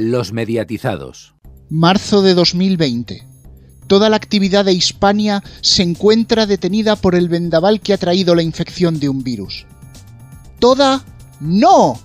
Los 0.00 0.32
mediatizados. 0.32 1.34
Marzo 1.68 2.22
de 2.22 2.34
2020. 2.34 3.26
Toda 3.88 4.08
la 4.08 4.14
actividad 4.14 4.64
de 4.64 4.72
Hispania 4.72 5.42
se 5.60 5.82
encuentra 5.82 6.46
detenida 6.46 6.94
por 6.94 7.16
el 7.16 7.28
vendaval 7.28 7.80
que 7.80 7.94
ha 7.94 7.98
traído 7.98 8.36
la 8.36 8.44
infección 8.44 9.00
de 9.00 9.08
un 9.08 9.24
virus. 9.24 9.66
¿Toda? 10.60 11.04
¡No! 11.40 11.98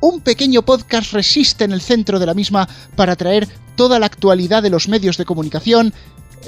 Un 0.00 0.22
pequeño 0.22 0.62
podcast 0.62 1.12
resiste 1.12 1.62
en 1.62 1.70
el 1.70 1.80
centro 1.80 2.18
de 2.18 2.26
la 2.26 2.34
misma 2.34 2.68
para 2.96 3.14
traer 3.14 3.46
toda 3.76 4.00
la 4.00 4.06
actualidad 4.06 4.64
de 4.64 4.70
los 4.70 4.88
medios 4.88 5.16
de 5.16 5.24
comunicación, 5.24 5.94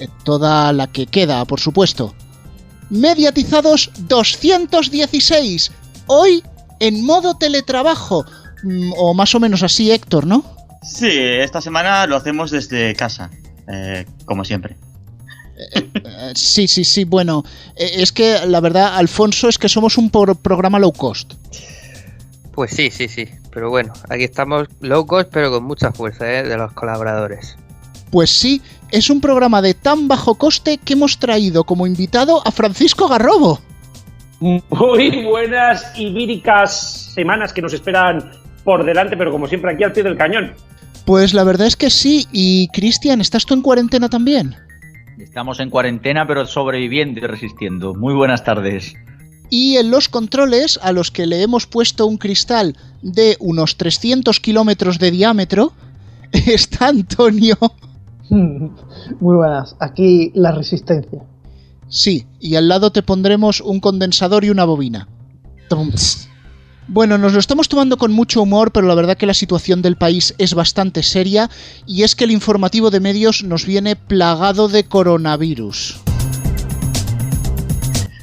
eh, 0.00 0.08
toda 0.24 0.72
la 0.72 0.88
que 0.88 1.06
queda, 1.06 1.44
por 1.44 1.60
supuesto. 1.60 2.12
Mediatizados 2.90 3.92
216. 4.08 5.70
Hoy 6.08 6.42
en 6.80 7.06
modo 7.06 7.36
teletrabajo. 7.36 8.24
Mm, 8.64 8.94
o 8.96 9.14
más 9.14 9.32
o 9.36 9.38
menos 9.38 9.62
así, 9.62 9.92
Héctor, 9.92 10.26
¿no? 10.26 10.57
Sí, 10.88 11.10
esta 11.10 11.60
semana 11.60 12.06
lo 12.06 12.16
hacemos 12.16 12.50
desde 12.50 12.94
casa, 12.94 13.30
eh, 13.68 14.06
como 14.24 14.44
siempre. 14.44 14.76
Eh, 15.58 15.90
eh, 15.94 16.32
sí, 16.34 16.66
sí, 16.66 16.82
sí, 16.82 17.04
bueno, 17.04 17.44
es 17.76 18.10
que 18.10 18.38
la 18.46 18.60
verdad, 18.60 18.96
Alfonso, 18.96 19.48
es 19.48 19.58
que 19.58 19.68
somos 19.68 19.98
un 19.98 20.10
programa 20.10 20.78
low 20.78 20.92
cost. 20.92 21.34
Pues 22.52 22.70
sí, 22.70 22.90
sí, 22.90 23.06
sí, 23.06 23.28
pero 23.52 23.68
bueno, 23.68 23.92
aquí 24.08 24.24
estamos 24.24 24.66
low 24.80 25.06
cost, 25.06 25.28
pero 25.30 25.50
con 25.50 25.64
mucha 25.64 25.92
fuerza 25.92 26.24
de 26.24 26.56
los 26.56 26.72
colaboradores. 26.72 27.56
Pues 28.10 28.30
sí, 28.30 28.62
es 28.90 29.10
un 29.10 29.20
programa 29.20 29.60
de 29.60 29.74
tan 29.74 30.08
bajo 30.08 30.36
coste 30.36 30.78
que 30.78 30.94
hemos 30.94 31.18
traído 31.18 31.64
como 31.64 31.86
invitado 31.86 32.42
a 32.46 32.50
Francisco 32.50 33.08
Garrobo. 33.08 33.60
Muy 34.40 35.24
buenas 35.24 35.92
y 35.96 36.12
víricas 36.12 37.12
semanas 37.14 37.52
que 37.52 37.60
nos 37.60 37.74
esperan 37.74 38.32
por 38.64 38.84
delante, 38.84 39.16
pero 39.16 39.30
como 39.30 39.46
siempre 39.46 39.72
aquí 39.72 39.84
al 39.84 39.92
pie 39.92 40.02
del 40.02 40.16
cañón. 40.16 40.54
Pues 41.08 41.32
la 41.32 41.42
verdad 41.42 41.66
es 41.66 41.74
que 41.74 41.88
sí. 41.88 42.26
Y 42.32 42.68
Cristian, 42.68 43.22
¿estás 43.22 43.46
tú 43.46 43.54
en 43.54 43.62
cuarentena 43.62 44.10
también? 44.10 44.54
Estamos 45.18 45.58
en 45.58 45.70
cuarentena, 45.70 46.26
pero 46.26 46.44
sobreviviendo 46.44 47.20
y 47.20 47.22
resistiendo. 47.22 47.94
Muy 47.94 48.12
buenas 48.12 48.44
tardes. 48.44 48.92
Y 49.48 49.78
en 49.78 49.90
los 49.90 50.10
controles, 50.10 50.78
a 50.82 50.92
los 50.92 51.10
que 51.10 51.26
le 51.26 51.40
hemos 51.40 51.66
puesto 51.66 52.06
un 52.06 52.18
cristal 52.18 52.76
de 53.00 53.38
unos 53.40 53.78
300 53.78 54.38
kilómetros 54.38 54.98
de 54.98 55.10
diámetro, 55.10 55.72
está 56.32 56.88
Antonio. 56.88 57.56
Muy 58.28 58.76
buenas. 59.18 59.76
Aquí 59.80 60.30
la 60.34 60.52
resistencia. 60.52 61.22
Sí, 61.88 62.26
y 62.38 62.56
al 62.56 62.68
lado 62.68 62.92
te 62.92 63.02
pondremos 63.02 63.62
un 63.62 63.80
condensador 63.80 64.44
y 64.44 64.50
una 64.50 64.66
bobina. 64.66 65.08
Bueno, 66.90 67.18
nos 67.18 67.34
lo 67.34 67.38
estamos 67.38 67.68
tomando 67.68 67.98
con 67.98 68.12
mucho 68.12 68.40
humor, 68.40 68.72
pero 68.72 68.86
la 68.86 68.94
verdad 68.94 69.18
que 69.18 69.26
la 69.26 69.34
situación 69.34 69.82
del 69.82 69.96
país 69.96 70.34
es 70.38 70.54
bastante 70.54 71.02
seria 71.02 71.50
y 71.86 72.02
es 72.02 72.16
que 72.16 72.24
el 72.24 72.30
informativo 72.30 72.90
de 72.90 72.98
medios 72.98 73.44
nos 73.44 73.66
viene 73.66 73.94
plagado 73.94 74.68
de 74.68 74.84
coronavirus. 74.84 76.00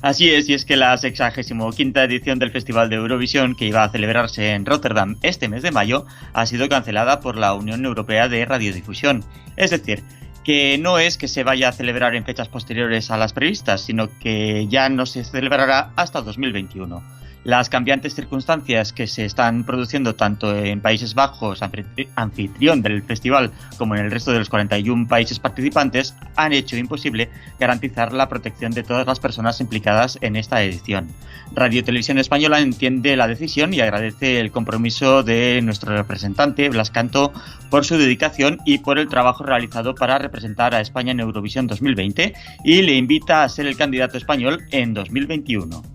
Así 0.01 0.31
es, 0.31 0.49
y 0.49 0.55
es 0.55 0.65
que 0.65 0.77
la 0.77 0.97
65 0.97 1.73
edición 2.01 2.39
del 2.39 2.49
Festival 2.49 2.89
de 2.89 2.95
Eurovisión, 2.95 3.55
que 3.55 3.67
iba 3.67 3.83
a 3.83 3.89
celebrarse 3.89 4.53
en 4.53 4.65
Rotterdam 4.65 5.17
este 5.21 5.47
mes 5.47 5.61
de 5.61 5.71
mayo, 5.71 6.07
ha 6.33 6.47
sido 6.47 6.67
cancelada 6.67 7.19
por 7.19 7.37
la 7.37 7.53
Unión 7.53 7.85
Europea 7.85 8.27
de 8.29 8.45
Radiodifusión. 8.45 9.23
Es 9.57 9.69
decir, 9.69 10.01
que 10.43 10.79
no 10.79 10.97
es 10.97 11.19
que 11.19 11.27
se 11.27 11.43
vaya 11.43 11.69
a 11.69 11.71
celebrar 11.71 12.15
en 12.15 12.25
fechas 12.25 12.49
posteriores 12.49 13.11
a 13.11 13.17
las 13.17 13.33
previstas, 13.33 13.81
sino 13.81 14.09
que 14.19 14.65
ya 14.69 14.89
no 14.89 15.05
se 15.05 15.23
celebrará 15.23 15.91
hasta 15.95 16.21
2021. 16.23 17.24
Las 17.45 17.69
cambiantes 17.69 18.15
circunstancias 18.15 18.91
que 18.91 19.05
se 19.05 19.23
están 19.23 19.65
produciendo 19.65 20.15
tanto 20.15 20.55
en 20.55 20.81
Países 20.81 21.13
Bajos, 21.13 21.61
anfitrión 22.15 22.81
del 22.81 23.03
festival, 23.03 23.51
como 23.77 23.93
en 23.93 24.03
el 24.03 24.09
resto 24.09 24.31
de 24.31 24.39
los 24.39 24.49
41 24.49 25.07
países 25.07 25.37
participantes, 25.37 26.15
han 26.35 26.53
hecho 26.53 26.75
imposible 26.75 27.29
garantizar 27.59 28.13
la 28.13 28.29
protección 28.29 28.71
de 28.71 28.81
todas 28.81 29.05
las 29.05 29.19
personas 29.19 29.61
implicadas 29.61 30.17
en 30.21 30.37
esta 30.37 30.63
edición. 30.63 31.09
Radio 31.53 31.83
Televisión 31.83 32.17
Española 32.17 32.61
entiende 32.61 33.15
la 33.15 33.27
decisión 33.27 33.75
y 33.75 33.79
agradece 33.79 34.39
el 34.39 34.49
compromiso 34.49 35.21
de 35.21 35.61
nuestro 35.61 35.95
representante, 35.95 36.69
Blas 36.69 36.89
Canto, 36.89 37.31
por 37.69 37.85
su 37.85 37.95
dedicación 37.99 38.57
y 38.65 38.79
por 38.79 38.97
el 38.97 39.07
trabajo 39.07 39.43
realizado 39.43 39.93
para 39.93 40.17
representar 40.17 40.73
a 40.73 40.81
España 40.81 41.11
en 41.11 41.19
Eurovisión 41.19 41.67
2020 41.67 42.33
y 42.63 42.81
le 42.81 42.95
invita 42.95 43.43
a 43.43 43.49
ser 43.49 43.67
el 43.67 43.77
candidato 43.77 44.17
español 44.17 44.63
en 44.71 44.95
2021. 44.95 45.94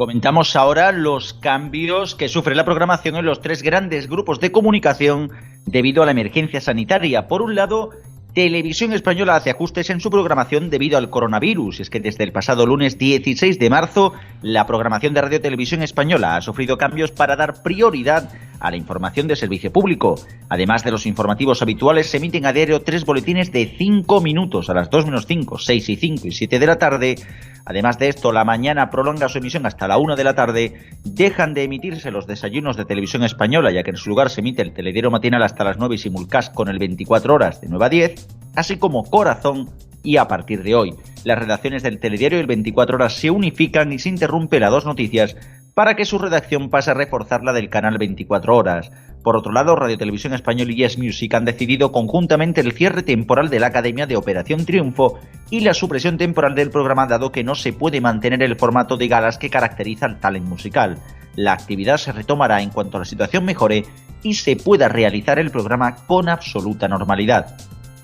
Comentamos 0.00 0.56
ahora 0.56 0.92
los 0.92 1.34
cambios 1.34 2.14
que 2.14 2.30
sufre 2.30 2.54
la 2.54 2.64
programación 2.64 3.16
en 3.16 3.26
los 3.26 3.42
tres 3.42 3.62
grandes 3.62 4.08
grupos 4.08 4.40
de 4.40 4.50
comunicación 4.50 5.30
debido 5.66 6.02
a 6.02 6.06
la 6.06 6.12
emergencia 6.12 6.62
sanitaria. 6.62 7.28
Por 7.28 7.42
un 7.42 7.54
lado, 7.54 7.90
Televisión 8.32 8.94
Española 8.94 9.36
hace 9.36 9.50
ajustes 9.50 9.90
en 9.90 10.00
su 10.00 10.08
programación 10.08 10.70
debido 10.70 10.96
al 10.96 11.10
coronavirus. 11.10 11.80
Es 11.80 11.90
que 11.90 12.00
desde 12.00 12.24
el 12.24 12.32
pasado 12.32 12.64
lunes 12.64 12.96
16 12.96 13.58
de 13.58 13.68
marzo, 13.68 14.14
la 14.40 14.66
programación 14.66 15.12
de 15.12 15.20
Radio 15.20 15.40
Televisión 15.42 15.82
Española 15.82 16.36
ha 16.36 16.40
sufrido 16.40 16.78
cambios 16.78 17.10
para 17.10 17.36
dar 17.36 17.62
prioridad 17.62 18.30
a 18.60 18.70
la 18.70 18.76
información 18.76 19.26
de 19.26 19.36
servicio 19.36 19.72
público. 19.72 20.14
Además 20.48 20.84
de 20.84 20.92
los 20.92 21.06
informativos 21.06 21.60
habituales, 21.60 22.08
se 22.08 22.18
emiten 22.18 22.46
a 22.46 22.52
diario 22.54 22.82
tres 22.82 23.04
boletines 23.04 23.52
de 23.52 23.74
5 23.76 24.20
minutos 24.20 24.70
a 24.70 24.74
las 24.74 24.88
2 24.88 25.06
menos 25.06 25.26
5, 25.26 25.58
6 25.58 25.88
y 25.88 25.96
5 25.96 26.28
y 26.28 26.32
7 26.32 26.58
de 26.58 26.66
la 26.66 26.78
tarde. 26.78 27.16
Además 27.64 27.98
de 27.98 28.08
esto, 28.08 28.32
la 28.32 28.44
mañana 28.44 28.90
prolonga 28.90 29.28
su 29.28 29.38
emisión 29.38 29.66
hasta 29.66 29.88
la 29.88 29.98
1 29.98 30.16
de 30.16 30.24
la 30.24 30.34
tarde. 30.34 30.74
Dejan 31.04 31.54
de 31.54 31.64
emitirse 31.64 32.10
los 32.10 32.26
desayunos 32.26 32.76
de 32.76 32.84
televisión 32.84 33.22
española, 33.22 33.70
ya 33.70 33.82
que 33.82 33.90
en 33.90 33.96
su 33.96 34.08
lugar 34.10 34.30
se 34.30 34.40
emite 34.40 34.62
el 34.62 34.72
telediario 34.72 35.10
matinal 35.10 35.42
hasta 35.42 35.64
las 35.64 35.78
9 35.78 35.94
y 35.94 35.98
simulcast 35.98 36.54
con 36.54 36.68
el 36.68 36.78
24 36.78 37.34
horas 37.34 37.60
de 37.60 37.68
9 37.68 37.84
a 37.84 37.88
10, 37.88 38.28
así 38.56 38.76
como 38.78 39.04
Corazón 39.04 39.70
y 40.02 40.16
a 40.16 40.28
partir 40.28 40.62
de 40.62 40.74
hoy. 40.74 40.94
Las 41.24 41.38
redacciones 41.38 41.82
del 41.82 42.00
telediario 42.00 42.38
y 42.38 42.40
el 42.40 42.46
24 42.46 42.96
horas 42.96 43.14
se 43.14 43.30
unifican 43.30 43.92
y 43.92 43.98
se 43.98 44.08
interrumpe 44.08 44.60
las 44.60 44.70
dos 44.70 44.86
noticias 44.86 45.36
para 45.74 45.94
que 45.94 46.04
su 46.04 46.18
redacción 46.18 46.70
pase 46.70 46.90
a 46.90 46.94
reforzar 46.94 47.42
la 47.42 47.52
del 47.52 47.70
canal 47.70 47.98
24 47.98 48.56
horas. 48.56 48.90
Por 49.22 49.36
otro 49.36 49.52
lado, 49.52 49.76
Radio 49.76 49.98
Televisión 49.98 50.32
Español 50.32 50.70
y 50.70 50.76
Yes 50.76 50.96
Music 50.96 51.34
han 51.34 51.44
decidido 51.44 51.92
conjuntamente 51.92 52.62
el 52.62 52.72
cierre 52.72 53.02
temporal 53.02 53.50
de 53.50 53.60
la 53.60 53.66
Academia 53.66 54.06
de 54.06 54.16
Operación 54.16 54.64
Triunfo 54.64 55.18
y 55.50 55.60
la 55.60 55.74
supresión 55.74 56.16
temporal 56.16 56.54
del 56.54 56.70
programa 56.70 57.06
dado 57.06 57.30
que 57.30 57.44
no 57.44 57.54
se 57.54 57.74
puede 57.74 58.00
mantener 58.00 58.42
el 58.42 58.56
formato 58.56 58.96
de 58.96 59.08
galas 59.08 59.36
que 59.36 59.50
caracteriza 59.50 60.06
al 60.06 60.20
talent 60.20 60.46
musical. 60.46 60.98
La 61.36 61.52
actividad 61.52 61.98
se 61.98 62.12
retomará 62.12 62.62
en 62.62 62.70
cuanto 62.70 62.98
la 62.98 63.04
situación 63.04 63.44
mejore 63.44 63.84
y 64.22 64.34
se 64.34 64.56
pueda 64.56 64.88
realizar 64.88 65.38
el 65.38 65.50
programa 65.50 65.96
con 66.06 66.28
absoluta 66.28 66.88
normalidad. 66.88 67.56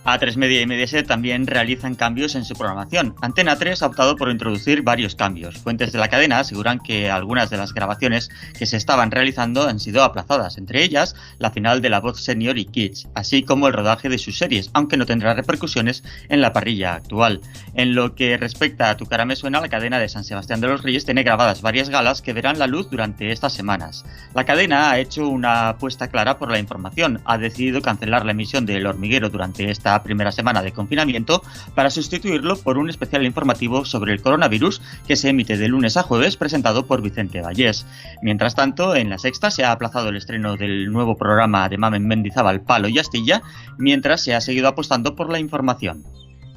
A3 0.06 0.36
Media 0.36 0.60
y 0.60 0.66
Mediaset 0.68 1.04
también 1.04 1.48
realizan 1.48 1.96
cambios 1.96 2.36
en 2.36 2.44
su 2.44 2.54
programación. 2.54 3.16
Antena 3.22 3.58
3 3.58 3.82
ha 3.82 3.86
optado 3.86 4.14
por 4.14 4.30
introducir 4.30 4.82
varios 4.82 5.16
cambios. 5.16 5.58
Fuentes 5.58 5.90
de 5.90 5.98
la 5.98 6.06
cadena 6.06 6.38
aseguran 6.38 6.78
que 6.78 7.10
algunas 7.10 7.50
de 7.50 7.56
las 7.56 7.74
grabaciones 7.74 8.30
que 8.56 8.66
se 8.66 8.76
estaban 8.76 9.10
realizando 9.10 9.66
han 9.66 9.80
sido 9.80 10.04
aplazadas, 10.04 10.58
entre 10.58 10.84
ellas 10.84 11.16
la 11.38 11.50
final 11.50 11.82
de 11.82 11.90
La 11.90 11.98
Voz 11.98 12.22
Senior 12.22 12.56
y 12.56 12.66
Kids, 12.66 13.08
así 13.16 13.42
como 13.42 13.66
el 13.66 13.72
rodaje 13.72 14.08
de 14.08 14.18
sus 14.18 14.38
series, 14.38 14.70
aunque 14.74 14.96
no 14.96 15.06
tendrá 15.06 15.34
repercusiones 15.34 16.04
en 16.28 16.40
la 16.40 16.52
parrilla 16.52 16.94
actual. 16.94 17.40
En 17.74 17.96
lo 17.96 18.14
que 18.14 18.36
respecta 18.36 18.90
a 18.90 18.96
Tu 18.96 19.06
cara 19.06 19.24
me 19.24 19.34
suena, 19.34 19.60
la 19.60 19.68
cadena 19.68 19.98
de 19.98 20.08
San 20.08 20.22
Sebastián 20.22 20.60
de 20.60 20.68
los 20.68 20.84
Reyes 20.84 21.04
tiene 21.04 21.24
grabadas 21.24 21.62
varias 21.62 21.88
galas 21.88 22.22
que 22.22 22.32
verán 22.32 22.60
la 22.60 22.68
luz 22.68 22.88
durante 22.90 23.32
estas 23.32 23.54
semanas. 23.54 24.04
La 24.34 24.44
cadena 24.44 24.88
ha 24.92 25.00
hecho 25.00 25.28
una 25.28 25.70
apuesta 25.70 26.06
clara 26.06 26.38
por 26.38 26.52
la 26.52 26.60
información, 26.60 27.20
ha 27.24 27.38
decidido 27.38 27.82
cancelar 27.82 28.24
la 28.24 28.30
emisión 28.30 28.66
de 28.66 28.76
El 28.76 28.86
Hormiguero 28.86 29.30
durante 29.30 29.68
esta 29.68 29.95
primera 30.02 30.32
semana 30.32 30.62
de 30.62 30.72
confinamiento 30.72 31.42
para 31.74 31.90
sustituirlo 31.90 32.56
por 32.56 32.78
un 32.78 32.90
especial 32.90 33.24
informativo 33.24 33.84
sobre 33.84 34.12
el 34.12 34.20
coronavirus 34.20 34.82
que 35.06 35.16
se 35.16 35.30
emite 35.30 35.56
de 35.56 35.68
lunes 35.68 35.96
a 35.96 36.02
jueves 36.02 36.36
presentado 36.36 36.86
por 36.86 37.02
Vicente 37.02 37.40
Vallés. 37.40 37.86
Mientras 38.22 38.54
tanto, 38.54 38.94
en 38.94 39.10
la 39.10 39.18
sexta 39.18 39.50
se 39.50 39.64
ha 39.64 39.72
aplazado 39.72 40.08
el 40.08 40.16
estreno 40.16 40.56
del 40.56 40.92
nuevo 40.92 41.16
programa 41.16 41.68
de 41.68 41.78
Mamen 41.78 42.06
Mendizábal 42.06 42.62
Palo 42.62 42.88
y 42.88 42.98
Astilla, 42.98 43.42
mientras 43.78 44.22
se 44.22 44.34
ha 44.34 44.40
seguido 44.40 44.68
apostando 44.68 45.14
por 45.14 45.30
la 45.30 45.38
información. 45.38 46.04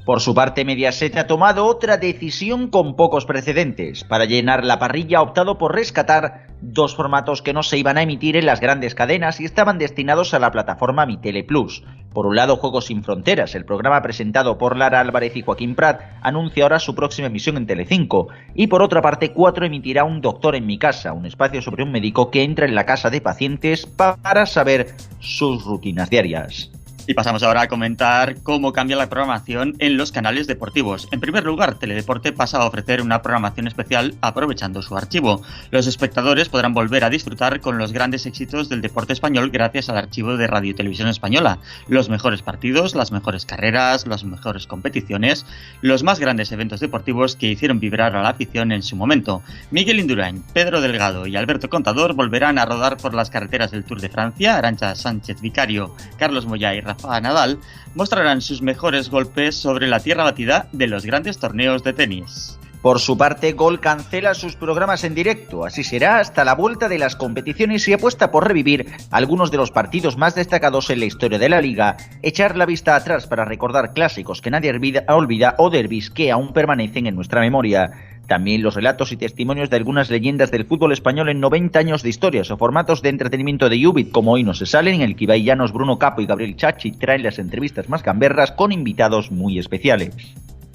Por 0.04 0.20
su 0.20 0.34
parte, 0.34 0.64
Mediaset 0.64 1.16
ha 1.18 1.26
tomado 1.26 1.66
otra 1.66 1.98
decisión 1.98 2.68
con 2.68 2.96
pocos 2.96 3.26
precedentes. 3.26 4.02
Para 4.02 4.24
llenar 4.24 4.64
la 4.64 4.78
parrilla 4.78 5.18
ha 5.18 5.22
optado 5.22 5.58
por 5.58 5.74
rescatar 5.74 6.48
dos 6.62 6.96
formatos 6.96 7.42
que 7.42 7.52
no 7.52 7.62
se 7.62 7.78
iban 7.78 7.98
a 7.98 8.02
emitir 8.02 8.36
en 8.36 8.46
las 8.46 8.60
grandes 8.60 8.94
cadenas 8.94 9.40
y 9.40 9.44
estaban 9.44 9.78
destinados 9.78 10.34
a 10.34 10.38
la 10.38 10.50
plataforma 10.50 11.06
Mi 11.06 11.18
Tele 11.18 11.44
Plus. 11.44 11.84
Por 12.12 12.26
un 12.26 12.34
lado, 12.34 12.56
Juegos 12.56 12.86
sin 12.86 13.04
Fronteras, 13.04 13.54
el 13.54 13.64
programa 13.64 14.02
presentado 14.02 14.58
por 14.58 14.76
Lara 14.76 14.98
Álvarez 14.98 15.36
y 15.36 15.42
Joaquín 15.42 15.76
Prat, 15.76 16.02
anuncia 16.22 16.64
ahora 16.64 16.80
su 16.80 16.94
próxima 16.96 17.28
emisión 17.28 17.56
en 17.56 17.66
Telecinco. 17.66 18.28
Y 18.54 18.66
por 18.66 18.82
otra 18.82 19.00
parte, 19.00 19.32
Cuatro 19.32 19.64
emitirá 19.64 20.02
Un 20.02 20.20
Doctor 20.20 20.56
en 20.56 20.66
mi 20.66 20.76
casa, 20.76 21.12
un 21.12 21.26
espacio 21.26 21.62
sobre 21.62 21.84
un 21.84 21.92
médico 21.92 22.30
que 22.30 22.42
entra 22.42 22.66
en 22.66 22.74
la 22.74 22.84
casa 22.84 23.10
de 23.10 23.20
pacientes 23.20 23.86
para 23.86 24.46
saber 24.46 24.88
sus 25.20 25.64
rutinas 25.64 26.10
diarias. 26.10 26.70
Y 27.10 27.14
pasamos 27.14 27.42
ahora 27.42 27.62
a 27.62 27.66
comentar 27.66 28.36
cómo 28.44 28.72
cambia 28.72 28.96
la 28.96 29.08
programación 29.08 29.74
en 29.80 29.96
los 29.96 30.12
canales 30.12 30.46
deportivos. 30.46 31.08
En 31.10 31.18
primer 31.18 31.42
lugar, 31.42 31.74
Teledeporte 31.74 32.30
pasa 32.30 32.58
a 32.58 32.66
ofrecer 32.66 33.02
una 33.02 33.20
programación 33.20 33.66
especial 33.66 34.14
aprovechando 34.20 34.80
su 34.80 34.96
archivo. 34.96 35.42
Los 35.72 35.88
espectadores 35.88 36.48
podrán 36.48 36.72
volver 36.72 37.02
a 37.02 37.10
disfrutar 37.10 37.58
con 37.58 37.78
los 37.78 37.92
grandes 37.92 38.26
éxitos 38.26 38.68
del 38.68 38.80
deporte 38.80 39.12
español 39.12 39.50
gracias 39.50 39.88
al 39.88 39.96
archivo 39.96 40.36
de 40.36 40.46
Radio 40.46 40.70
y 40.70 40.74
Televisión 40.74 41.08
Española. 41.08 41.58
Los 41.88 42.08
mejores 42.08 42.42
partidos, 42.42 42.94
las 42.94 43.10
mejores 43.10 43.44
carreras, 43.44 44.06
las 44.06 44.22
mejores 44.22 44.68
competiciones, 44.68 45.46
los 45.80 46.04
más 46.04 46.20
grandes 46.20 46.52
eventos 46.52 46.78
deportivos 46.78 47.34
que 47.34 47.48
hicieron 47.48 47.80
vibrar 47.80 48.14
a 48.14 48.22
la 48.22 48.28
afición 48.28 48.70
en 48.70 48.84
su 48.84 48.94
momento. 48.94 49.42
Miguel 49.72 49.98
Indurain, 49.98 50.44
Pedro 50.54 50.80
Delgado 50.80 51.26
y 51.26 51.34
Alberto 51.34 51.68
Contador 51.68 52.14
volverán 52.14 52.56
a 52.58 52.66
rodar 52.66 52.98
por 52.98 53.14
las 53.14 53.30
carreteras 53.30 53.72
del 53.72 53.82
Tour 53.82 54.00
de 54.00 54.10
Francia. 54.10 54.56
Arancha 54.56 54.94
Sánchez 54.94 55.40
Vicario, 55.40 55.96
Carlos 56.16 56.46
Moya 56.46 56.72
y 56.72 56.80
Rafa 57.00 57.16
a 57.16 57.20
Nadal 57.20 57.58
mostrarán 57.94 58.40
sus 58.40 58.62
mejores 58.62 59.10
golpes 59.10 59.56
sobre 59.56 59.86
la 59.86 60.00
tierra 60.00 60.24
batida 60.24 60.68
de 60.72 60.86
los 60.86 61.04
grandes 61.04 61.38
torneos 61.38 61.82
de 61.82 61.92
tenis. 61.92 62.58
Por 62.82 62.98
su 62.98 63.18
parte, 63.18 63.52
Gol 63.52 63.78
cancela 63.80 64.32
sus 64.32 64.56
programas 64.56 65.04
en 65.04 65.14
directo, 65.14 65.66
así 65.66 65.84
será 65.84 66.18
hasta 66.18 66.46
la 66.46 66.54
vuelta 66.54 66.88
de 66.88 66.98
las 66.98 67.14
competiciones 67.14 67.86
y 67.86 67.92
apuesta 67.92 68.30
por 68.30 68.48
revivir 68.48 68.86
algunos 69.10 69.50
de 69.50 69.58
los 69.58 69.70
partidos 69.70 70.16
más 70.16 70.34
destacados 70.34 70.88
en 70.88 71.00
la 71.00 71.04
historia 71.04 71.38
de 71.38 71.50
la 71.50 71.60
liga, 71.60 71.98
echar 72.22 72.56
la 72.56 72.64
vista 72.64 72.96
atrás 72.96 73.26
para 73.26 73.44
recordar 73.44 73.92
clásicos 73.92 74.40
que 74.40 74.50
nadie 74.50 74.72
olvida 75.08 75.54
o 75.58 75.68
derbis 75.68 76.08
que 76.08 76.30
aún 76.30 76.54
permanecen 76.54 77.06
en 77.06 77.16
nuestra 77.16 77.42
memoria. 77.42 78.19
También 78.30 78.62
los 78.62 78.76
relatos 78.76 79.10
y 79.10 79.16
testimonios 79.16 79.70
de 79.70 79.76
algunas 79.76 80.08
leyendas 80.08 80.52
del 80.52 80.64
fútbol 80.64 80.92
español 80.92 81.30
en 81.30 81.40
90 81.40 81.76
años 81.80 82.04
de 82.04 82.10
historias 82.10 82.48
o 82.52 82.56
formatos 82.56 83.02
de 83.02 83.08
entretenimiento 83.08 83.68
de 83.68 83.84
Ubit, 83.84 84.12
como 84.12 84.30
hoy 84.30 84.44
no 84.44 84.54
se 84.54 84.66
salen, 84.66 84.94
en 84.94 85.00
el 85.00 85.16
que 85.16 85.24
Ibai 85.24 85.42
Llanos, 85.42 85.72
Bruno 85.72 85.98
Capo 85.98 86.20
y 86.20 86.26
Gabriel 86.26 86.54
Chachi 86.54 86.92
traen 86.92 87.24
las 87.24 87.40
entrevistas 87.40 87.88
más 87.88 88.04
gamberras 88.04 88.52
con 88.52 88.70
invitados 88.70 89.32
muy 89.32 89.58
especiales. 89.58 90.14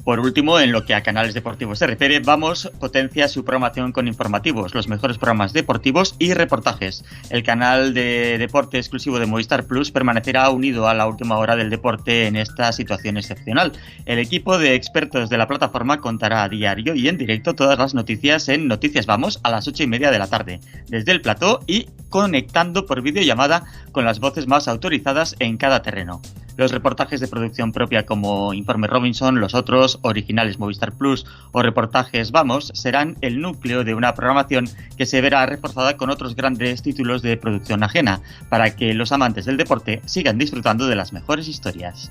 Por 0.05 0.19
último, 0.19 0.59
en 0.59 0.71
lo 0.71 0.85
que 0.85 0.93
a 0.93 1.01
canales 1.01 1.33
deportivos 1.33 1.79
se 1.79 1.87
refiere, 1.87 2.19
Vamos 2.19 2.71
potencia 2.79 3.27
su 3.27 3.43
programación 3.43 3.91
con 3.91 4.07
informativos, 4.07 4.75
los 4.75 4.87
mejores 4.87 5.17
programas 5.17 5.51
deportivos 5.51 6.15
y 6.19 6.35
reportajes. 6.35 7.03
El 7.31 7.41
canal 7.41 7.95
de 7.95 8.37
deporte 8.37 8.77
exclusivo 8.77 9.17
de 9.17 9.25
Movistar 9.25 9.65
Plus 9.65 9.89
permanecerá 9.89 10.51
unido 10.51 10.87
a 10.87 10.93
la 10.93 11.07
última 11.07 11.39
hora 11.39 11.55
del 11.55 11.71
deporte 11.71 12.27
en 12.27 12.35
esta 12.35 12.71
situación 12.71 13.17
excepcional. 13.17 13.71
El 14.05 14.19
equipo 14.19 14.59
de 14.59 14.75
expertos 14.75 15.27
de 15.31 15.39
la 15.39 15.47
plataforma 15.47 15.97
contará 15.97 16.43
a 16.43 16.49
diario 16.49 16.93
y 16.93 17.07
en 17.07 17.17
directo 17.17 17.55
todas 17.55 17.79
las 17.79 17.95
noticias 17.95 18.47
en 18.47 18.67
Noticias 18.67 19.07
Vamos 19.07 19.39
a 19.41 19.49
las 19.49 19.67
ocho 19.67 19.81
y 19.81 19.87
media 19.87 20.11
de 20.11 20.19
la 20.19 20.27
tarde, 20.27 20.59
desde 20.87 21.13
el 21.13 21.21
plató 21.21 21.61
y 21.65 21.87
conectando 22.09 22.85
por 22.85 23.01
videollamada 23.01 23.63
con 23.91 24.05
las 24.05 24.19
voces 24.19 24.45
más 24.45 24.67
autorizadas 24.67 25.35
en 25.39 25.57
cada 25.57 25.81
terreno. 25.81 26.21
Los 26.57 26.71
reportajes 26.71 27.19
de 27.19 27.27
producción 27.27 27.73
propia 27.73 28.05
como 28.05 28.53
Informe 28.53 28.87
Robinson, 28.87 29.41
los 29.41 29.53
otros, 29.53 29.99
originales 30.03 30.57
Movistar 30.57 30.93
Plus 30.93 31.25
o 31.51 31.61
reportajes 31.61 32.31
Vamos 32.31 32.71
serán 32.73 33.17
el 33.21 33.41
núcleo 33.41 33.83
de 33.83 33.93
una 33.93 34.13
programación 34.15 34.69
que 34.97 35.05
se 35.05 35.19
verá 35.19 35.45
reforzada 35.45 35.97
con 35.97 36.09
otros 36.09 36.35
grandes 36.35 36.81
títulos 36.81 37.21
de 37.21 37.35
producción 37.35 37.83
ajena, 37.83 38.21
para 38.49 38.75
que 38.75 38.93
los 38.93 39.11
amantes 39.11 39.45
del 39.45 39.57
deporte 39.57 40.01
sigan 40.05 40.37
disfrutando 40.37 40.87
de 40.87 40.95
las 40.95 41.11
mejores 41.11 41.49
historias. 41.49 42.09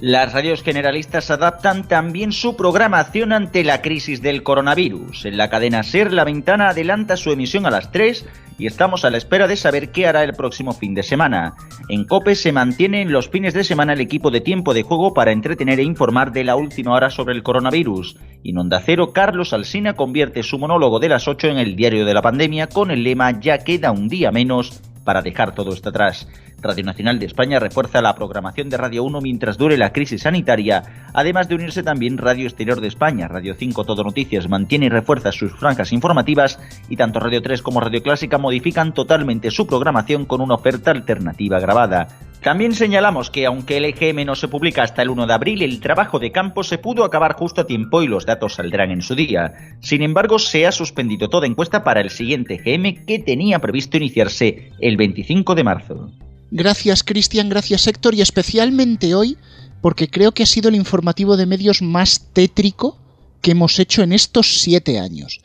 Las 0.00 0.32
radios 0.32 0.62
generalistas 0.62 1.30
adaptan 1.30 1.86
también 1.86 2.32
su 2.32 2.56
programación 2.56 3.34
ante 3.34 3.62
la 3.64 3.82
crisis 3.82 4.22
del 4.22 4.42
coronavirus. 4.42 5.26
En 5.26 5.36
la 5.36 5.50
cadena 5.50 5.82
SER, 5.82 6.10
La 6.10 6.24
Ventana 6.24 6.70
adelanta 6.70 7.18
su 7.18 7.30
emisión 7.30 7.66
a 7.66 7.70
las 7.70 7.92
3 7.92 8.24
y 8.58 8.66
estamos 8.66 9.04
a 9.04 9.10
la 9.10 9.18
espera 9.18 9.46
de 9.46 9.56
saber 9.56 9.90
qué 9.90 10.06
hará 10.06 10.24
el 10.24 10.32
próximo 10.32 10.72
fin 10.72 10.94
de 10.94 11.02
semana. 11.02 11.54
En 11.90 12.04
COPE 12.04 12.34
se 12.34 12.50
mantiene 12.50 13.02
en 13.02 13.12
los 13.12 13.28
fines 13.28 13.52
de 13.52 13.62
semana 13.62 13.92
el 13.92 14.00
equipo 14.00 14.30
de 14.30 14.40
tiempo 14.40 14.72
de 14.72 14.84
juego 14.84 15.12
para 15.12 15.32
entretener 15.32 15.80
e 15.80 15.82
informar 15.84 16.32
de 16.32 16.44
la 16.44 16.56
última 16.56 16.94
hora 16.94 17.10
sobre 17.10 17.34
el 17.34 17.42
coronavirus. 17.42 18.16
Y 18.42 18.52
en 18.52 18.58
Onda 18.58 18.80
Cero, 18.82 19.12
Carlos 19.12 19.52
Alsina 19.52 19.92
convierte 19.92 20.42
su 20.42 20.58
monólogo 20.58 20.98
de 20.98 21.10
las 21.10 21.28
8 21.28 21.48
en 21.48 21.58
el 21.58 21.76
diario 21.76 22.06
de 22.06 22.14
la 22.14 22.22
pandemia 22.22 22.68
con 22.68 22.90
el 22.90 23.04
lema 23.04 23.38
Ya 23.38 23.58
queda 23.58 23.92
un 23.92 24.08
día 24.08 24.30
menos 24.30 24.80
para 25.04 25.22
dejar 25.22 25.54
todo 25.54 25.72
esto 25.72 25.88
atrás. 25.88 26.28
Radio 26.62 26.84
Nacional 26.84 27.18
de 27.18 27.26
España 27.26 27.58
refuerza 27.58 28.02
la 28.02 28.14
programación 28.14 28.68
de 28.68 28.76
Radio 28.76 29.04
1 29.04 29.20
mientras 29.20 29.56
dure 29.56 29.78
la 29.78 29.92
crisis 29.92 30.22
sanitaria, 30.22 30.82
además 31.14 31.48
de 31.48 31.54
unirse 31.54 31.82
también 31.82 32.18
Radio 32.18 32.46
Exterior 32.46 32.80
de 32.80 32.88
España. 32.88 33.28
Radio 33.28 33.54
5 33.54 33.84
Todo 33.84 34.04
Noticias 34.04 34.48
mantiene 34.48 34.86
y 34.86 34.90
refuerza 34.90 35.32
sus 35.32 35.52
franjas 35.52 35.92
informativas 35.92 36.58
y 36.88 36.96
tanto 36.96 37.20
Radio 37.20 37.42
3 37.42 37.62
como 37.62 37.80
Radio 37.80 38.02
Clásica 38.02 38.38
modifican 38.38 38.92
totalmente 38.94 39.50
su 39.50 39.66
programación 39.66 40.24
con 40.24 40.40
una 40.40 40.54
oferta 40.54 40.90
alternativa 40.90 41.60
grabada. 41.60 42.08
También 42.42 42.72
señalamos 42.72 43.30
que 43.30 43.44
aunque 43.44 43.76
el 43.76 43.84
EGM 43.84 44.24
no 44.24 44.34
se 44.34 44.48
publica 44.48 44.82
hasta 44.82 45.02
el 45.02 45.10
1 45.10 45.26
de 45.26 45.34
abril, 45.34 45.62
el 45.62 45.78
trabajo 45.80 46.18
de 46.18 46.32
campo 46.32 46.62
se 46.62 46.78
pudo 46.78 47.04
acabar 47.04 47.34
justo 47.34 47.60
a 47.60 47.66
tiempo 47.66 48.02
y 48.02 48.08
los 48.08 48.24
datos 48.24 48.54
saldrán 48.54 48.90
en 48.90 49.02
su 49.02 49.14
día. 49.14 49.52
Sin 49.80 50.02
embargo, 50.02 50.38
se 50.38 50.66
ha 50.66 50.72
suspendido 50.72 51.28
toda 51.28 51.46
encuesta 51.46 51.84
para 51.84 52.00
el 52.00 52.08
siguiente 52.08 52.54
EGM 52.54 53.04
que 53.04 53.18
tenía 53.18 53.58
previsto 53.58 53.98
iniciarse 53.98 54.72
el 54.80 54.96
25 54.96 55.54
de 55.54 55.64
marzo. 55.64 56.10
Gracias 56.50 57.04
Cristian, 57.04 57.48
gracias 57.48 57.86
Héctor 57.86 58.14
y 58.14 58.22
especialmente 58.22 59.14
hoy 59.14 59.38
porque 59.80 60.10
creo 60.10 60.32
que 60.32 60.42
ha 60.42 60.46
sido 60.46 60.68
el 60.68 60.74
informativo 60.74 61.36
de 61.36 61.46
medios 61.46 61.80
más 61.80 62.26
tétrico 62.32 62.98
que 63.40 63.52
hemos 63.52 63.78
hecho 63.78 64.02
en 64.02 64.12
estos 64.12 64.60
siete 64.60 64.98
años. 64.98 65.40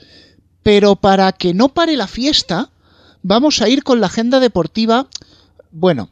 Pero 0.63 0.95
para 0.95 1.31
que 1.31 1.53
no 1.53 1.69
pare 1.69 1.95
la 1.95 2.07
fiesta, 2.07 2.69
vamos 3.21 3.61
a 3.61 3.69
ir 3.69 3.83
con 3.83 4.01
la 4.01 4.07
agenda 4.07 4.39
deportiva. 4.39 5.07
Bueno, 5.71 6.09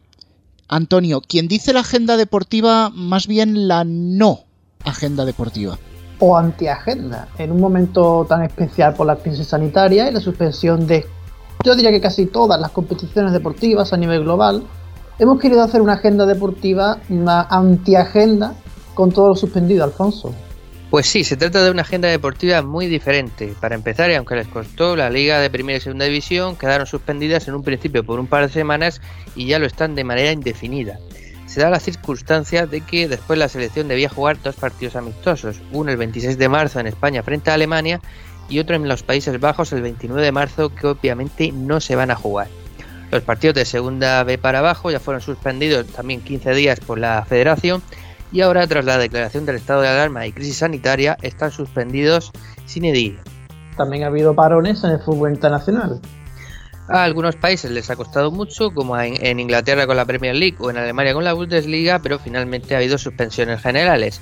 Antonio, 0.68 1.22
quien 1.22 1.48
dice 1.48 1.74
la 1.74 1.82
agenda 1.82 2.16
deportiva, 2.16 2.90
más 2.90 3.28
bien 3.28 3.68
la 3.68 3.84
no 3.84 4.42
agenda 4.86 5.26
deportiva. 5.26 5.78
O 6.20 6.38
antiagenda, 6.38 7.28
en 7.38 7.52
un 7.52 7.60
momento 7.60 8.26
tan 8.30 8.44
especial 8.44 8.94
por 8.94 9.08
la 9.08 9.16
crisis 9.16 9.48
sanitaria 9.48 10.08
y 10.08 10.14
la 10.14 10.22
suspensión 10.22 10.88
de, 10.88 11.06
yo 11.66 11.76
diría 11.76 11.92
que 11.92 12.00
casi 12.00 12.28
todas 12.28 12.62
las 12.62 12.72
competiciones 12.72 13.34
deportivas 13.34 13.92
a 13.92 13.98
nivel 13.98 14.24
global, 14.24 14.64
hemos 15.20 15.40
querido 15.40 15.64
hacer 15.64 15.82
una 15.82 15.94
agenda 15.94 16.26
deportiva, 16.26 17.00
una 17.10 17.42
antiagenda 17.44 18.54
con 18.94 19.12
todo 19.12 19.30
lo 19.30 19.36
suspendido, 19.36 19.84
Alfonso. 19.84 20.34
Pues 20.90 21.08
sí, 21.08 21.24
se 21.24 21.38
trata 21.38 21.64
de 21.64 21.72
una 21.72 21.82
agenda 21.82 22.08
deportiva 22.08 22.62
muy 22.62 22.86
diferente. 22.86 23.56
Para 23.60 23.74
empezar, 23.74 24.12
y 24.12 24.14
aunque 24.14 24.36
les 24.36 24.48
costó, 24.48 24.96
la 24.96 25.10
liga 25.10 25.40
de 25.40 25.50
primera 25.50 25.78
y 25.78 25.82
segunda 25.82 26.06
división 26.06 26.56
quedaron 26.56 26.86
suspendidas 26.86 27.48
en 27.48 27.56
un 27.56 27.64
principio 27.64 28.04
por 28.04 28.20
un 28.20 28.28
par 28.28 28.46
de 28.46 28.54
semanas 28.54 29.02
y 29.36 29.48
ya 29.48 29.58
lo 29.58 29.66
están 29.66 29.96
de 29.96 30.04
manera 30.04 30.32
indefinida. 30.32 31.00
Se 31.48 31.62
da 31.62 31.72
la 31.72 31.80
circunstancia 31.80 32.68
de 32.68 32.82
que 32.82 33.08
después 33.08 33.40
la 33.40 33.50
selección 33.50 33.88
debía 33.88 34.08
jugar 34.08 34.38
dos 34.44 34.56
partidos 34.56 34.96
amistosos, 34.96 35.62
uno 35.72 35.92
el 35.92 35.98
26 35.98 36.38
de 36.38 36.50
marzo 36.50 36.80
en 36.80 36.88
España 36.88 37.24
frente 37.24 37.50
a 37.50 37.56
Alemania 37.56 38.00
y 38.48 38.60
otro 38.60 38.76
en 38.76 38.88
los 38.88 39.02
Países 39.02 39.40
Bajos 39.40 39.74
el 39.74 39.82
29 39.82 40.22
de 40.22 40.32
marzo 40.32 40.70
que 40.76 40.86
obviamente 40.86 41.52
no 41.52 41.80
se 41.80 41.96
van 41.96 42.12
a 42.12 42.16
jugar. 42.16 42.48
Los 43.14 43.22
partidos 43.22 43.54
de 43.54 43.66
segunda 43.66 44.24
B 44.24 44.40
para 44.40 44.58
abajo 44.58 44.90
ya 44.90 45.00
fueron 45.00 45.22
suspendidos 45.22 45.86
también 45.86 46.20
15 46.22 46.56
días 46.56 46.80
por 46.80 46.98
la 46.98 47.24
federación 47.24 47.84
y 48.32 48.42
ahora 48.42 48.66
tras 48.66 48.86
la 48.86 48.98
declaración 48.98 49.46
del 49.46 49.58
estado 49.58 49.82
de 49.82 49.88
alarma 49.88 50.26
y 50.26 50.32
crisis 50.32 50.58
sanitaria 50.58 51.16
están 51.22 51.52
suspendidos 51.52 52.32
sin 52.66 52.86
edil. 52.86 53.20
También 53.78 54.04
ha 54.04 54.08
habido 54.08 54.34
parones 54.34 54.84
en 54.84 54.90
el 54.90 55.00
fútbol 55.00 55.32
internacional. 55.32 56.02
A 56.88 57.04
algunos 57.04 57.36
países 57.36 57.70
les 57.70 57.92
ha 57.92 57.96
costado 57.96 58.32
mucho, 58.32 58.72
como 58.72 59.00
en, 59.00 59.40
Inglaterra 59.40 59.86
con 59.86 59.96
la 59.96 60.06
Premier 60.06 60.36
League 60.36 60.58
o 60.58 60.72
en 60.72 60.78
Alemania 60.78 61.14
con 61.14 61.24
la 61.24 61.34
Bundesliga, 61.34 62.00
pero 62.00 62.18
finalmente 62.18 62.74
ha 62.74 62.80
habido 62.80 62.98
suspensiones 62.98 63.62
generales. 63.62 64.22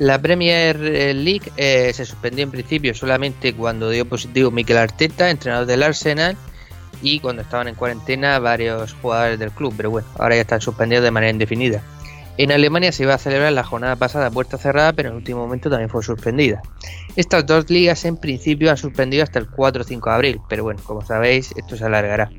La 0.00 0.20
Premier 0.20 0.76
League 0.80 1.52
eh, 1.56 1.92
se 1.94 2.04
suspendió 2.04 2.42
en 2.42 2.50
principio 2.50 2.94
solamente 2.94 3.54
cuando 3.54 3.90
dio 3.90 4.08
positivo 4.08 4.50
Mikel 4.50 4.78
Arteta, 4.78 5.30
entrenador 5.30 5.66
del 5.66 5.84
Arsenal, 5.84 6.36
y 7.02 7.20
cuando 7.20 7.42
estaban 7.42 7.68
en 7.68 7.74
cuarentena 7.74 8.38
varios 8.38 8.94
jugadores 8.94 9.38
del 9.38 9.50
club, 9.50 9.74
pero 9.76 9.90
bueno, 9.90 10.08
ahora 10.18 10.36
ya 10.36 10.42
están 10.42 10.60
suspendidos 10.60 11.04
de 11.04 11.10
manera 11.10 11.30
indefinida. 11.30 11.82
En 12.36 12.50
Alemania 12.50 12.90
se 12.90 13.04
iba 13.04 13.14
a 13.14 13.18
celebrar 13.18 13.52
la 13.52 13.62
jornada 13.62 13.94
pasada 13.94 14.28
puerta 14.30 14.58
cerrada, 14.58 14.92
pero 14.92 15.08
en 15.08 15.14
el 15.14 15.18
último 15.18 15.40
momento 15.40 15.70
también 15.70 15.88
fue 15.88 16.02
suspendida. 16.02 16.62
Estas 17.14 17.46
dos 17.46 17.70
ligas 17.70 18.04
en 18.04 18.16
principio 18.16 18.70
han 18.70 18.76
suspendido 18.76 19.22
hasta 19.22 19.38
el 19.38 19.48
4 19.48 19.82
o 19.82 19.84
5 19.84 20.10
de 20.10 20.14
abril, 20.14 20.40
pero 20.48 20.64
bueno, 20.64 20.80
como 20.84 21.04
sabéis, 21.04 21.52
esto 21.56 21.76
se 21.76 21.84
alargará. 21.84 22.30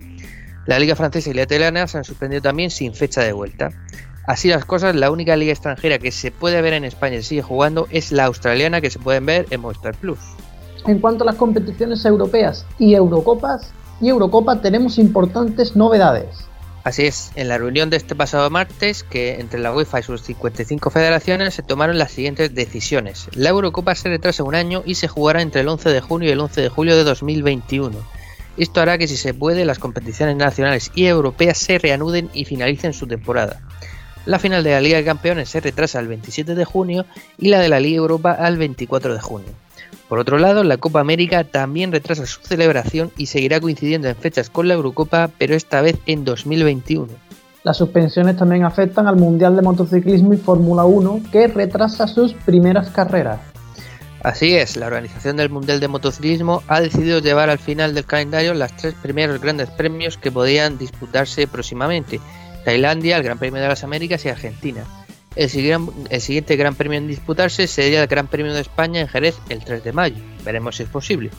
La 0.65 0.79
liga 0.79 0.95
francesa 0.95 1.29
y 1.29 1.33
la 1.33 1.43
italiana 1.43 1.87
se 1.87 1.97
han 1.97 2.03
suspendido 2.03 2.41
también 2.41 2.71
sin 2.71 2.93
fecha 2.93 3.21
de 3.21 3.31
vuelta. 3.31 3.69
Así 4.27 4.49
las 4.49 4.65
cosas, 4.65 4.95
la 4.95 5.11
única 5.11 5.35
liga 5.37 5.53
extranjera 5.53 5.99
que 5.99 6.11
se 6.11 6.31
puede 6.31 6.61
ver 6.61 6.73
en 6.73 6.83
España 6.83 7.17
y 7.17 7.23
sigue 7.23 7.43
jugando 7.43 7.87
es 7.91 8.11
la 8.11 8.25
australiana 8.25 8.81
que 8.81 8.89
se 8.89 8.99
pueden 8.99 9.25
ver 9.25 9.45
en 9.51 9.61
Movistar 9.61 9.95
Plus. 9.95 10.19
En 10.87 10.99
cuanto 10.99 11.23
a 11.23 11.27
las 11.27 11.35
competiciones 11.35 12.03
europeas 12.05 12.65
y 12.79 12.95
Eurocopas, 12.95 13.71
y 14.01 14.09
Eurocopa 14.09 14.61
tenemos 14.61 14.97
importantes 14.97 15.75
novedades. 15.75 16.45
Así 16.85 17.07
es, 17.07 17.31
en 17.35 17.47
la 17.47 17.57
reunión 17.57 17.89
de 17.89 17.97
este 17.97 18.13
pasado 18.13 18.47
martes, 18.51 19.03
que 19.03 19.39
entre 19.39 19.59
la 19.59 19.73
UEFA 19.73 20.01
y 20.01 20.03
sus 20.03 20.21
55 20.21 20.91
federaciones 20.91 21.55
se 21.55 21.63
tomaron 21.63 21.97
las 21.97 22.11
siguientes 22.11 22.53
decisiones. 22.53 23.27
La 23.33 23.49
Eurocopa 23.49 23.95
se 23.95 24.09
retrasa 24.09 24.43
un 24.43 24.53
año 24.53 24.83
y 24.85 24.93
se 24.93 25.07
jugará 25.07 25.41
entre 25.41 25.61
el 25.61 25.67
11 25.67 25.89
de 25.89 26.01
junio 26.01 26.29
y 26.29 26.33
el 26.33 26.39
11 26.39 26.61
de 26.61 26.69
julio 26.69 26.95
de 26.95 27.03
2021. 27.03 27.97
Esto 28.57 28.81
hará 28.81 28.99
que 28.99 29.07
si 29.07 29.17
se 29.17 29.33
puede 29.33 29.65
las 29.65 29.79
competiciones 29.79 30.35
nacionales 30.35 30.91
y 30.93 31.07
europeas 31.07 31.57
se 31.57 31.79
reanuden 31.79 32.29
y 32.35 32.45
finalicen 32.45 32.93
su 32.93 33.07
temporada. 33.07 33.61
La 34.25 34.37
final 34.37 34.63
de 34.63 34.71
la 34.71 34.81
Liga 34.81 34.97
de 34.97 35.05
Campeones 35.05 35.49
se 35.49 35.61
retrasa 35.61 35.97
al 35.97 36.07
27 36.07 36.53
de 36.53 36.65
junio 36.65 37.05
y 37.39 37.49
la 37.49 37.59
de 37.59 37.69
la 37.69 37.79
Liga 37.79 37.97
Europa 37.97 38.31
al 38.31 38.57
24 38.57 39.13
de 39.13 39.21
junio. 39.21 39.64
Por 40.07 40.19
otro 40.19 40.37
lado, 40.37 40.63
la 40.63 40.77
Copa 40.77 40.99
América 40.99 41.43
también 41.43 41.91
retrasa 41.91 42.25
su 42.25 42.41
celebración 42.41 43.11
y 43.17 43.25
seguirá 43.25 43.59
coincidiendo 43.59 44.07
en 44.07 44.15
fechas 44.15 44.49
con 44.49 44.67
la 44.67 44.75
Eurocopa, 44.75 45.29
pero 45.37 45.55
esta 45.55 45.81
vez 45.81 45.97
en 46.05 46.25
2021. 46.25 47.07
Las 47.63 47.77
suspensiones 47.77 48.37
también 48.37 48.63
afectan 48.63 49.07
al 49.07 49.15
Mundial 49.15 49.55
de 49.55 49.63
Motociclismo 49.63 50.35
y 50.35 50.37
Fórmula 50.37 50.85
1, 50.85 51.21
que 51.31 51.47
retrasa 51.47 52.07
sus 52.07 52.33
primeras 52.33 52.91
carreras. 52.91 53.39
Así 54.21 54.55
es, 54.55 54.77
la 54.77 54.87
organización 54.87 55.37
del 55.37 55.49
Mundial 55.49 55.79
de 55.79 55.87
Motociclismo 55.87 56.61
ha 56.67 56.81
decidido 56.81 57.19
llevar 57.19 57.49
al 57.49 57.59
final 57.59 57.95
del 57.95 58.05
calendario 58.05 58.53
las 58.53 58.75
tres 58.75 58.93
primeros 58.95 59.41
grandes 59.41 59.69
premios 59.71 60.17
que 60.17 60.31
podían 60.31 60.77
disputarse 60.77 61.47
próximamente, 61.47 62.19
Tailandia, 62.63 63.17
el 63.17 63.23
Gran 63.23 63.39
Premio 63.39 63.61
de 63.61 63.67
las 63.67 63.83
Américas 63.83 64.25
y 64.25 64.29
Argentina. 64.29 64.83
El, 65.35 65.49
siguiente 65.49 66.55
Gran 66.55 66.75
Premio 66.75 66.97
en 66.97 67.07
disputarse 67.07 67.67
sería 67.67 68.01
el 68.01 68.07
Gran 68.07 68.27
Premio 68.27 68.53
de 68.53 68.61
España 68.61 69.01
en 69.01 69.07
Jerez 69.07 69.35
el 69.49 69.63
3 69.63 69.83
de 69.83 69.91
mayo. 69.91 70.15
Veremos 70.43 70.77
si 70.77 70.83
es 70.83 70.89
posible. 70.89 71.29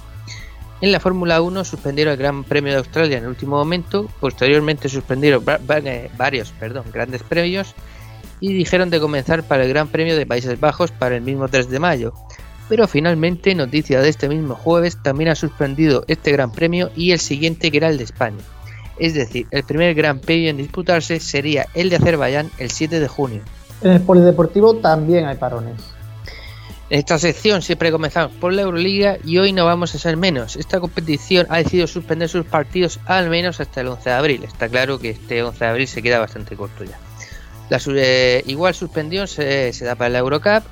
En 0.82 0.92
la 0.92 1.00
Fórmula 1.00 1.40
1 1.40 1.64
suspendieron 1.64 2.12
el 2.12 2.18
Gran 2.18 2.44
Premio 2.44 2.72
de 2.72 2.78
Australia 2.78 3.16
en 3.16 3.24
el 3.24 3.30
último 3.30 3.56
momento, 3.56 4.10
posteriormente 4.20 4.90
suspendieron 4.90 5.42
eh, 5.46 6.10
varios 6.18 6.50
perdón, 6.52 6.84
grandes 6.92 7.22
premios 7.22 7.74
y 8.40 8.52
dijeron 8.52 8.90
de 8.90 9.00
comenzar 9.00 9.42
para 9.42 9.62
el 9.64 9.70
Gran 9.70 9.88
Premio 9.88 10.14
de 10.14 10.26
Países 10.26 10.60
Bajos 10.60 10.90
para 10.90 11.16
el 11.16 11.22
mismo 11.22 11.48
3 11.48 11.70
de 11.70 11.78
mayo. 11.78 12.12
Pero 12.68 12.86
finalmente, 12.88 13.54
noticia 13.54 14.02
de 14.02 14.10
este 14.10 14.28
mismo 14.28 14.54
jueves, 14.54 15.02
también 15.02 15.30
ha 15.30 15.34
suspendido 15.34 16.04
este 16.08 16.32
Gran 16.32 16.52
Premio 16.52 16.90
y 16.94 17.12
el 17.12 17.20
siguiente 17.20 17.70
que 17.70 17.78
era 17.78 17.88
el 17.88 17.96
de 17.96 18.04
España. 18.04 18.42
Es 18.98 19.14
decir, 19.14 19.46
el 19.52 19.64
primer 19.64 19.94
Gran 19.94 20.20
Premio 20.20 20.50
en 20.50 20.58
disputarse 20.58 21.20
sería 21.20 21.66
el 21.72 21.88
de 21.88 21.96
Azerbaiyán 21.96 22.50
el 22.58 22.70
7 22.70 23.00
de 23.00 23.08
junio. 23.08 23.42
En 23.82 23.92
el 23.92 24.00
polideportivo 24.00 24.76
también 24.76 25.26
hay 25.26 25.36
parones. 25.36 25.96
Esta 26.88 27.18
sección 27.18 27.62
siempre 27.62 27.90
comenzamos 27.90 28.32
por 28.36 28.52
la 28.52 28.62
Euroliga 28.62 29.18
y 29.24 29.38
hoy 29.38 29.52
no 29.52 29.64
vamos 29.64 29.94
a 29.94 29.98
ser 29.98 30.16
menos. 30.16 30.54
Esta 30.54 30.78
competición 30.78 31.46
ha 31.50 31.56
decidido 31.56 31.88
suspender 31.88 32.28
sus 32.28 32.46
partidos 32.46 33.00
al 33.06 33.28
menos 33.28 33.60
hasta 33.60 33.80
el 33.80 33.88
11 33.88 34.08
de 34.08 34.14
abril. 34.14 34.44
Está 34.44 34.68
claro 34.68 34.98
que 35.00 35.10
este 35.10 35.42
11 35.42 35.64
de 35.64 35.70
abril 35.70 35.88
se 35.88 36.00
queda 36.00 36.20
bastante 36.20 36.54
corto 36.54 36.84
ya. 36.84 36.96
La 37.68 37.80
eh, 37.88 38.44
igual 38.46 38.74
suspensión 38.74 39.26
se, 39.26 39.72
se, 39.72 39.84
da 39.84 39.96
para 39.96 40.10
la 40.10 40.18
Eurocup 40.18 40.62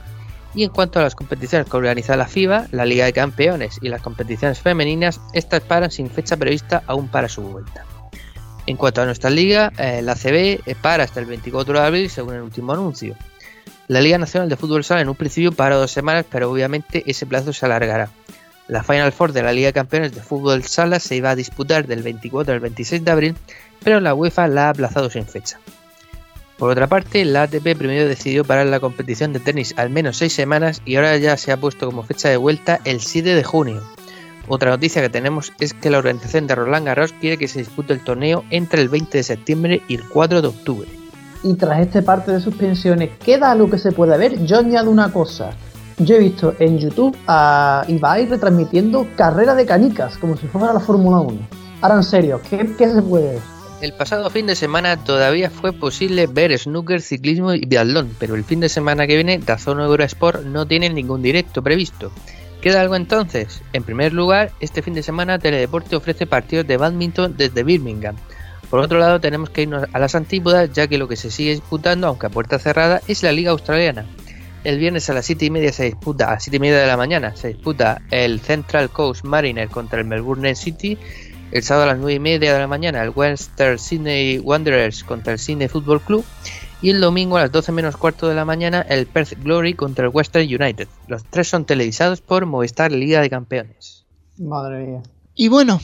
y 0.55 0.63
en 0.63 0.71
cuanto 0.71 1.01
a 1.01 1.03
las 1.03 1.17
competiciones 1.17 1.69
que 1.69 1.77
organiza 1.77 2.17
la 2.17 2.29
FIBA, 2.29 2.69
la 2.71 2.87
Liga 2.87 3.07
de 3.07 3.13
Campeones 3.13 3.79
y 3.83 3.89
las 3.89 4.01
competiciones 4.01 4.61
femeninas, 4.61 5.21
estas 5.33 5.63
paran 5.63 5.91
sin 5.91 6.09
fecha 6.09 6.37
prevista 6.37 6.85
aún 6.87 7.09
para 7.09 7.29
su 7.29 7.43
vuelta. 7.43 7.85
En 8.67 8.77
cuanto 8.77 9.03
a 9.03 9.05
nuestra 9.05 9.31
liga, 9.31 9.73
eh, 9.79 10.01
la 10.03 10.15
CB 10.15 10.61
eh, 10.65 10.75
para 10.81 11.05
hasta 11.05 11.21
el 11.21 11.27
24 11.27 11.81
de 11.81 11.87
abril 11.87 12.11
según 12.11 12.35
el 12.35 12.43
último 12.43 12.73
anuncio. 12.73 13.15
La 13.89 14.01
Liga 14.01 14.17
Nacional 14.17 14.49
de 14.49 14.57
Fútbol 14.57 14.85
Sala 14.85 15.03
en 15.03 15.11
un 15.11 15.15
principio 15.15 15.53
para 15.53 15.77
dos 15.77 15.91
semanas, 15.91 16.25
pero 16.31 16.51
obviamente 16.51 17.03
ese 17.07 17.27
plazo 17.27 17.53
se 17.53 17.67
alargará. 17.67 18.09
La 18.67 18.83
Final 18.83 19.13
Four 19.13 19.33
de 19.33 19.43
la 19.43 19.53
Liga 19.53 19.67
de 19.67 19.73
Campeones 19.75 20.15
de 20.15 20.23
Fútbol 20.23 20.65
Sala 20.65 20.99
se 20.99 21.17
iba 21.17 21.31
a 21.31 21.37
disputar 21.37 21.87
del 21.87 22.03
24 22.03 22.55
al 22.55 22.61
26 22.61 23.05
de 23.05 23.11
abril, 23.11 23.37
pero 23.83 24.01
la 24.01 24.15
UEFA 24.15 24.49
la 24.49 24.67
ha 24.67 24.71
aplazado 24.71 25.11
sin 25.11 25.27
fecha. 25.27 25.59
Por 26.57 26.71
otra 26.71 26.87
parte, 26.87 27.25
la 27.27 27.43
ATP 27.43 27.77
primero 27.77 28.09
decidió 28.09 28.45
parar 28.45 28.67
la 28.67 28.81
competición 28.81 29.35
de 29.35 29.41
tenis 29.41 29.75
al 29.77 29.91
menos 29.91 30.17
seis 30.17 30.33
semanas 30.33 30.81
y 30.87 30.97
ahora 30.97 31.19
ya 31.19 31.37
se 31.37 31.53
ha 31.53 31.59
puesto 31.59 31.85
como 31.87 32.05
fecha 32.05 32.31
de 32.31 32.39
vuelta 32.39 32.81
el 32.85 33.01
7 33.01 33.35
de 33.35 33.45
junio. 33.45 33.83
Otra 34.49 34.71
noticia 34.71 35.01
que 35.01 35.09
tenemos 35.09 35.53
es 35.59 35.73
que 35.73 35.91
la 35.91 35.99
organización 35.99 36.47
de 36.47 36.55
Roland 36.55 36.87
Garros 36.87 37.15
quiere 37.15 37.39
que 37.39 37.49
se 37.49 37.61
dispute 37.61 37.95
el 37.95 38.05
torneo 38.05 38.45
entre 38.51 38.83
el 38.83 38.89
20 38.89 39.19
de 39.19 39.25
septiembre 39.25 39.83
y 39.89 39.95
el 39.95 40.09
4 40.09 40.43
de 40.43 40.49
octubre. 40.49 40.89
Y 41.43 41.55
tras 41.55 41.81
este 41.81 42.03
parte 42.03 42.33
de 42.33 42.41
suspensiones, 42.41 43.11
¿queda 43.23 43.51
algo 43.51 43.71
que 43.71 43.79
se 43.79 43.93
puede 43.93 44.17
ver? 44.17 44.45
Yo 44.45 44.59
añado 44.59 44.91
una 44.91 45.13
cosa. 45.13 45.51
Yo 45.99 46.17
he 46.17 46.19
visto 46.19 46.55
en 46.59 46.79
YouTube 46.79 47.17
a 47.27 47.85
Ibai 47.87 48.27
retransmitiendo 48.27 49.07
carrera 49.17 49.55
de 49.55 49.65
canicas, 49.65 50.19
como 50.19 50.37
si 50.37 50.47
fuera 50.47 50.73
la 50.73 50.81
Fórmula 50.81 51.19
1. 51.19 51.39
Ahora 51.81 51.97
en 51.97 52.03
serio, 52.03 52.41
¿qué, 52.49 52.75
¿qué, 52.77 52.91
se 52.91 53.03
puede 53.03 53.35
ver? 53.35 53.43
El 53.81 53.93
pasado 53.93 54.29
fin 54.31 54.47
de 54.47 54.57
semana 54.57 54.97
todavía 54.97 55.51
fue 55.51 55.73
posible 55.73 56.27
ver 56.27 56.59
snooker, 56.59 57.01
ciclismo 57.01 57.53
y 57.53 57.67
biatlón, 57.67 58.11
pero 58.19 58.35
el 58.35 58.45
fin 58.45 58.61
de 58.61 58.69
semana 58.69 59.07
que 59.07 59.15
viene 59.15 59.39
Dazón 59.39 59.81
Eurosport 59.81 60.43
no 60.45 60.67
tiene 60.67 60.89
ningún 60.91 61.23
directo 61.23 61.63
previsto. 61.63 62.11
¿Queda 62.65 62.81
algo 62.81 62.97
entonces? 62.97 63.61
En 63.75 63.83
primer 63.83 64.15
lugar, 64.15 64.51
este 64.59 64.81
fin 64.81 64.95
de 64.95 65.03
semana 65.03 65.39
Teledeporte 65.39 65.97
ofrece 65.97 66.27
partidos 66.27 66.67
de 66.67 66.79
badminton 66.79 67.37
desde 67.37 67.63
Birmingham. 67.63 68.17
Por 68.71 68.81
otro 68.81 68.99
lado, 68.99 69.21
tenemos 69.21 69.51
que 69.51 69.65
irnos 69.65 69.85
a 69.93 69.99
las 69.99 70.15
antípodas, 70.15 70.73
ya 70.73 70.87
que 70.87 70.97
lo 70.97 71.07
que 71.07 71.17
se 71.17 71.31
sigue 71.31 71.51
disputando, 71.51 72.07
aunque 72.07 72.25
a 72.25 72.31
puerta 72.31 72.59
cerrada, 72.59 73.03
es 73.07 73.23
la 73.23 73.33
Liga 73.33 73.51
Australiana. 73.51 74.07
El 74.65 74.79
viernes 74.79 75.11
a 75.11 75.13
las 75.13 75.27
7 75.27 75.45
y 75.45 75.51
media 75.51 75.75
se 75.75 75.85
disputa, 75.85 76.33
a 76.33 76.41
7 76.41 76.57
y 76.57 76.61
media 76.61 76.79
de 76.79 76.87
la 76.87 76.97
mañana, 76.97 77.37
se 77.37 77.49
disputa 77.49 78.01
el 78.11 78.41
Central 78.41 78.89
Coast 78.89 79.27
Mariner 79.27 79.69
contra 79.69 79.99
el 79.99 80.07
Melbourne 80.07 80.55
City. 80.55 80.97
El 81.53 81.63
sábado 81.63 81.85
a 81.85 81.93
las 81.93 81.99
9 81.99 82.15
y 82.15 82.19
media 82.19 82.55
de 82.55 82.61
la 82.61 82.67
mañana, 82.67 83.03
el 83.03 83.11
Western 83.11 83.79
Sydney 83.79 84.39
Wanderers 84.39 85.05
contra 85.05 85.35
el 85.35 85.39
Sydney 85.39 85.69
Football 85.69 86.01
Club 86.01 86.25
y 86.85 86.91
el 86.91 87.01
domingo 87.01 87.39
a 87.39 87.41
las 87.41 87.51
12 87.51 87.73
menos 87.73 87.97
cuarto 87.97 88.29
de 88.29 88.35
la 88.35 88.45
mañana 88.45 88.83
el 88.83 89.07
Perth 89.07 89.43
Glory 89.43 89.73
contra 89.73 90.05
el 90.05 90.11
Western 90.13 90.45
United. 90.45 90.87
Los 91.09 91.25
tres 91.25 91.49
son 91.49 91.65
televisados 91.65 92.21
por 92.21 92.45
Movistar 92.45 92.93
Liga 92.93 93.23
de 93.23 93.31
Campeones. 93.31 94.05
Madre 94.37 94.85
mía. 94.85 95.03
Y 95.35 95.49
bueno, 95.49 95.81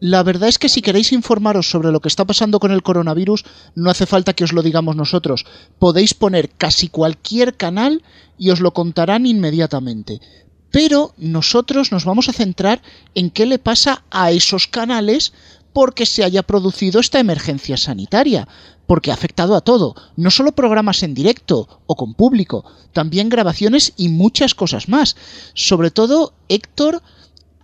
la 0.00 0.24
verdad 0.24 0.48
es 0.48 0.58
que 0.58 0.68
si 0.68 0.82
queréis 0.82 1.12
informaros 1.12 1.70
sobre 1.70 1.92
lo 1.92 2.00
que 2.00 2.08
está 2.08 2.24
pasando 2.24 2.58
con 2.58 2.72
el 2.72 2.82
coronavirus, 2.82 3.44
no 3.76 3.88
hace 3.88 4.04
falta 4.04 4.32
que 4.32 4.42
os 4.42 4.52
lo 4.52 4.62
digamos 4.62 4.96
nosotros. 4.96 5.46
Podéis 5.78 6.12
poner 6.12 6.50
casi 6.50 6.88
cualquier 6.88 7.56
canal 7.56 8.02
y 8.36 8.50
os 8.50 8.58
lo 8.58 8.72
contarán 8.72 9.26
inmediatamente. 9.26 10.18
Pero 10.72 11.14
nosotros 11.18 11.92
nos 11.92 12.04
vamos 12.04 12.28
a 12.28 12.32
centrar 12.32 12.82
en 13.14 13.30
qué 13.30 13.46
le 13.46 13.60
pasa 13.60 14.02
a 14.10 14.32
esos 14.32 14.66
canales 14.66 15.34
porque 15.72 16.06
se 16.06 16.24
haya 16.24 16.42
producido 16.42 17.00
esta 17.00 17.20
emergencia 17.20 17.76
sanitaria, 17.76 18.48
porque 18.86 19.10
ha 19.10 19.14
afectado 19.14 19.54
a 19.56 19.60
todo, 19.60 19.94
no 20.16 20.30
solo 20.30 20.52
programas 20.52 21.02
en 21.02 21.14
directo 21.14 21.68
o 21.86 21.96
con 21.96 22.14
público, 22.14 22.64
también 22.92 23.28
grabaciones 23.28 23.92
y 23.96 24.08
muchas 24.08 24.54
cosas 24.54 24.88
más. 24.88 25.16
Sobre 25.54 25.90
todo, 25.90 26.34
Héctor, 26.48 27.02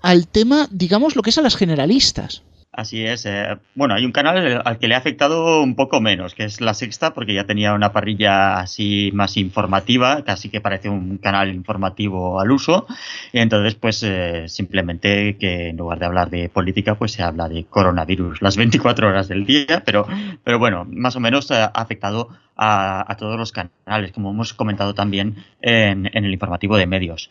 al 0.00 0.28
tema, 0.28 0.68
digamos, 0.70 1.16
lo 1.16 1.22
que 1.22 1.30
es 1.30 1.38
a 1.38 1.42
las 1.42 1.56
generalistas. 1.56 2.42
Así 2.78 3.04
es. 3.04 3.26
Eh, 3.26 3.58
bueno, 3.74 3.94
hay 3.94 4.04
un 4.04 4.12
canal 4.12 4.62
al 4.64 4.78
que 4.78 4.86
le 4.86 4.94
ha 4.94 4.98
afectado 4.98 5.60
un 5.64 5.74
poco 5.74 6.00
menos, 6.00 6.36
que 6.36 6.44
es 6.44 6.60
La 6.60 6.74
Sexta, 6.74 7.12
porque 7.12 7.34
ya 7.34 7.42
tenía 7.42 7.74
una 7.74 7.90
parrilla 7.90 8.60
así 8.60 9.10
más 9.12 9.36
informativa, 9.36 10.22
casi 10.22 10.48
que 10.48 10.60
parece 10.60 10.88
un 10.88 11.18
canal 11.18 11.52
informativo 11.52 12.38
al 12.38 12.52
uso. 12.52 12.86
Y 13.32 13.40
entonces, 13.40 13.74
pues 13.74 14.04
eh, 14.04 14.44
simplemente 14.46 15.36
que 15.38 15.70
en 15.70 15.76
lugar 15.76 15.98
de 15.98 16.06
hablar 16.06 16.30
de 16.30 16.50
política, 16.50 16.94
pues 16.94 17.10
se 17.10 17.24
habla 17.24 17.48
de 17.48 17.64
coronavirus 17.64 18.42
las 18.42 18.56
24 18.56 19.08
horas 19.08 19.26
del 19.26 19.44
día, 19.44 19.82
pero, 19.84 20.06
pero 20.44 20.60
bueno, 20.60 20.86
más 20.88 21.16
o 21.16 21.20
menos 21.20 21.50
ha 21.50 21.64
afectado 21.64 22.28
a, 22.56 23.12
todos 23.18 23.36
los 23.36 23.50
canales, 23.50 24.12
como 24.12 24.30
hemos 24.30 24.54
comentado 24.54 24.94
también 24.94 25.44
en 25.62 26.06
el 26.12 26.32
informativo 26.32 26.76
de 26.76 26.86
medios. 26.86 27.28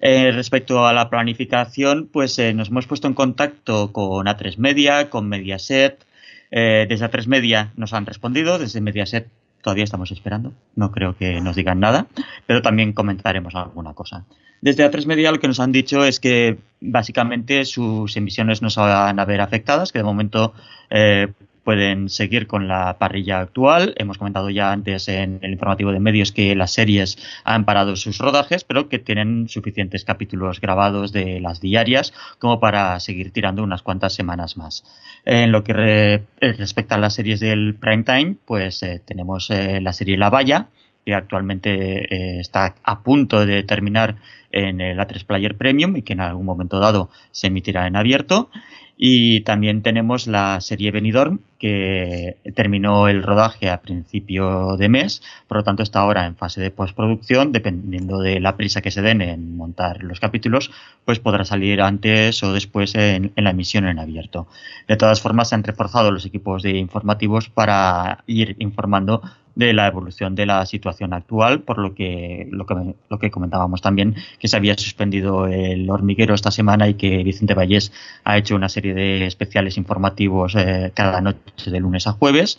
Eh, 0.00 0.32
respecto 0.32 0.86
a 0.86 0.92
la 0.92 1.10
planificación, 1.10 2.08
pues 2.10 2.38
eh, 2.38 2.54
nos 2.54 2.68
hemos 2.68 2.86
puesto 2.86 3.06
en 3.06 3.14
contacto 3.14 3.92
con 3.92 4.26
A3 4.26 4.56
Media, 4.56 5.10
con 5.10 5.28
Mediaset. 5.28 6.06
Eh, 6.50 6.86
desde 6.88 7.10
A3 7.10 7.26
Media 7.26 7.72
nos 7.76 7.92
han 7.92 8.06
respondido, 8.06 8.58
desde 8.58 8.80
Mediaset 8.80 9.28
todavía 9.62 9.84
estamos 9.84 10.10
esperando, 10.10 10.54
no 10.74 10.90
creo 10.90 11.14
que 11.16 11.40
nos 11.42 11.54
digan 11.54 11.80
nada, 11.80 12.06
pero 12.46 12.62
también 12.62 12.94
comentaremos 12.94 13.54
alguna 13.54 13.92
cosa. 13.92 14.24
Desde 14.62 14.90
A3 14.90 15.04
Media 15.04 15.32
lo 15.32 15.38
que 15.38 15.48
nos 15.48 15.60
han 15.60 15.70
dicho 15.70 16.04
es 16.04 16.18
que 16.18 16.58
básicamente 16.80 17.66
sus 17.66 18.16
emisiones 18.16 18.62
no 18.62 18.70
se 18.70 18.80
van 18.80 19.20
a 19.20 19.24
ver 19.26 19.42
afectadas, 19.42 19.92
que 19.92 19.98
de 19.98 20.04
momento 20.04 20.54
pueden 21.64 22.08
seguir 22.08 22.46
con 22.46 22.68
la 22.68 22.98
parrilla 22.98 23.40
actual. 23.40 23.94
Hemos 23.96 24.18
comentado 24.18 24.50
ya 24.50 24.72
antes 24.72 25.08
en 25.08 25.38
el 25.42 25.52
informativo 25.52 25.92
de 25.92 26.00
medios 26.00 26.32
que 26.32 26.54
las 26.54 26.72
series 26.72 27.18
han 27.44 27.64
parado 27.64 27.96
sus 27.96 28.18
rodajes, 28.18 28.64
pero 28.64 28.88
que 28.88 28.98
tienen 28.98 29.48
suficientes 29.48 30.04
capítulos 30.04 30.60
grabados 30.60 31.12
de 31.12 31.40
las 31.40 31.60
diarias 31.60 32.12
como 32.38 32.60
para 32.60 32.98
seguir 33.00 33.32
tirando 33.32 33.62
unas 33.62 33.82
cuantas 33.82 34.14
semanas 34.14 34.56
más. 34.56 34.84
En 35.24 35.52
lo 35.52 35.64
que 35.64 36.22
respecta 36.40 36.94
a 36.94 36.98
las 36.98 37.14
series 37.14 37.40
del 37.40 37.74
prime 37.74 38.04
time, 38.04 38.36
pues 38.44 38.82
eh, 38.82 39.00
tenemos 39.04 39.50
eh, 39.50 39.80
la 39.80 39.92
serie 39.92 40.16
La 40.16 40.30
Valla, 40.30 40.68
que 41.04 41.14
actualmente 41.14 42.14
eh, 42.14 42.40
está 42.40 42.74
a 42.82 43.00
punto 43.00 43.46
de 43.46 43.62
terminar 43.62 44.16
en 44.52 44.80
el 44.80 44.98
A3 44.98 45.24
Player 45.24 45.56
Premium 45.56 45.96
y 45.96 46.02
que 46.02 46.12
en 46.12 46.20
algún 46.20 46.44
momento 46.44 46.78
dado 46.78 47.10
se 47.30 47.46
emitirá 47.46 47.86
en 47.86 47.96
abierto. 47.96 48.50
Y 49.02 49.40
también 49.40 49.80
tenemos 49.80 50.26
la 50.26 50.60
serie 50.60 50.90
Benidorm, 50.90 51.38
que 51.58 52.36
terminó 52.54 53.08
el 53.08 53.22
rodaje 53.22 53.70
a 53.70 53.80
principio 53.80 54.76
de 54.76 54.90
mes, 54.90 55.22
por 55.48 55.56
lo 55.56 55.64
tanto 55.64 55.82
está 55.82 56.00
ahora 56.00 56.26
en 56.26 56.36
fase 56.36 56.60
de 56.60 56.70
postproducción, 56.70 57.50
dependiendo 57.50 58.18
de 58.18 58.40
la 58.40 58.58
prisa 58.58 58.82
que 58.82 58.90
se 58.90 59.00
den 59.00 59.22
en 59.22 59.56
montar 59.56 60.02
los 60.02 60.20
capítulos, 60.20 60.70
pues 61.06 61.18
podrá 61.18 61.46
salir 61.46 61.80
antes 61.80 62.42
o 62.42 62.52
después 62.52 62.94
en, 62.94 63.32
la 63.36 63.50
emisión 63.52 63.86
en 63.86 64.00
abierto. 64.00 64.48
De 64.86 64.98
todas 64.98 65.22
formas, 65.22 65.48
se 65.48 65.54
han 65.54 65.64
reforzado 65.64 66.10
los 66.10 66.26
equipos 66.26 66.62
de 66.62 66.76
informativos 66.76 67.48
para 67.48 68.22
ir 68.26 68.56
informando 68.58 69.22
de 69.54 69.72
la 69.72 69.86
evolución 69.86 70.34
de 70.34 70.46
la 70.46 70.64
situación 70.66 71.12
actual, 71.12 71.62
por 71.62 71.78
lo 71.78 71.94
que, 71.94 72.48
lo 72.50 72.66
que, 72.66 72.94
lo 73.08 73.18
que 73.18 73.30
comentábamos 73.30 73.80
también, 73.82 74.16
que 74.38 74.48
se 74.48 74.56
había 74.56 74.76
suspendido 74.76 75.46
el 75.46 75.88
hormiguero 75.90 76.34
esta 76.34 76.50
semana 76.50 76.88
y 76.88 76.94
que 76.94 77.22
Vicente 77.22 77.54
Vallés 77.54 77.92
ha 78.24 78.38
hecho 78.38 78.56
una 78.56 78.68
serie 78.68 78.94
de 78.94 79.26
especiales 79.26 79.76
informativos 79.76 80.54
eh, 80.56 80.92
cada 80.94 81.20
noche 81.20 81.70
de 81.70 81.80
lunes 81.80 82.06
a 82.06 82.12
jueves. 82.12 82.58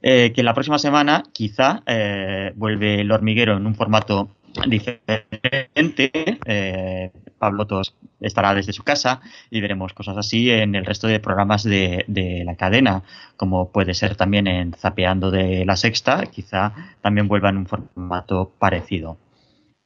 Eh, 0.00 0.32
que 0.32 0.44
la 0.44 0.54
próxima 0.54 0.78
semana 0.78 1.24
quizá 1.32 1.82
eh, 1.84 2.52
vuelve 2.54 3.00
el 3.00 3.10
hormiguero 3.10 3.56
en 3.56 3.66
un 3.66 3.74
formato 3.74 4.28
diferente. 4.66 6.38
Eh, 6.44 7.10
Pablo 7.38 7.66
Tos 7.66 7.94
estará 8.20 8.54
desde 8.54 8.72
su 8.72 8.82
casa 8.82 9.20
y 9.50 9.60
veremos 9.60 9.92
cosas 9.92 10.16
así 10.16 10.50
en 10.50 10.74
el 10.74 10.84
resto 10.84 11.06
de 11.06 11.20
programas 11.20 11.62
de, 11.62 12.04
la 12.44 12.56
cadena, 12.56 13.02
como 13.36 13.70
puede 13.70 13.94
ser 13.94 14.16
también 14.16 14.46
en 14.46 14.72
Zapeando 14.74 15.30
de 15.30 15.64
la 15.64 15.76
Sexta, 15.76 16.26
quizá 16.26 16.72
también 17.00 17.28
vuelva 17.28 17.50
en 17.50 17.58
un 17.58 17.66
formato 17.66 18.52
parecido. 18.58 19.18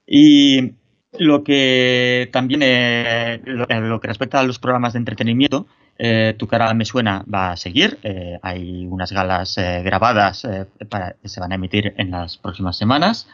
Y 0.07 0.73
lo 1.19 1.45
que 1.45 2.31
también, 2.33 2.62
eh, 2.64 3.41
lo, 3.45 4.00
que 4.00 4.09
respecta 4.09 4.41
a 4.41 4.45
los 4.45 4.59
programas 4.59 4.95
de 4.95 5.00
entretenimiento, 5.00 5.67
eh, 5.99 6.35
Tu 6.38 6.47
cara 6.47 6.73
me 6.75 6.87
suena 6.87 7.25
va 7.33 7.52
a 7.52 7.57
seguir. 7.57 7.99
Eh, 8.02 8.38
hay 8.43 8.87
unas 8.87 9.12
galas 9.12 9.57
grabadas 9.57 10.43
que 10.43 11.29
se 11.29 11.41
van 11.41 11.52
a 11.52 11.57
emitir 11.57 11.95
en 11.99 12.11
las 12.11 12.38
próximas 12.38 12.76
semanas. 12.76 13.29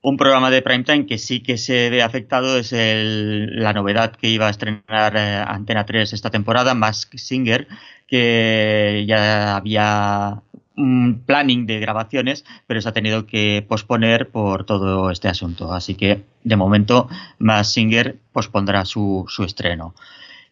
Un 0.00 0.16
programa 0.16 0.50
de 0.50 0.62
primetime 0.62 1.06
que 1.06 1.18
sí 1.18 1.40
que 1.40 1.58
se 1.58 1.90
ve 1.90 2.02
afectado 2.02 2.56
es 2.56 2.72
el, 2.72 3.60
la 3.60 3.72
novedad 3.72 4.12
que 4.12 4.28
iba 4.28 4.46
a 4.46 4.50
estrenar 4.50 5.16
eh, 5.16 5.44
Antena 5.46 5.84
3 5.86 6.12
esta 6.12 6.30
temporada, 6.30 6.74
Mask 6.74 7.16
Singer, 7.16 7.66
que 8.06 9.04
ya 9.08 9.56
había 9.56 10.40
un 10.76 11.24
planning 11.26 11.66
de 11.66 11.80
grabaciones, 11.80 12.44
pero 12.68 12.80
se 12.80 12.88
ha 12.88 12.92
tenido 12.92 13.26
que 13.26 13.66
posponer 13.68 14.30
por 14.30 14.64
todo 14.64 15.10
este 15.10 15.26
asunto. 15.26 15.72
Así 15.72 15.96
que, 15.96 16.22
de 16.44 16.56
momento, 16.56 17.08
Mask 17.40 17.72
Singer 17.72 18.16
pospondrá 18.32 18.84
su, 18.84 19.24
su 19.28 19.42
estreno. 19.42 19.94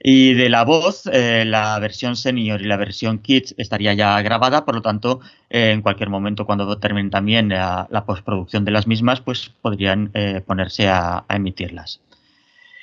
Y 0.09 0.35
de 0.35 0.49
la 0.51 0.63
voz, 0.63 1.11
eh, 1.13 1.45
la 1.45 1.77
versión 1.81 2.15
senior 2.15 2.63
y 2.63 2.67
la 2.67 2.77
versión 2.77 3.19
kids 3.19 3.57
estaría 3.59 3.93
ya 3.93 4.23
grabada, 4.23 4.65
por 4.65 4.77
lo 4.77 4.81
tanto, 4.81 5.19
eh, 5.51 5.73
en 5.73 5.83
cualquier 5.83 6.11
momento, 6.11 6.47
cuando 6.47 6.79
terminen 6.79 7.11
también 7.11 7.49
la, 7.49 8.05
postproducción 8.07 8.65
de 8.65 8.71
las 8.71 8.87
mismas, 8.87 9.21
pues 9.21 9.51
podrían 9.61 10.13
eh, 10.15 10.43
ponerse 10.47 10.89
a, 10.89 11.25
emitirlas. 11.29 12.01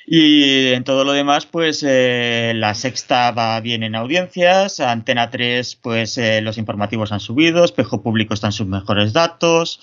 Y 0.06 0.74
en 0.74 0.84
todo 0.84 1.02
lo 1.04 1.12
demás, 1.12 1.46
pues 1.46 1.82
la 1.82 2.74
sexta 2.74 3.30
va 3.30 3.58
bien 3.60 3.84
en 3.84 3.94
audiencias, 3.94 4.80
Antena 4.80 5.30
3, 5.30 5.76
pues 5.76 6.20
los 6.42 6.58
informativos 6.58 7.10
han 7.10 7.20
subido, 7.20 7.64
Espejo 7.64 8.02
Público 8.02 8.34
están 8.34 8.52
sus 8.52 8.66
mejores 8.66 9.14
datos, 9.14 9.80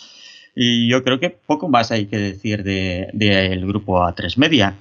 y 0.55 0.87
yo 0.87 1.03
creo 1.03 1.19
que 1.19 1.31
poco 1.31 1.69
más 1.69 1.91
hay 1.91 2.05
que 2.05 2.19
decir 2.19 2.61
del 2.61 3.09
de, 3.13 3.49
de 3.49 3.57
grupo 3.65 3.97
A3 3.97 4.37
Media. 4.37 4.75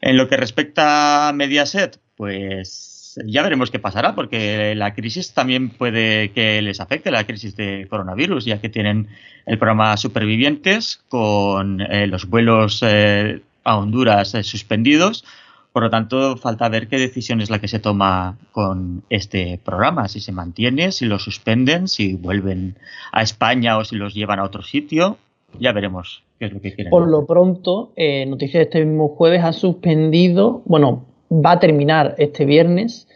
En 0.00 0.16
lo 0.16 0.28
que 0.28 0.36
respecta 0.36 1.28
a 1.28 1.32
Mediaset, 1.32 2.00
pues 2.16 3.20
ya 3.24 3.42
veremos 3.42 3.70
qué 3.70 3.78
pasará, 3.78 4.14
porque 4.14 4.74
la 4.74 4.94
crisis 4.94 5.32
también 5.32 5.70
puede 5.70 6.30
que 6.30 6.62
les 6.62 6.80
afecte, 6.80 7.10
la 7.10 7.26
crisis 7.26 7.56
de 7.56 7.86
coronavirus, 7.88 8.44
ya 8.44 8.60
que 8.60 8.68
tienen 8.68 9.08
el 9.46 9.58
programa 9.58 9.96
Supervivientes 9.96 11.02
con 11.08 11.80
eh, 11.80 12.06
los 12.06 12.26
vuelos 12.26 12.82
eh, 12.86 13.42
a 13.64 13.76
Honduras 13.76 14.34
eh, 14.34 14.42
suspendidos. 14.42 15.24
Por 15.72 15.82
lo 15.82 15.90
tanto, 15.90 16.36
falta 16.36 16.68
ver 16.68 16.88
qué 16.88 16.98
decisión 16.98 17.40
es 17.40 17.50
la 17.50 17.60
que 17.60 17.68
se 17.68 17.78
toma 17.78 18.36
con 18.52 19.04
este 19.10 19.60
programa, 19.62 20.08
si 20.08 20.20
se 20.20 20.32
mantiene, 20.32 20.92
si 20.92 21.06
lo 21.06 21.18
suspenden, 21.18 21.88
si 21.88 22.14
vuelven 22.14 22.76
a 23.12 23.22
España 23.22 23.76
o 23.78 23.84
si 23.84 23.96
los 23.96 24.14
llevan 24.14 24.38
a 24.38 24.44
otro 24.44 24.62
sitio. 24.62 25.18
Ya 25.60 25.72
veremos 25.72 26.22
qué 26.38 26.46
es 26.46 26.52
lo 26.52 26.60
que 26.60 26.74
quieren. 26.74 26.90
Por 26.90 27.08
lo 27.08 27.26
pronto, 27.26 27.92
eh, 27.96 28.26
noticias 28.26 28.60
de 28.60 28.62
este 28.64 28.84
mismo 28.84 29.08
jueves 29.08 29.42
ha 29.44 29.52
suspendido, 29.52 30.62
bueno, 30.64 31.04
va 31.30 31.52
a 31.52 31.60
terminar 31.60 32.14
este 32.18 32.44
viernes 32.44 33.08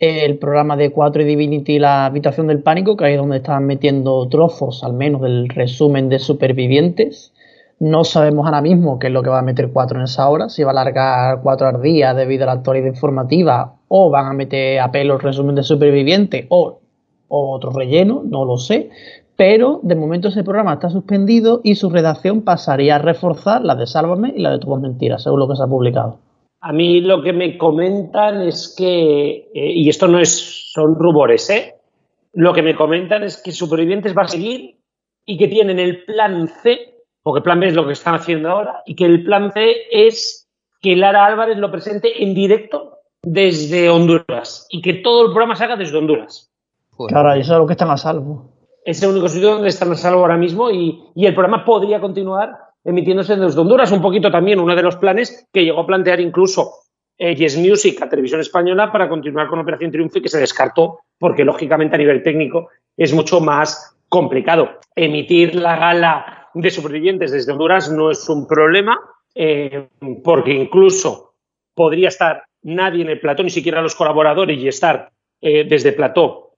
eh, 0.00 0.24
el 0.24 0.38
programa 0.38 0.76
de 0.76 0.90
4 0.90 1.22
y 1.22 1.24
Divinity 1.24 1.78
La 1.78 2.06
Habitación 2.06 2.46
del 2.46 2.62
Pánico, 2.62 2.96
que 2.96 3.04
ahí 3.04 3.14
es 3.14 3.18
donde 3.18 3.38
estaban 3.38 3.66
metiendo 3.66 4.28
trozos, 4.28 4.84
al 4.84 4.92
menos, 4.92 5.22
del 5.22 5.48
resumen 5.48 6.08
de 6.08 6.20
supervivientes. 6.20 7.32
No 7.80 8.04
sabemos 8.04 8.46
ahora 8.46 8.60
mismo 8.60 8.98
qué 8.98 9.08
es 9.08 9.12
lo 9.12 9.22
que 9.22 9.30
va 9.30 9.40
a 9.40 9.42
meter 9.42 9.70
4 9.72 9.98
en 9.98 10.04
esa 10.04 10.28
hora, 10.28 10.48
si 10.48 10.62
va 10.62 10.70
a 10.70 10.80
alargar 10.80 11.40
4 11.42 11.66
al 11.66 11.82
día 11.82 12.14
debido 12.14 12.44
a 12.44 12.46
la 12.46 12.52
actualidad 12.52 12.86
informativa, 12.86 13.74
o 13.88 14.10
van 14.10 14.26
a 14.26 14.32
meter 14.32 14.78
a 14.78 14.92
pelo 14.92 15.14
el 15.14 15.20
resumen 15.20 15.56
de 15.56 15.62
supervivientes, 15.64 16.46
o, 16.48 16.80
o 17.26 17.50
otro 17.50 17.70
relleno, 17.70 18.22
no 18.24 18.44
lo 18.44 18.56
sé 18.56 18.90
pero 19.38 19.78
de 19.84 19.94
momento 19.94 20.28
ese 20.28 20.42
programa 20.42 20.74
está 20.74 20.90
suspendido 20.90 21.60
y 21.62 21.76
su 21.76 21.90
redacción 21.90 22.42
pasaría 22.42 22.96
a 22.96 22.98
reforzar 22.98 23.64
la 23.64 23.76
de 23.76 23.86
Sálvame 23.86 24.34
y 24.36 24.42
la 24.42 24.50
de 24.50 24.58
Todo 24.58 24.80
Mentiras, 24.80 25.22
según 25.22 25.38
lo 25.38 25.48
que 25.48 25.54
se 25.54 25.62
ha 25.62 25.68
publicado. 25.68 26.18
A 26.60 26.72
mí 26.72 27.00
lo 27.00 27.22
que 27.22 27.32
me 27.32 27.56
comentan 27.56 28.42
es 28.42 28.74
que, 28.76 29.48
eh, 29.54 29.72
y 29.74 29.88
esto 29.88 30.08
no 30.08 30.18
es, 30.18 30.72
son 30.72 30.96
rumores, 30.96 31.48
¿eh? 31.50 31.76
lo 32.32 32.52
que 32.52 32.62
me 32.62 32.74
comentan 32.74 33.22
es 33.22 33.40
que 33.40 33.52
Supervivientes 33.52 34.12
va 34.12 34.22
a 34.22 34.28
seguir 34.28 34.80
y 35.24 35.38
que 35.38 35.46
tienen 35.46 35.78
el 35.78 36.02
plan 36.02 36.48
C, 36.48 36.96
porque 37.22 37.38
el 37.38 37.44
plan 37.44 37.60
B 37.60 37.68
es 37.68 37.74
lo 37.74 37.86
que 37.86 37.92
están 37.92 38.16
haciendo 38.16 38.50
ahora, 38.50 38.82
y 38.86 38.96
que 38.96 39.04
el 39.04 39.22
plan 39.22 39.52
C 39.52 39.72
es 39.92 40.48
que 40.80 40.96
Lara 40.96 41.24
Álvarez 41.24 41.58
lo 41.58 41.70
presente 41.70 42.24
en 42.24 42.34
directo 42.34 42.98
desde 43.22 43.88
Honduras 43.88 44.66
y 44.68 44.82
que 44.82 44.94
todo 44.94 45.26
el 45.26 45.30
programa 45.30 45.54
se 45.54 45.62
haga 45.62 45.76
desde 45.76 45.96
Honduras. 45.96 46.50
Claro, 47.06 47.34
eso 47.34 47.52
es 47.52 47.58
lo 47.60 47.66
que 47.68 47.74
están 47.74 47.92
a 47.92 47.96
salvo 47.96 48.57
es 48.84 49.02
el 49.02 49.10
único 49.10 49.28
sitio 49.28 49.50
donde 49.50 49.68
están 49.68 49.92
a 49.92 49.94
salvo 49.94 50.20
ahora 50.20 50.36
mismo 50.36 50.70
y, 50.70 51.02
el 51.16 51.34
programa 51.34 51.64
podría 51.64 52.00
continuar 52.00 52.56
emitiéndose 52.84 53.36
desde 53.36 53.60
Honduras. 53.60 53.92
Un 53.92 54.00
poquito 54.00 54.30
también 54.30 54.60
uno 54.60 54.74
de 54.74 54.82
los 54.82 54.96
planes 54.96 55.46
que 55.52 55.64
llegó 55.64 55.80
a 55.80 55.86
plantear 55.86 56.20
incluso 56.20 56.72
eh, 57.18 57.34
Yes 57.34 57.58
Music 57.58 58.00
a 58.00 58.08
Televisión 58.08 58.40
Española 58.40 58.90
para 58.90 59.08
continuar 59.08 59.48
con 59.48 59.58
Operación 59.58 59.90
Triunfo 59.90 60.18
y 60.18 60.22
que 60.22 60.28
se 60.28 60.38
descartó 60.38 61.00
porque 61.18 61.44
lógicamente 61.44 61.96
a 61.96 61.98
nivel 61.98 62.22
técnico 62.22 62.68
es 62.96 63.12
mucho 63.12 63.40
más 63.40 63.96
complicado. 64.08 64.78
Emitir 64.94 65.54
la 65.54 65.76
gala 65.76 66.48
de 66.54 66.70
supervivientes 66.70 67.30
desde 67.30 67.52
Honduras 67.52 67.90
no 67.90 68.10
es 68.10 68.28
un 68.28 68.46
problema 68.46 68.98
eh, 69.34 69.88
porque 70.24 70.52
incluso 70.52 71.34
podría 71.74 72.08
estar 72.08 72.44
nadie 72.62 73.02
en 73.02 73.10
el 73.10 73.20
plató, 73.20 73.42
ni 73.42 73.50
siquiera 73.50 73.82
los 73.82 73.94
colaboradores 73.94 74.58
y 74.58 74.68
estar 74.68 75.10
eh, 75.40 75.64
desde 75.68 75.92
plató 75.92 76.54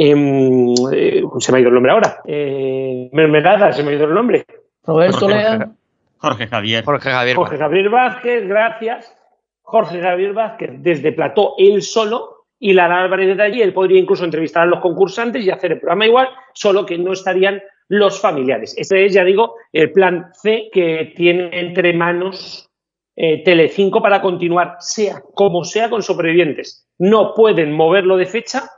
eh, 0.00 1.22
se 1.40 1.52
me 1.52 1.58
ha 1.58 1.60
ido 1.60 1.68
el 1.68 1.74
nombre 1.74 1.92
ahora. 1.92 2.20
Eh, 2.24 3.10
Mermelada, 3.12 3.72
se 3.72 3.82
me 3.82 3.90
ha 3.90 3.94
ido 3.94 4.04
el 4.04 4.14
nombre. 4.14 4.44
Roberto 4.84 5.28
Lea. 5.28 5.70
Jorge 6.18 6.46
Javier. 6.46 6.84
Jorge 6.84 7.10
Javier. 7.10 7.36
Jorge 7.36 7.58
Javier 7.58 7.90
Vázquez, 7.90 8.46
gracias. 8.46 9.14
Jorge 9.62 10.00
Javier 10.00 10.32
Vázquez 10.32 10.70
desde 10.78 11.12
Plató 11.12 11.54
él 11.58 11.82
solo 11.82 12.46
y 12.60 12.72
la 12.72 12.84
Álvarez 12.84 13.36
de 13.36 13.42
allí. 13.42 13.60
Él 13.60 13.72
podría 13.72 14.00
incluso 14.00 14.24
entrevistar 14.24 14.62
a 14.62 14.66
los 14.66 14.80
concursantes 14.80 15.44
y 15.44 15.50
hacer 15.50 15.72
el 15.72 15.80
programa 15.80 16.06
igual, 16.06 16.28
solo 16.54 16.86
que 16.86 16.96
no 16.96 17.12
estarían 17.12 17.60
los 17.88 18.20
familiares. 18.20 18.74
Este 18.78 19.04
es, 19.04 19.12
ya 19.12 19.24
digo, 19.24 19.56
el 19.72 19.90
plan 19.92 20.30
C 20.32 20.68
que 20.72 21.12
tiene 21.16 21.50
entre 21.52 21.92
manos 21.92 22.70
eh, 23.16 23.42
Telecinco 23.42 24.00
para 24.00 24.22
continuar, 24.22 24.76
sea 24.78 25.22
como 25.34 25.64
sea, 25.64 25.90
con 25.90 26.02
sobrevivientes. 26.02 26.86
No 26.98 27.34
pueden 27.34 27.72
moverlo 27.72 28.16
de 28.16 28.26
fecha 28.26 28.70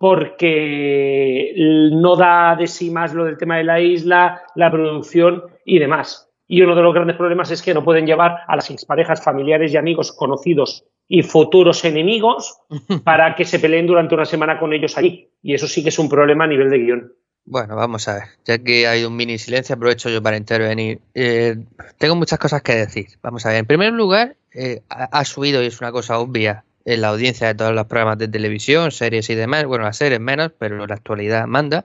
porque 0.00 1.52
no 1.92 2.16
da 2.16 2.56
de 2.56 2.66
sí 2.66 2.90
más 2.90 3.12
lo 3.12 3.26
del 3.26 3.36
tema 3.36 3.58
de 3.58 3.64
la 3.64 3.82
isla, 3.82 4.40
la 4.54 4.70
producción 4.70 5.42
y 5.66 5.78
demás. 5.78 6.26
Y 6.48 6.62
uno 6.62 6.74
de 6.74 6.80
los 6.80 6.94
grandes 6.94 7.18
problemas 7.18 7.50
es 7.50 7.60
que 7.60 7.74
no 7.74 7.84
pueden 7.84 8.06
llevar 8.06 8.38
a 8.48 8.56
las 8.56 8.70
exparejas, 8.70 9.22
familiares 9.22 9.74
y 9.74 9.76
amigos 9.76 10.12
conocidos 10.12 10.86
y 11.06 11.22
futuros 11.22 11.84
enemigos 11.84 12.60
para 13.04 13.34
que 13.34 13.44
se 13.44 13.58
peleen 13.58 13.86
durante 13.86 14.14
una 14.14 14.24
semana 14.24 14.58
con 14.58 14.72
ellos 14.72 14.96
allí. 14.96 15.28
Y 15.42 15.52
eso 15.52 15.68
sí 15.68 15.82
que 15.82 15.90
es 15.90 15.98
un 15.98 16.08
problema 16.08 16.44
a 16.44 16.48
nivel 16.48 16.70
de 16.70 16.78
guion. 16.78 17.12
Bueno, 17.44 17.76
vamos 17.76 18.08
a 18.08 18.14
ver. 18.14 18.24
Ya 18.46 18.56
que 18.56 18.86
hay 18.86 19.04
un 19.04 19.14
mini 19.14 19.36
silencio, 19.36 19.74
aprovecho 19.74 20.08
yo 20.08 20.22
para 20.22 20.38
intervenir. 20.38 21.00
Eh, 21.12 21.56
tengo 21.98 22.16
muchas 22.16 22.38
cosas 22.38 22.62
que 22.62 22.74
decir. 22.74 23.08
Vamos 23.22 23.44
a 23.44 23.50
ver. 23.50 23.58
En 23.58 23.66
primer 23.66 23.92
lugar, 23.92 24.36
eh, 24.54 24.80
ha 24.88 25.24
subido, 25.26 25.62
y 25.62 25.66
es 25.66 25.78
una 25.82 25.92
cosa 25.92 26.18
obvia, 26.18 26.64
en 26.84 27.00
la 27.00 27.08
audiencia 27.08 27.46
de 27.46 27.54
todos 27.54 27.74
los 27.74 27.86
programas 27.86 28.18
de 28.18 28.28
televisión, 28.28 28.90
series 28.90 29.28
y 29.30 29.34
demás. 29.34 29.64
Bueno, 29.64 29.84
las 29.84 29.96
series 29.96 30.20
menos, 30.20 30.52
pero 30.58 30.86
la 30.86 30.94
actualidad 30.94 31.46
manda. 31.46 31.84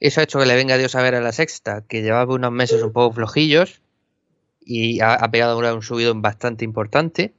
Eso 0.00 0.20
ha 0.20 0.24
hecho 0.24 0.38
que 0.38 0.46
le 0.46 0.54
venga 0.54 0.76
Dios 0.76 0.94
a 0.96 1.02
ver 1.02 1.14
a 1.14 1.20
la 1.20 1.32
sexta, 1.32 1.82
que 1.88 2.02
llevaba 2.02 2.34
unos 2.34 2.52
meses 2.52 2.82
un 2.82 2.92
poco 2.92 3.14
flojillos 3.14 3.80
y 4.60 5.00
ha, 5.00 5.30
pegado 5.30 5.58
un 5.58 5.82
subido 5.82 6.14
bastante 6.14 6.64
importante. 6.64 7.32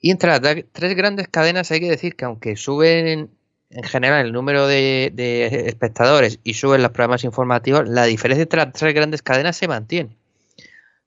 Y 0.00 0.10
entre 0.10 0.30
las 0.30 0.40
tres 0.72 0.96
grandes 0.96 1.28
cadenas 1.28 1.70
hay 1.70 1.80
que 1.80 1.90
decir 1.90 2.14
que 2.14 2.24
aunque 2.24 2.56
suben 2.56 3.30
en 3.70 3.82
general 3.82 4.26
el 4.26 4.32
número 4.32 4.66
de, 4.66 5.10
de 5.12 5.66
espectadores 5.66 6.38
y 6.42 6.54
suben 6.54 6.82
los 6.82 6.92
programas 6.92 7.24
informativos, 7.24 7.88
la 7.88 8.04
diferencia 8.04 8.44
entre 8.44 8.64
las 8.64 8.72
tres 8.72 8.94
grandes 8.94 9.22
cadenas 9.22 9.56
se 9.56 9.68
mantiene. 9.68 10.16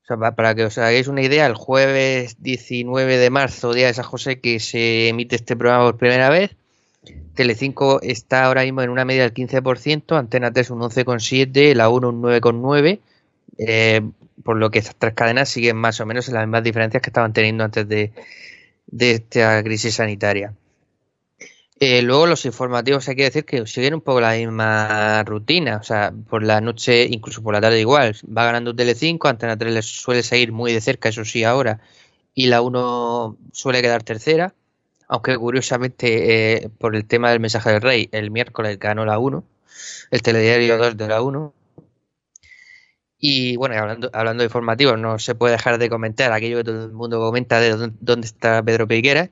Para 0.08 0.56
que 0.56 0.66
os 0.66 0.78
hagáis 0.78 1.08
una 1.08 1.22
idea, 1.22 1.46
el 1.46 1.56
jueves 1.56 2.36
19 2.42 3.18
de 3.18 3.30
marzo, 3.30 3.74
día 3.74 3.88
de 3.88 3.94
San 3.94 4.06
José, 4.06 4.40
que 4.40 4.60
se 4.60 5.10
emite 5.10 5.36
este 5.36 5.56
programa 5.56 5.86
por 5.86 5.98
primera 5.98 6.30
vez, 6.30 6.56
Telecinco 7.34 8.02
está 8.02 8.46
ahora 8.46 8.64
mismo 8.64 8.82
en 8.82 8.90
una 8.90 9.06
media 9.06 9.24
del 9.24 9.34
15%, 9.34 10.18
Antena 10.18 10.52
3 10.52 10.70
un 10.72 10.82
11,7%, 10.82 11.74
la 11.76 11.90
1 11.90 12.10
un 12.10 12.22
9,9%, 12.22 13.00
eh, 13.58 14.02
por 14.44 14.58
lo 14.58 14.70
que 14.70 14.80
estas 14.80 14.96
tres 14.96 15.14
cadenas 15.14 15.50
siguen 15.50 15.78
más 15.78 16.00
o 16.00 16.06
menos 16.06 16.28
en 16.28 16.34
las 16.36 16.46
mismas 16.46 16.64
diferencias 16.64 17.02
que 17.02 17.10
estaban 17.10 17.34
teniendo 17.34 17.64
antes 17.64 17.88
de, 17.88 18.12
de 18.88 19.12
esta 19.12 19.64
crisis 19.64 19.96
sanitaria. 19.96 20.54
Eh, 21.84 22.04
luego 22.04 22.28
los 22.28 22.46
informativos 22.46 23.10
hay 23.10 23.16
que 23.16 23.24
decir 23.24 23.44
que 23.44 23.66
siguen 23.66 23.96
un 23.96 24.02
poco 24.02 24.22
la 24.22 24.34
misma 24.34 25.24
rutina, 25.24 25.78
o 25.78 25.84
sea, 25.84 26.14
por 26.30 26.44
la 26.44 26.62
noche, 26.62 27.08
incluso 27.10 27.42
por 27.42 27.56
la 27.56 27.62
tarde 27.62 27.80
igual, 27.80 28.16
va 28.26 28.46
ganando 28.46 28.76
Telecinco, 28.76 29.28
Antena 29.28 29.58
3 29.58 29.74
les 29.74 29.86
suele 29.88 30.22
seguir 30.22 30.52
muy 30.52 30.72
de 30.74 30.80
cerca, 30.80 31.10
eso 31.10 31.26
sí 31.26 31.44
ahora, 31.44 31.80
y 32.36 32.48
la 32.48 32.62
1 32.62 33.36
suele 33.52 33.82
quedar 33.82 34.04
tercera, 34.04 34.54
aunque 35.08 35.36
curiosamente 35.38 36.66
eh, 36.66 36.70
por 36.78 36.96
el 36.96 37.08
tema 37.08 37.32
del 37.32 37.40
mensaje 37.40 37.72
del 37.72 37.82
rey, 37.82 38.10
el 38.12 38.30
miércoles 38.30 38.78
ganó 38.78 39.04
la 39.04 39.18
1, 39.18 39.44
el 40.12 40.22
telediario 40.22 40.78
2 40.78 40.98
de 40.98 41.08
la 41.08 41.24
1. 41.24 41.54
Y 43.18 43.56
bueno, 43.56 43.76
hablando, 43.76 44.10
hablando 44.14 44.42
de 44.42 44.46
informativos, 44.48 45.00
no 45.00 45.18
se 45.18 45.34
puede 45.34 45.54
dejar 45.54 45.80
de 45.80 45.90
comentar 45.90 46.32
aquello 46.32 46.58
que 46.58 46.64
todo 46.64 46.86
el 46.86 46.92
mundo 46.92 47.20
comenta 47.20 47.60
de 47.60 47.92
dónde 48.00 48.28
está 48.28 48.62
Pedro 48.64 48.88
Piquera 48.88 49.32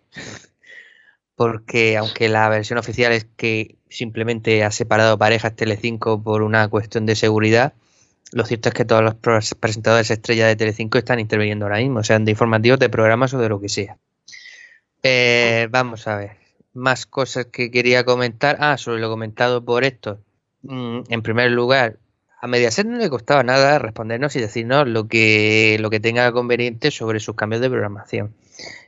porque 1.40 1.96
aunque 1.96 2.28
la 2.28 2.50
versión 2.50 2.80
oficial 2.80 3.14
es 3.14 3.26
que 3.38 3.78
simplemente 3.88 4.66
ha 4.66 4.72
separado 4.72 5.18
parejas 5.18 5.56
Telecinco 5.56 6.22
por 6.22 6.42
una 6.42 6.68
cuestión 6.68 7.06
de 7.06 7.16
seguridad, 7.16 7.72
lo 8.34 8.44
cierto 8.44 8.68
es 8.68 8.76
que 8.76 8.84
todos 8.84 9.02
los 9.02 9.16
presentadores 9.16 10.12
estrella 10.12 10.48
de 10.48 10.58
Telecinco 10.58 10.98
están 10.98 11.22
interviniendo 11.22 11.64
ahora 11.64 11.78
mismo, 11.78 12.04
sean 12.04 12.26
de 12.26 12.32
informativos, 12.32 12.78
de 12.78 12.90
programas 12.90 13.34
o 13.34 13.40
de 13.40 13.48
lo 13.48 13.62
que 13.62 13.70
sea. 13.70 13.98
Eh, 15.02 15.70
vamos 15.72 16.08
a 16.08 16.18
ver, 16.18 16.32
más 16.74 17.06
cosas 17.06 17.46
que 17.46 17.72
quería 17.72 18.04
comentar. 18.04 18.58
Ah, 18.60 18.78
sobre 18.78 19.00
lo 19.00 19.10
comentado 19.10 19.64
por 19.64 19.86
esto. 19.86 20.20
Mm, 20.64 21.04
en 21.08 21.22
primer 21.22 21.52
lugar, 21.52 22.00
a 22.42 22.48
Mediaset 22.48 22.88
no 22.88 22.98
le 22.98 23.10
costaba 23.10 23.44
nada 23.44 23.80
respondernos 23.80 24.36
y 24.36 24.42
decirnos 24.42 24.88
lo 24.88 25.08
que, 25.08 25.78
lo 25.80 25.90
que 25.90 26.00
tenga 26.00 26.32
conveniente 26.32 26.92
sobre 26.92 27.20
sus 27.20 27.36
cambios 27.36 27.62
de 27.62 27.70
programación 27.70 28.34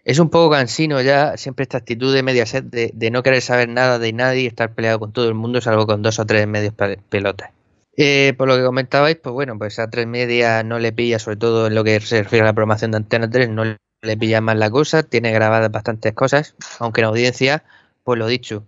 es 0.03 0.19
un 0.19 0.29
poco 0.29 0.51
cansino 0.51 1.01
ya 1.01 1.37
siempre 1.37 1.63
esta 1.63 1.77
actitud 1.77 2.13
de 2.13 2.23
Mediaset 2.23 2.65
de, 2.65 2.91
de 2.93 3.11
no 3.11 3.23
querer 3.23 3.41
saber 3.41 3.69
nada 3.69 3.99
de 3.99 4.13
nadie 4.13 4.41
y 4.41 4.47
estar 4.47 4.73
peleado 4.73 4.99
con 4.99 5.11
todo 5.11 5.27
el 5.27 5.35
mundo, 5.35 5.61
salvo 5.61 5.85
con 5.85 6.01
dos 6.01 6.19
o 6.19 6.25
tres 6.25 6.47
medios 6.47 6.73
pelotas. 7.09 7.51
Eh, 7.97 8.33
por 8.37 8.47
lo 8.47 8.55
que 8.55 8.63
comentabais, 8.63 9.17
pues 9.17 9.33
bueno, 9.33 9.57
pues 9.57 9.77
a 9.77 9.89
tres 9.89 10.07
media 10.07 10.63
no 10.63 10.79
le 10.79 10.91
pilla, 10.91 11.19
sobre 11.19 11.37
todo 11.37 11.67
en 11.67 11.75
lo 11.75 11.83
que 11.83 11.99
se 11.99 12.23
refiere 12.23 12.43
a 12.43 12.45
la 12.45 12.53
programación 12.53 12.91
de 12.91 12.97
Antena 12.97 13.29
3, 13.29 13.49
no 13.49 13.63
le 13.65 14.17
pilla 14.17 14.41
más 14.41 14.57
la 14.57 14.71
cosa, 14.71 15.03
tiene 15.03 15.31
grabadas 15.31 15.71
bastantes 15.71 16.13
cosas, 16.13 16.55
aunque 16.79 17.01
en 17.01 17.07
audiencia, 17.07 17.63
pues 18.03 18.17
lo 18.17 18.27
dicho, 18.27 18.63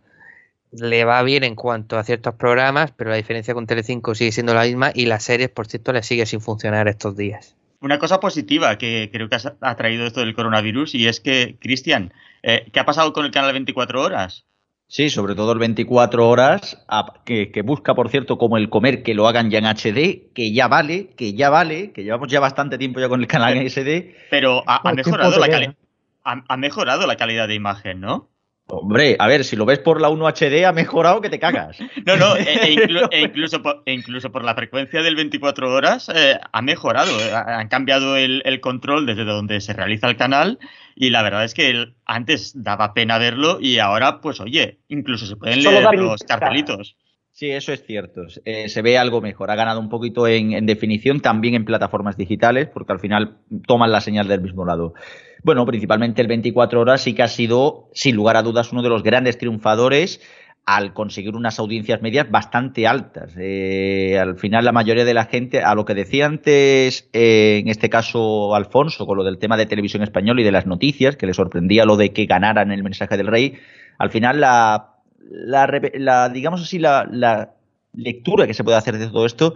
le 0.77 1.05
va 1.05 1.21
bien 1.23 1.43
en 1.43 1.55
cuanto 1.55 1.97
a 1.97 2.03
ciertos 2.03 2.35
programas, 2.35 2.91
pero 2.91 3.09
la 3.09 3.15
diferencia 3.17 3.53
con 3.53 3.67
Telecinco 3.67 4.15
sigue 4.15 4.31
siendo 4.31 4.53
la 4.53 4.63
misma 4.63 4.91
y 4.93 5.05
las 5.05 5.23
series, 5.23 5.49
por 5.49 5.67
cierto, 5.67 5.93
le 5.93 6.03
sigue 6.03 6.25
sin 6.25 6.41
funcionar 6.41 6.87
estos 6.87 7.15
días 7.15 7.55
una 7.83 7.99
cosa 7.99 8.21
positiva 8.21 8.77
que 8.77 9.09
creo 9.11 9.27
que 9.27 9.35
ha 9.59 9.75
traído 9.75 10.07
esto 10.07 10.21
del 10.21 10.33
coronavirus 10.33 10.95
y 10.95 11.07
es 11.09 11.19
que, 11.19 11.57
Cristian, 11.59 12.13
eh, 12.41 12.65
¿qué 12.71 12.79
ha 12.79 12.85
pasado 12.85 13.11
con 13.11 13.25
el 13.25 13.31
canal 13.31 13.51
24 13.51 14.01
horas? 14.01 14.45
Sí, 14.87 15.09
sobre 15.09 15.35
todo 15.35 15.51
el 15.51 15.59
24 15.59 16.29
horas, 16.29 16.85
que, 17.25 17.61
busca, 17.65 17.93
por 17.93 18.09
cierto, 18.09 18.37
como 18.37 18.57
el 18.57 18.69
comer 18.69 19.03
que 19.03 19.13
lo 19.13 19.27
hagan 19.27 19.49
ya 19.49 19.57
en 19.57 19.65
HD, 19.65 20.31
que 20.33 20.53
ya 20.53 20.69
vale, 20.69 21.09
que 21.17 21.33
ya 21.33 21.49
vale, 21.49 21.91
que 21.91 22.03
llevamos 22.03 22.29
ya 22.29 22.39
bastante 22.39 22.77
tiempo 22.77 23.01
ya 23.01 23.09
con 23.09 23.19
el 23.19 23.27
canal 23.27 23.57
en 23.57 23.69
SD. 23.69 24.15
Pero 24.29 24.63
ha, 24.65 24.93
mejorado 24.93 25.37
la 25.39 25.75
ha 26.23 26.57
mejorado 26.57 27.05
la 27.05 27.17
calidad 27.17 27.49
de 27.49 27.55
imagen, 27.55 27.99
¿no? 27.99 28.29
Hombre, 28.75 29.15
a 29.19 29.27
ver, 29.27 29.43
si 29.43 29.55
lo 29.55 29.65
ves 29.65 29.79
por 29.79 30.01
la 30.01 30.09
1 30.09 30.27
HD 30.27 30.65
ha 30.65 30.71
mejorado 30.71 31.21
que 31.21 31.29
te 31.29 31.39
cagas. 31.39 31.77
No, 32.05 32.17
no, 32.17 32.35
e, 32.35 32.41
e, 32.41 32.73
e 33.11 33.21
incluso, 33.21 33.61
por, 33.61 33.83
incluso, 33.85 34.31
por, 34.31 34.43
la 34.43 34.55
frecuencia 34.55 35.01
del 35.01 35.15
24 35.15 35.71
horas 35.71 36.09
eh, 36.13 36.37
ha 36.51 36.61
mejorado. 36.61 37.11
Eh, 37.19 37.33
han 37.33 37.69
cambiado 37.69 38.17
el, 38.17 38.41
control 38.61 39.05
desde 39.05 39.23
donde 39.23 39.61
se 39.61 39.73
realiza 39.73 40.09
el 40.09 40.17
canal 40.17 40.59
y 40.95 41.11
la 41.11 41.21
verdad 41.21 41.45
es 41.45 41.53
que 41.53 41.93
antes 42.05 42.51
daba 42.61 42.93
pena 42.93 43.17
verlo 43.17 43.57
y 43.61 43.79
ahora, 43.79 44.21
pues 44.21 44.39
oye, 44.41 44.79
incluso 44.89 45.25
se 45.25 45.35
pueden 45.35 45.63
leer 45.63 45.95
los 45.95 46.21
cartelitos. 46.23 46.95
Sí, 47.35 47.49
eso 47.49 47.73
es 47.73 47.83
cierto. 47.83 48.21
Eh, 48.45 48.69
se 48.69 48.83
ve 48.83 48.95
algo 48.99 49.19
mejor. 49.19 49.49
Ha 49.49 49.55
ganado 49.55 49.79
un 49.79 49.89
poquito 49.89 50.27
en, 50.27 50.67
definición, 50.67 51.19
también 51.19 51.55
en 51.55 51.65
plataformas 51.65 52.15
digitales, 52.15 52.67
porque 52.71 52.93
al 52.93 52.99
final 52.99 53.37
toman 53.65 53.91
la 53.91 54.01
señal 54.01 54.27
del 54.27 54.39
mismo 54.39 54.65
lado. 54.65 54.93
Bueno, 55.43 55.65
principalmente 55.65 56.21
el 56.21 56.27
24 56.27 56.79
horas 56.79 57.01
sí 57.01 57.15
que 57.15 57.23
ha 57.23 57.27
sido, 57.27 57.89
sin 57.93 58.15
lugar 58.15 58.37
a 58.37 58.43
dudas, 58.43 58.71
uno 58.71 58.83
de 58.83 58.89
los 58.89 59.01
grandes 59.01 59.39
triunfadores 59.39 60.21
al 60.65 60.93
conseguir 60.93 61.35
unas 61.35 61.57
audiencias 61.57 62.03
medias 62.03 62.29
bastante 62.29 62.85
altas. 62.85 63.33
Eh, 63.35 64.19
al 64.19 64.37
final 64.37 64.63
la 64.63 64.71
mayoría 64.71 65.03
de 65.03 65.15
la 65.15 65.25
gente, 65.25 65.61
a 65.63 65.73
lo 65.73 65.85
que 65.85 65.95
decía 65.95 66.27
antes, 66.27 67.09
eh, 67.13 67.61
en 67.63 67.67
este 67.67 67.89
caso 67.89 68.53
Alfonso, 68.55 69.07
con 69.07 69.17
lo 69.17 69.23
del 69.23 69.39
tema 69.39 69.57
de 69.57 69.65
televisión 69.65 70.03
española 70.03 70.39
y 70.41 70.43
de 70.45 70.51
las 70.51 70.67
noticias, 70.67 71.15
que 71.15 71.25
le 71.25 71.33
sorprendía 71.33 71.83
lo 71.85 71.97
de 71.97 72.13
que 72.13 72.27
ganaran 72.27 72.71
el 72.71 72.83
mensaje 72.83 73.17
del 73.17 73.27
rey, 73.27 73.55
al 73.97 74.11
final 74.11 74.39
la 74.39 74.92
la, 75.29 76.29
digamos 76.29 76.61
así, 76.61 76.79
la, 76.79 77.53
lectura 77.95 78.47
que 78.47 78.55
se 78.55 78.63
puede 78.63 78.75
hacer 78.75 78.97
de 78.97 79.05
todo 79.05 79.27
esto 79.27 79.53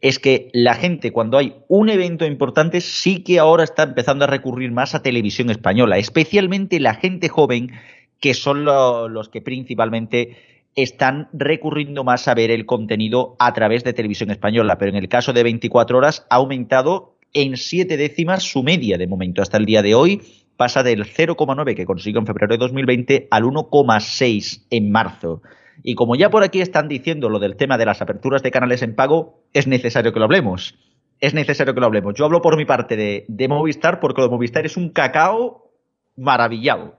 es 0.00 0.20
que 0.20 0.48
la 0.52 0.74
gente 0.74 1.10
cuando 1.10 1.38
hay 1.38 1.56
un 1.66 1.88
evento 1.88 2.24
importante 2.24 2.80
sí 2.80 3.24
que 3.24 3.40
ahora 3.40 3.64
está 3.64 3.82
empezando 3.82 4.24
a 4.24 4.28
recurrir 4.28 4.70
más 4.70 4.94
a 4.94 5.02
televisión 5.02 5.50
española, 5.50 5.98
especialmente 5.98 6.78
la 6.78 6.94
gente 6.94 7.28
joven 7.28 7.72
que 8.20 8.34
son 8.34 8.64
los 8.64 9.28
que 9.28 9.42
principalmente 9.42 10.36
están 10.76 11.28
recurriendo 11.32 12.04
más 12.04 12.28
a 12.28 12.34
ver 12.34 12.50
el 12.50 12.64
contenido 12.64 13.34
a 13.38 13.52
través 13.52 13.82
de 13.82 13.92
televisión 13.92 14.30
española, 14.30 14.78
pero 14.78 14.90
en 14.90 14.96
el 14.96 15.08
caso 15.08 15.32
de 15.32 15.42
24 15.42 15.98
horas 15.98 16.26
ha 16.30 16.36
aumentado 16.36 17.16
en 17.32 17.56
siete 17.56 17.96
décimas 17.96 18.42
su 18.42 18.62
media 18.62 18.98
de 18.98 19.06
momento. 19.06 19.42
Hasta 19.42 19.56
el 19.56 19.66
día 19.66 19.82
de 19.82 19.94
hoy 19.94 20.22
pasa 20.60 20.82
del 20.82 21.06
0,9 21.06 21.74
que 21.74 21.86
consiguió 21.86 22.20
en 22.20 22.26
febrero 22.26 22.52
de 22.52 22.58
2020 22.58 23.28
al 23.30 23.44
1,6 23.44 24.66
en 24.68 24.92
marzo. 24.92 25.40
Y 25.82 25.94
como 25.94 26.16
ya 26.16 26.28
por 26.28 26.42
aquí 26.42 26.60
están 26.60 26.86
diciendo 26.86 27.30
lo 27.30 27.38
del 27.38 27.56
tema 27.56 27.78
de 27.78 27.86
las 27.86 28.02
aperturas 28.02 28.42
de 28.42 28.50
canales 28.50 28.82
en 28.82 28.94
pago, 28.94 29.42
es 29.54 29.66
necesario 29.66 30.12
que 30.12 30.18
lo 30.18 30.26
hablemos. 30.26 30.78
Es 31.18 31.32
necesario 31.32 31.72
que 31.72 31.80
lo 31.80 31.86
hablemos. 31.86 32.12
Yo 32.14 32.26
hablo 32.26 32.42
por 32.42 32.58
mi 32.58 32.66
parte 32.66 32.94
de, 32.94 33.48
Movistar 33.48 34.00
porque 34.00 34.20
lo 34.20 34.28
de 34.28 34.34
Movistar 34.34 34.66
es 34.66 34.76
un 34.76 34.90
cacao 34.90 35.72
maravillado. 36.14 36.98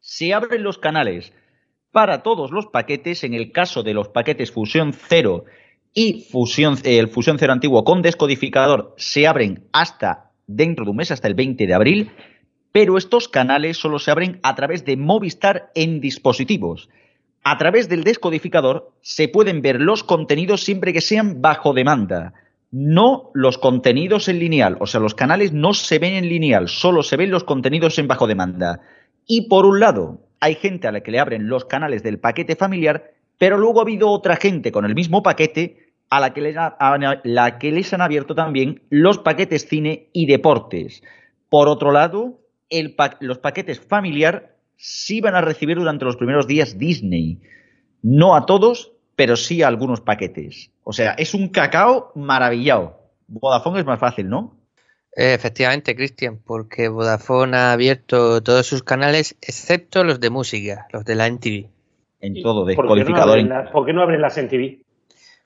Se 0.00 0.32
abren 0.32 0.62
los 0.62 0.78
canales 0.78 1.34
para 1.92 2.22
todos 2.22 2.52
los 2.52 2.68
paquetes, 2.68 3.22
en 3.22 3.34
el 3.34 3.52
caso 3.52 3.82
de 3.82 3.92
los 3.92 4.08
paquetes 4.08 4.50
Fusión 4.50 4.94
0 4.94 5.44
y 5.92 6.26
Fusión, 6.32 6.78
el 6.84 7.08
Fusión 7.08 7.36
0 7.38 7.52
antiguo 7.52 7.84
con 7.84 8.00
descodificador, 8.00 8.94
se 8.96 9.26
abren 9.26 9.68
hasta 9.74 10.30
dentro 10.46 10.86
de 10.86 10.92
un 10.92 10.96
mes, 10.96 11.10
hasta 11.10 11.28
el 11.28 11.34
20 11.34 11.66
de 11.66 11.74
abril 11.74 12.12
pero 12.72 12.98
estos 12.98 13.28
canales 13.28 13.76
solo 13.76 13.98
se 13.98 14.10
abren 14.10 14.40
a 14.42 14.54
través 14.54 14.84
de 14.84 14.96
Movistar 14.96 15.70
en 15.74 16.00
dispositivos. 16.00 16.88
A 17.44 17.56
través 17.56 17.88
del 17.88 18.04
descodificador 18.04 18.92
se 19.00 19.28
pueden 19.28 19.62
ver 19.62 19.80
los 19.80 20.04
contenidos 20.04 20.62
siempre 20.62 20.92
que 20.92 21.00
sean 21.00 21.40
bajo 21.40 21.72
demanda, 21.72 22.34
no 22.70 23.30
los 23.32 23.56
contenidos 23.56 24.28
en 24.28 24.38
lineal, 24.38 24.76
o 24.80 24.86
sea, 24.86 25.00
los 25.00 25.14
canales 25.14 25.52
no 25.52 25.72
se 25.72 25.98
ven 25.98 26.14
en 26.14 26.28
lineal, 26.28 26.68
solo 26.68 27.02
se 27.02 27.16
ven 27.16 27.30
los 27.30 27.44
contenidos 27.44 27.98
en 27.98 28.08
bajo 28.08 28.26
demanda. 28.26 28.80
Y 29.26 29.48
por 29.48 29.64
un 29.64 29.80
lado, 29.80 30.20
hay 30.40 30.54
gente 30.54 30.88
a 30.88 30.92
la 30.92 31.00
que 31.00 31.10
le 31.10 31.20
abren 31.20 31.48
los 31.48 31.64
canales 31.64 32.02
del 32.02 32.18
paquete 32.18 32.56
familiar, 32.56 33.12
pero 33.38 33.56
luego 33.56 33.80
ha 33.80 33.82
habido 33.82 34.10
otra 34.10 34.36
gente 34.36 34.72
con 34.72 34.84
el 34.84 34.94
mismo 34.94 35.22
paquete 35.22 35.94
a 36.10 36.20
la 36.20 36.32
que 36.32 36.40
les, 36.40 36.56
la 37.24 37.58
que 37.58 37.72
les 37.72 37.92
han 37.92 38.00
abierto 38.00 38.34
también 38.34 38.82
los 38.90 39.18
paquetes 39.18 39.68
cine 39.68 40.08
y 40.12 40.26
deportes. 40.26 41.02
Por 41.48 41.68
otro 41.68 41.92
lado, 41.92 42.40
los 43.20 43.38
paquetes 43.38 43.80
familiar 43.80 44.56
sí 44.76 45.20
van 45.20 45.34
a 45.34 45.40
recibir 45.40 45.76
durante 45.76 46.04
los 46.04 46.16
primeros 46.16 46.46
días 46.46 46.78
Disney. 46.78 47.40
No 48.02 48.36
a 48.36 48.46
todos, 48.46 48.92
pero 49.16 49.36
sí 49.36 49.62
a 49.62 49.68
algunos 49.68 50.00
paquetes. 50.00 50.70
O 50.84 50.92
sea, 50.92 51.12
es 51.12 51.34
un 51.34 51.48
cacao 51.48 52.12
maravillado. 52.14 53.00
Vodafone 53.26 53.80
es 53.80 53.86
más 53.86 53.98
fácil, 53.98 54.28
¿no? 54.28 54.56
Efectivamente, 55.12 55.96
Cristian, 55.96 56.38
porque 56.38 56.88
Vodafone 56.88 57.56
ha 57.56 57.72
abierto 57.72 58.40
todos 58.42 58.66
sus 58.66 58.84
canales, 58.84 59.36
excepto 59.42 60.04
los 60.04 60.20
de 60.20 60.30
música, 60.30 60.86
los 60.92 61.04
de 61.04 61.16
la 61.16 61.26
NTV. 61.26 61.68
En 62.20 62.42
todo, 62.42 62.64
descodificador. 62.64 63.72
¿Por 63.72 63.86
qué 63.86 63.92
no 63.92 64.02
abren, 64.02 64.20
las 64.20 64.38
NTV? 64.38 64.78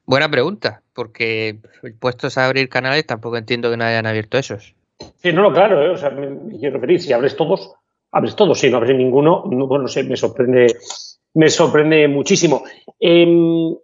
Buena 0.04 0.30
pregunta, 0.30 0.82
porque 0.94 1.58
puestos 2.00 2.36
a 2.36 2.46
abrir 2.46 2.68
canales 2.68 3.06
tampoco 3.06 3.38
entiendo 3.38 3.70
que 3.70 3.76
no 3.76 3.84
hayan 3.84 4.06
abierto 4.06 4.36
esos. 4.36 4.74
Sí, 5.16 5.32
no, 5.32 5.42
no, 5.42 5.52
claro, 5.52 5.82
¿eh? 5.82 5.90
o 5.90 5.96
sea, 5.96 6.10
me, 6.10 6.58
quiero 6.58 6.74
referir, 6.74 7.00
si 7.00 7.12
abres 7.12 7.36
todos, 7.36 7.74
abres 8.10 8.36
todos, 8.36 8.58
si 8.58 8.70
no 8.70 8.78
abres 8.78 8.96
ninguno, 8.96 9.44
no 9.46 9.88
sé, 9.88 10.04
me 10.04 10.16
sorprende, 10.16 10.66
me 11.34 11.48
sorprende 11.48 12.08
muchísimo. 12.08 12.64
Eh, 12.98 13.74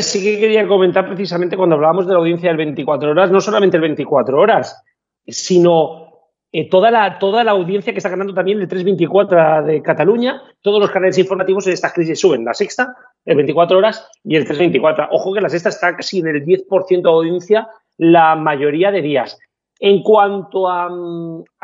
sí 0.00 0.22
que 0.22 0.40
quería 0.40 0.66
comentar 0.66 1.06
precisamente 1.06 1.56
cuando 1.56 1.76
hablábamos 1.76 2.06
de 2.06 2.12
la 2.12 2.18
audiencia 2.18 2.48
del 2.48 2.56
24 2.56 3.10
horas, 3.10 3.30
no 3.30 3.40
solamente 3.40 3.76
el 3.76 3.82
24 3.82 4.40
horas, 4.40 4.82
sino 5.26 6.08
eh, 6.50 6.68
toda, 6.70 6.90
la, 6.90 7.18
toda 7.18 7.44
la 7.44 7.52
audiencia 7.52 7.92
que 7.92 7.98
está 7.98 8.08
ganando 8.08 8.32
también 8.32 8.58
el 8.58 8.68
324 8.68 9.64
de 9.64 9.82
Cataluña, 9.82 10.42
todos 10.62 10.80
los 10.80 10.90
canales 10.90 11.18
informativos 11.18 11.66
en 11.66 11.74
esta 11.74 11.92
crisis 11.92 12.18
suben. 12.18 12.44
La 12.44 12.54
sexta, 12.54 12.96
el 13.24 13.36
24 13.36 13.76
horas 13.76 14.08
y 14.24 14.36
el 14.36 14.44
324. 14.44 15.08
Ojo 15.10 15.34
que 15.34 15.42
la 15.42 15.50
sexta 15.50 15.68
está 15.68 15.94
casi 15.94 16.20
en 16.20 16.28
el 16.28 16.44
10% 16.44 17.02
de 17.02 17.10
audiencia 17.10 17.68
la 17.98 18.34
mayoría 18.34 18.90
de 18.90 19.02
días. 19.02 19.38
En 19.80 20.02
cuanto 20.02 20.68
a, 20.68 20.88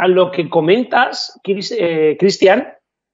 lo 0.07 0.31
que 0.31 0.49
comentas, 0.49 1.41
eh, 1.47 2.17
Cristian, 2.19 2.69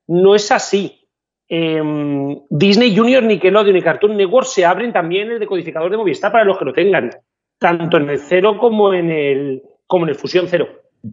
no 0.08 0.34
es 0.34 0.52
así. 0.52 1.08
Em, 1.48 2.38
Disney 2.50 2.96
Junior, 2.96 3.22
Nickelodeon 3.22 3.76
y 3.76 3.82
Cartoon 3.82 4.16
Network 4.16 4.46
se 4.46 4.64
abren 4.64 4.92
también 4.92 5.30
el 5.30 5.40
decodificador 5.40 5.90
de 5.90 5.96
Movistar 5.96 6.30
para 6.30 6.44
los 6.44 6.58
que 6.58 6.64
lo 6.64 6.72
tengan, 6.72 7.10
tanto 7.58 7.96
en 7.96 8.10
el 8.10 8.18
cero 8.18 8.58
como 8.58 8.92
en 8.92 9.10
el, 9.10 9.62
como 9.86 10.04
en 10.04 10.10
el 10.10 10.14
Fusión 10.16 10.46
cero. 10.48 10.68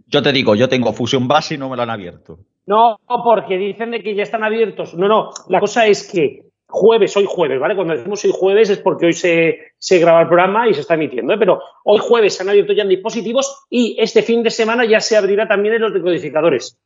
Yo 0.07 0.21
te 0.21 0.31
digo, 0.33 0.53
yo 0.53 0.67
tengo 0.67 0.93
Fusión 0.93 1.27
Base 1.27 1.55
y 1.55 1.57
no 1.57 1.69
me 1.69 1.77
lo 1.77 1.83
han 1.83 1.89
abierto. 1.89 2.39
No, 2.65 2.99
porque 3.07 3.57
dicen 3.57 3.91
de 3.91 4.03
que 4.03 4.13
ya 4.13 4.23
están 4.23 4.43
abiertos. 4.43 4.93
No, 4.93 5.07
no, 5.07 5.31
la 5.47 5.61
cosa 5.61 5.87
es 5.87 6.11
que 6.11 6.46
jueves, 6.67 7.15
hoy 7.15 7.25
jueves, 7.27 7.59
¿vale? 7.59 7.75
Cuando 7.75 7.95
decimos 7.95 8.23
hoy 8.25 8.31
jueves 8.33 8.69
es 8.69 8.79
porque 8.79 9.07
hoy 9.07 9.13
se, 9.13 9.71
se 9.77 9.99
graba 9.99 10.21
el 10.21 10.27
programa 10.27 10.67
y 10.67 10.73
se 10.73 10.81
está 10.81 10.95
emitiendo, 10.95 11.33
¿eh? 11.33 11.37
pero 11.37 11.61
hoy 11.83 11.99
jueves 11.99 12.35
se 12.35 12.43
han 12.43 12.49
abierto 12.49 12.73
ya 12.73 12.83
en 12.83 12.89
dispositivos 12.89 13.65
y 13.69 13.95
este 13.99 14.21
fin 14.21 14.43
de 14.43 14.49
semana 14.49 14.85
ya 14.85 14.99
se 14.99 15.15
abrirá 15.15 15.47
también 15.47 15.75
en 15.75 15.81
los 15.81 15.93
decodificadores. 15.93 16.77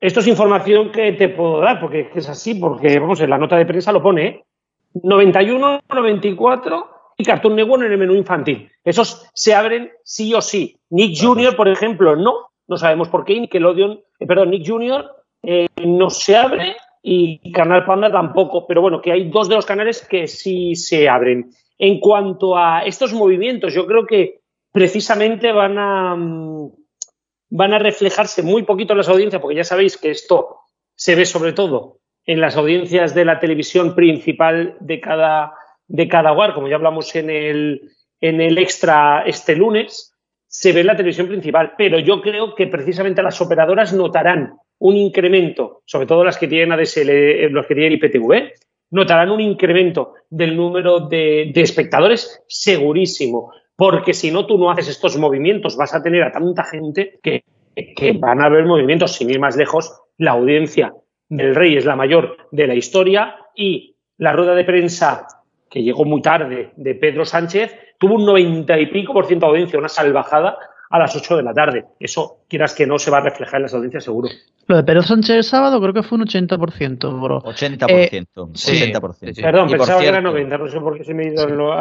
Esto 0.00 0.20
es 0.20 0.28
información 0.28 0.92
que 0.92 1.12
te 1.12 1.28
puedo 1.28 1.60
dar, 1.60 1.80
porque 1.80 2.10
es 2.14 2.28
así, 2.28 2.54
porque, 2.54 2.98
vamos, 2.98 3.20
en 3.20 3.30
la 3.30 3.38
nota 3.38 3.56
de 3.56 3.66
prensa 3.66 3.92
lo 3.92 4.02
pone, 4.02 4.26
¿eh? 4.26 4.44
91, 4.94 5.80
94 5.88 6.90
y 7.16 7.24
Cartoon 7.24 7.56
Network 7.56 7.82
en 7.84 7.92
el 7.92 7.98
menú 7.98 8.14
infantil. 8.14 8.70
Esos 8.84 9.28
se 9.34 9.54
abren 9.54 9.90
sí 10.04 10.32
o 10.34 10.40
sí. 10.40 10.78
Nick 10.90 11.18
Jr., 11.20 11.56
por 11.56 11.68
ejemplo, 11.68 12.16
no, 12.16 12.48
no 12.68 12.76
sabemos 12.76 13.08
por 13.08 13.24
qué, 13.24 13.38
Nickelodeon, 13.40 14.00
eh, 14.20 14.26
perdón, 14.26 14.50
Nick 14.50 14.66
Jr. 14.66 15.04
Eh, 15.42 15.66
no 15.84 16.10
se 16.10 16.36
abre 16.36 16.76
y 17.10 17.52
Canal 17.52 17.86
Panda 17.86 18.12
tampoco, 18.12 18.66
pero 18.66 18.82
bueno, 18.82 19.00
que 19.00 19.12
hay 19.12 19.30
dos 19.30 19.48
de 19.48 19.54
los 19.54 19.64
canales 19.64 20.06
que 20.06 20.26
sí 20.26 20.74
se 20.74 21.08
abren. 21.08 21.50
En 21.78 22.00
cuanto 22.00 22.58
a 22.58 22.82
estos 22.84 23.14
movimientos, 23.14 23.72
yo 23.72 23.86
creo 23.86 24.04
que 24.04 24.40
precisamente 24.72 25.50
van 25.50 25.78
a, 25.78 26.14
mm, 26.14 26.70
van 27.48 27.72
a 27.72 27.78
reflejarse 27.78 28.42
muy 28.42 28.64
poquito 28.64 28.92
en 28.92 28.98
las 28.98 29.08
audiencias, 29.08 29.40
porque 29.40 29.56
ya 29.56 29.64
sabéis 29.64 29.96
que 29.96 30.10
esto 30.10 30.56
se 30.94 31.14
ve 31.14 31.24
sobre 31.24 31.54
todo 31.54 32.00
en 32.26 32.42
las 32.42 32.58
audiencias 32.58 33.14
de 33.14 33.24
la 33.24 33.40
televisión 33.40 33.94
principal 33.94 34.76
de 34.80 35.00
cada, 35.00 35.54
de 35.86 36.08
cada 36.08 36.32
hogar, 36.32 36.52
como 36.52 36.68
ya 36.68 36.76
hablamos 36.76 37.14
en 37.16 37.30
el, 37.30 37.90
en 38.20 38.42
el 38.42 38.58
extra 38.58 39.22
este 39.24 39.56
lunes, 39.56 40.12
se 40.46 40.74
ve 40.74 40.80
en 40.80 40.88
la 40.88 40.96
televisión 40.96 41.28
principal. 41.28 41.72
Pero 41.78 41.98
yo 42.00 42.20
creo 42.20 42.54
que 42.54 42.66
precisamente 42.66 43.22
las 43.22 43.40
operadoras 43.40 43.94
notarán 43.94 44.58
un 44.80 44.96
incremento, 44.96 45.82
sobre 45.84 46.06
todo 46.06 46.24
las 46.24 46.38
que 46.38 46.48
tienen 46.48 46.72
ADSL, 46.72 47.10
eh, 47.10 47.48
los 47.50 47.66
que 47.66 47.74
tienen 47.74 47.92
IPTV, 47.94 48.52
notarán 48.90 49.30
un 49.30 49.40
incremento 49.40 50.14
del 50.30 50.56
número 50.56 51.00
de, 51.00 51.52
espectadores 51.54 52.42
segurísimo, 52.48 53.52
porque 53.76 54.14
si 54.14 54.30
no 54.30 54.46
tú 54.46 54.58
no 54.58 54.70
haces 54.70 54.88
estos 54.88 55.18
movimientos, 55.18 55.76
vas 55.76 55.94
a 55.94 56.02
tener 56.02 56.22
a 56.22 56.32
tanta 56.32 56.64
gente 56.64 57.18
que, 57.22 57.44
que 57.74 58.12
van 58.12 58.40
a 58.40 58.46
haber 58.46 58.64
movimientos, 58.64 59.12
sin 59.12 59.30
ir 59.30 59.38
más 59.38 59.56
lejos, 59.56 59.92
la 60.16 60.32
audiencia 60.32 60.94
del 61.28 61.54
rey 61.54 61.76
es 61.76 61.84
la 61.84 61.96
mayor 61.96 62.48
de 62.50 62.66
la 62.66 62.74
historia 62.74 63.36
y 63.54 63.96
la 64.16 64.32
rueda 64.32 64.54
de 64.54 64.64
prensa 64.64 65.26
que 65.68 65.82
llegó 65.82 66.04
muy 66.04 66.22
tarde 66.22 66.72
de 66.76 66.94
Pedro 66.94 67.24
Sánchez 67.24 67.76
tuvo 67.98 68.14
un 68.14 68.24
90 68.24 68.78
y 68.78 68.86
pico 68.86 69.12
por 69.12 69.26
ciento 69.26 69.46
de 69.46 69.50
audiencia, 69.50 69.78
una 69.78 69.88
salvajada 69.88 70.56
a 70.90 70.98
las 70.98 71.14
8 71.14 71.36
de 71.36 71.42
la 71.42 71.52
tarde. 71.52 71.84
Eso, 72.00 72.44
quieras 72.48 72.74
que 72.74 72.86
no, 72.86 72.98
se 72.98 73.10
va 73.10 73.18
a 73.18 73.22
reflejar 73.22 73.56
en 73.56 73.62
las 73.64 73.74
audiencias 73.74 74.04
seguro. 74.04 74.28
Lo 74.68 74.76
de 74.76 74.84
Pedro 74.84 75.02
Sánchez 75.02 75.36
el 75.36 75.44
sábado 75.44 75.80
creo 75.80 75.94
que 75.94 76.02
fue 76.02 76.18
un 76.18 76.26
80%, 76.26 77.20
bro. 77.20 77.40
80%. 77.40 77.86
Eh, 77.88 78.10
80%. 78.12 79.42
Perdón, 79.42 79.70
pensaba 79.70 80.00
que 80.00 80.08
era 80.08 80.20
90, 80.20 80.58
no 80.58 80.68
sé 80.68 80.78
por 80.78 80.98
qué 80.98 81.04
se 81.04 81.14
me 81.14 81.24
ha 81.24 81.28
ido 81.28 81.72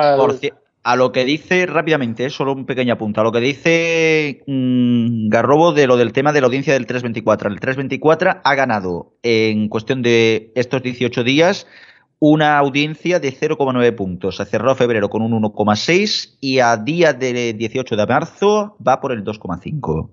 A 0.84 0.96
lo 0.96 1.12
que 1.12 1.26
dice 1.26 1.66
rápidamente, 1.66 2.26
eh, 2.26 2.30
solo 2.30 2.54
un 2.54 2.66
pequeño 2.66 2.94
apunto, 2.94 3.20
a 3.20 3.26
lo 3.26 3.34
que 3.34 3.42
dice 3.42 4.42
mm, 4.48 5.28
Garrobo 5.28 5.74
de 5.74 5.86
lo 5.86 5.98
del 5.98 6.14
tema 6.14 6.32
de 6.32 6.40
la 6.40 6.48
audiencia 6.48 6.74
del 6.74 6.86
324. 6.86 7.50
El 7.50 7.60
324 7.60 8.40
ha 8.42 8.56
ganado 8.56 9.18
en 9.22 9.68
cuestión 9.68 10.02
de 10.02 10.54
estos 10.56 10.82
18 10.82 11.26
días 11.26 11.68
una 12.20 12.58
audiencia 12.58 13.20
de 13.20 13.34
0,9 13.34 13.96
puntos. 13.96 14.38
Se 14.38 14.46
cerró 14.46 14.76
febrero 14.76 15.10
con 15.10 15.22
un 15.22 15.34
1,6 15.34 16.38
y 16.40 16.60
a 16.60 16.78
día 16.78 17.12
del 17.12 17.58
18 17.58 17.98
de 17.98 18.08
marzo 18.08 18.78
va 18.86 19.02
por 19.02 19.12
el 19.12 19.26
2,5. 19.26 20.10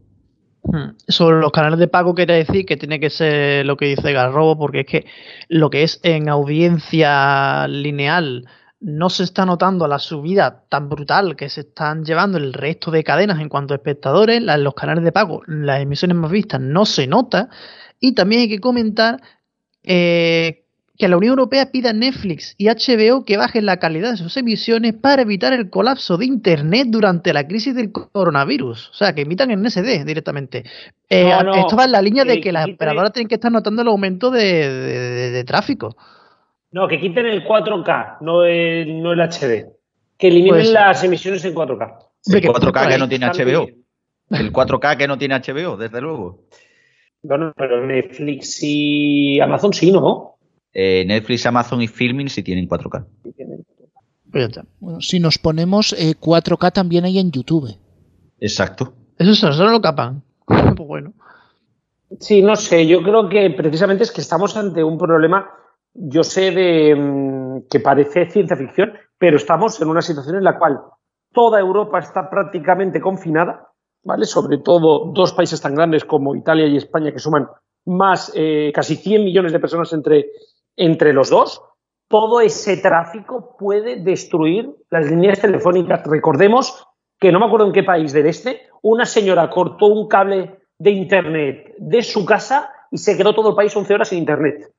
Hmm. 0.65 0.97
Sobre 1.07 1.41
los 1.41 1.53
canales 1.53 1.79
de 1.79 1.89
pago 1.89 2.15
quería 2.15 2.37
decir 2.37 2.65
que 2.65 2.77
tiene 2.77 2.99
que 2.99 3.11
ser 3.11 3.67
lo 3.67 3.77
que 3.77 3.87
dice 3.87 4.13
Garrobo, 4.13 4.59
porque 4.59 4.81
es 4.81 4.87
que 4.87 5.07
lo 5.49 5.71
que 5.71 5.83
es 5.83 6.01
en 6.03 6.29
audiencia 6.29 7.69
lineal 7.69 8.49
no 8.81 9.09
se 9.09 9.25
está 9.25 9.47
notando 9.47 9.87
la 9.87 9.99
subida 9.99 10.65
tan 10.69 10.89
brutal 10.89 11.37
que 11.37 11.49
se 11.49 11.63
están 11.63 12.05
llevando 12.05 12.39
el 12.39 12.53
resto 12.53 12.91
de 12.91 13.05
cadenas 13.05 13.41
en 13.41 13.49
cuanto 13.49 13.73
a 13.73 13.77
espectadores, 13.77 14.43
los 14.43 14.75
canales 14.75 15.05
de 15.05 15.13
pago, 15.13 15.43
las 15.47 15.81
emisiones 15.81 16.17
más 16.17 16.31
vistas 16.31 16.61
no 16.61 16.85
se 16.85 17.07
nota. 17.07 17.49
Y 18.01 18.13
también 18.13 18.43
hay 18.43 18.49
que 18.49 18.61
comentar 18.61 19.21
eh, 19.83 20.64
que 20.97 21.09
la 21.09 21.17
Unión 21.17 21.31
Europea 21.33 21.71
pida 21.73 21.91
a 21.91 21.93
Netflix 21.93 22.55
y 22.57 22.69
HBO 22.69 23.25
que 23.25 23.37
bajen 23.37 23.67
la 23.67 23.79
calidad 23.79 24.13
de 24.13 24.17
sus 24.17 24.37
emisiones 24.37 24.95
para 24.95 25.23
evitar 25.23 25.53
el 25.53 25.69
colapso 25.69 26.17
de 26.17 26.27
Internet 26.27 26.87
durante 26.89 27.33
la 27.33 27.47
crisis 27.47 27.75
del 27.75 27.91
coronavirus. 27.91 28.91
O 28.91 28.95
sea, 28.95 29.13
que 29.15 29.23
emitan 29.23 29.51
en 29.51 29.69
SD 29.69 30.05
directamente. 30.05 30.65
Eh, 31.11 31.33
esto 31.57 31.77
va 31.77 31.85
en 31.85 31.93
la 31.93 32.03
línea 32.03 32.25
de 32.25 32.41
que 32.41 32.53
las 32.53 32.69
operadoras 32.69 33.13
tienen 33.13 33.29
que 33.29 33.35
estar 33.35 33.51
notando 33.51 33.83
el 33.83 33.89
aumento 33.89 34.31
de, 34.31 35.43
tráfico. 35.47 35.97
No, 36.71 36.87
que 36.89 37.01
quiten 37.01 37.27
el 37.27 37.45
4K, 37.45 38.19
no 38.21 38.45
el, 38.45 39.03
no 39.03 39.13
el 39.13 39.21
HD. 39.21 39.67
Que 40.17 40.29
eliminen 40.29 40.61
pues, 40.61 40.73
las 40.73 41.03
emisiones 41.03 41.45
en 41.45 41.55
4K. 41.55 41.99
El 42.27 42.43
4K 42.43 42.89
que 42.89 42.99
no 42.99 43.09
tiene 43.09 43.27
HBO. 43.27 43.69
El 44.31 44.53
4K 44.53 44.97
que 44.97 45.09
no 45.09 45.19
tiene 45.19 45.41
HBO, 45.41 45.77
desde 45.77 46.01
luego. 46.01 46.45
Bueno, 47.23 47.53
pero 47.57 47.85
Netflix 47.85 48.59
y 48.63 49.41
Amazon 49.41 49.73
sí, 49.73 49.91
¿no? 49.91 50.34
Eh, 50.75 51.05
Netflix, 51.07 51.47
Amazon 51.47 51.81
y 51.81 51.89
Filming 51.89 52.29
si 52.29 52.43
tienen 52.43 52.69
4K. 52.69 53.07
Bueno, 54.81 55.01
si 55.01 55.21
nos 55.21 55.39
ponemos 55.39 55.95
4K 55.97 56.69
eh, 56.69 56.71
también 56.73 57.05
hay 57.05 57.21
en 57.21 57.31
YouTube. 57.31 57.71
Exacto. 58.41 58.93
Eso 59.17 59.53
solo 59.53 59.71
lo 59.71 59.81
capan. 59.81 60.23
pues 60.47 60.77
bueno. 60.77 61.13
Sí, 62.19 62.43
no 62.43 62.57
sé, 62.57 62.87
yo 62.87 63.03
creo 63.03 63.29
que 63.29 63.51
precisamente 63.51 64.05
es 64.05 64.13
que 64.13 64.21
estamos 64.21 64.57
ante 64.57 64.83
un 64.85 64.99
problema, 64.99 65.51
yo 65.95 66.23
sé 66.23 66.51
de 66.51 66.95
mm, 66.95 67.69
que 67.71 67.81
parece 67.81 68.29
ciencia 68.31 68.57
ficción, 68.57 68.93
pero 69.19 69.37
estamos 69.37 69.81
en 69.81 69.89
una 69.89 70.03
situación 70.03 70.37
en 70.37 70.45
la 70.45 70.59
cual 70.59 70.81
toda 71.33 71.61
Europa 71.61 71.99
está 71.99 72.29
prácticamente 72.29 73.01
confinada, 73.01 73.69
¿vale? 74.03 74.25
Sobre 74.27 74.59
todo 74.59 75.13
dos 75.13 75.33
países 75.33 75.61
tan 75.61 75.75
grandes 75.75 76.05
como 76.05 76.37
Italia 76.37 76.67
y 76.67 76.77
España 76.77 77.13
que 77.13 77.19
suman 77.19 77.49
más 77.87 78.33
eh, 78.35 78.71
casi 78.75 78.97
100 78.97 79.25
millones 79.25 79.53
de 79.53 79.61
personas 79.61 79.93
entre 79.93 80.27
entre 80.77 81.13
los 81.13 81.31
dos, 81.31 81.63
todo 82.09 82.41
ese 82.41 82.77
tráfico 82.77 83.57
puede 83.59 83.97
destruir 83.97 84.71
las 84.91 85.07
líneas 85.07 85.41
telefónicas. 85.41 86.03
Recordemos 86.07 86.87
que 87.19 87.33
no 87.33 87.41
me 87.41 87.47
acuerdo 87.47 87.67
en 87.67 87.73
qué 87.73 87.83
país 87.83 88.13
del 88.13 88.27
este, 88.27 88.63
una 88.83 89.07
señora 89.07 89.51
cortó 89.51 89.87
un 89.87 90.09
cable 90.09 90.59
de 90.79 90.91
internet 90.91 91.75
de 91.79 92.03
su 92.03 92.25
casa 92.25 92.71
y 92.91 92.99
se 92.99 93.17
quedó 93.17 93.35
todo 93.35 93.51
el 93.51 93.55
país 93.57 93.75
11 93.75 93.95
horas 93.95 94.09
sin 94.09 94.19
internet. 94.19 94.71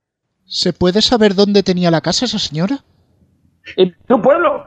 ¿Se 0.45 0.73
puede 0.73 1.01
saber 1.01 1.33
dónde 1.33 1.63
tenía 1.63 1.89
la 1.89 2.01
casa 2.01 2.25
esa 2.25 2.39
señora? 2.39 2.83
En 3.75 3.95
un 4.09 4.21
pueblo. 4.21 4.65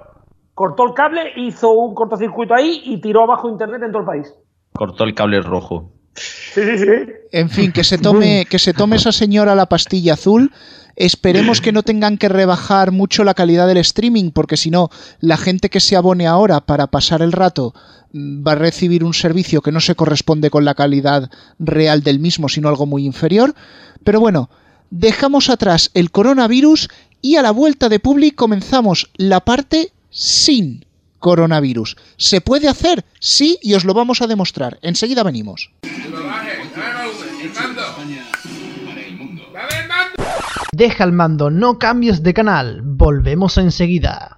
Cortó 0.54 0.86
el 0.88 0.94
cable, 0.94 1.32
hizo 1.36 1.70
un 1.70 1.94
cortocircuito 1.94 2.52
ahí 2.52 2.82
y 2.84 3.00
tiró 3.00 3.22
abajo 3.22 3.48
internet 3.48 3.80
en 3.84 3.92
todo 3.92 4.00
el 4.00 4.06
país. 4.06 4.34
Cortó 4.72 5.04
el 5.04 5.14
cable 5.14 5.40
rojo. 5.40 5.92
Sí, 6.18 6.60
sí, 6.62 6.78
sí. 6.78 7.12
En 7.32 7.50
fin, 7.50 7.72
que 7.72 7.84
se 7.84 7.98
tome, 7.98 8.46
que 8.48 8.58
se 8.58 8.72
tome 8.72 8.96
esa 8.96 9.12
señora 9.12 9.54
la 9.54 9.66
pastilla 9.66 10.14
azul 10.14 10.50
Esperemos 10.98 11.60
que 11.60 11.70
no 11.70 11.84
tengan 11.84 12.18
que 12.18 12.28
rebajar 12.28 12.90
mucho 12.90 13.22
la 13.22 13.34
calidad 13.34 13.68
del 13.68 13.76
streaming, 13.76 14.32
porque 14.32 14.56
si 14.56 14.68
no, 14.68 14.90
la 15.20 15.36
gente 15.36 15.70
que 15.70 15.78
se 15.78 15.94
abone 15.94 16.26
ahora 16.26 16.60
para 16.60 16.88
pasar 16.88 17.22
el 17.22 17.30
rato 17.30 17.72
mm, 18.12 18.44
va 18.44 18.52
a 18.52 18.56
recibir 18.56 19.04
un 19.04 19.14
servicio 19.14 19.62
que 19.62 19.70
no 19.70 19.78
se 19.78 19.94
corresponde 19.94 20.50
con 20.50 20.64
la 20.64 20.74
calidad 20.74 21.30
real 21.60 22.02
del 22.02 22.18
mismo, 22.18 22.48
sino 22.48 22.68
algo 22.68 22.84
muy 22.84 23.06
inferior. 23.06 23.54
Pero 24.02 24.18
bueno, 24.18 24.50
dejamos 24.90 25.50
atrás 25.50 25.92
el 25.94 26.10
coronavirus 26.10 26.88
y 27.22 27.36
a 27.36 27.42
la 27.42 27.52
vuelta 27.52 27.88
de 27.88 28.00
Public 28.00 28.34
comenzamos 28.34 29.08
la 29.16 29.38
parte 29.44 29.92
sin 30.10 30.84
coronavirus. 31.18 31.96
¿Se 32.16 32.40
puede 32.40 32.68
hacer? 32.68 33.04
Sí, 33.20 33.58
y 33.62 33.74
os 33.74 33.84
lo 33.84 33.94
vamos 33.94 34.22
a 34.22 34.26
demostrar. 34.26 34.78
Enseguida 34.82 35.22
venimos. 35.22 35.70
Deja 40.72 41.04
el 41.04 41.12
mando, 41.12 41.50
no 41.50 41.78
cambies 41.78 42.22
de 42.22 42.34
canal. 42.34 42.82
Volvemos 42.84 43.58
enseguida. 43.58 44.37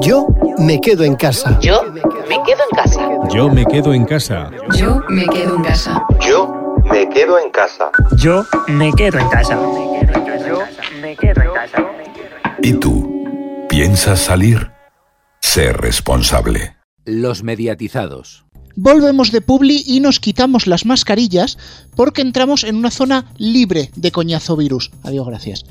Yo 0.00 0.26
me 0.58 0.80
quedo 0.80 1.04
en 1.04 1.14
casa. 1.14 1.58
Yo 1.60 1.82
me 1.92 2.00
quedo 2.44 2.62
en 2.70 2.76
casa. 2.76 3.10
Yo 3.30 3.48
me 3.48 3.64
quedo 3.64 3.92
en 3.94 4.04
casa. 4.04 4.50
Yo 4.76 5.02
me 5.08 5.26
quedo 5.26 5.56
en 5.56 5.62
casa. 5.62 6.02
Yo 6.20 6.48
me 6.88 7.08
quedo 7.08 7.38
en 7.38 7.50
casa. 7.50 7.92
Yo 8.16 8.44
me 8.68 8.94
quedo 8.94 9.18
en 9.18 9.28
casa. 9.28 9.54
Yo 10.48 10.62
me 11.00 11.16
quedo 11.16 11.42
en 11.42 11.52
casa. 11.52 11.84
¿Y 12.62 12.72
tú? 12.74 13.66
¿Piensas 13.68 14.20
salir? 14.20 14.70
Sé 15.40 15.72
responsable. 15.72 16.76
Los 17.04 17.42
mediatizados. 17.42 18.44
Volvemos 18.76 19.30
de 19.30 19.40
Publi 19.40 19.84
y 19.86 20.00
nos 20.00 20.18
quitamos 20.18 20.66
las 20.66 20.84
mascarillas 20.84 21.56
porque 21.94 22.22
entramos 22.22 22.64
en 22.64 22.76
una 22.76 22.90
zona 22.90 23.26
libre 23.36 23.90
de 23.94 24.10
coñazo 24.10 24.56
virus. 24.56 24.90
Adiós, 25.04 25.26
gracias. 25.26 25.64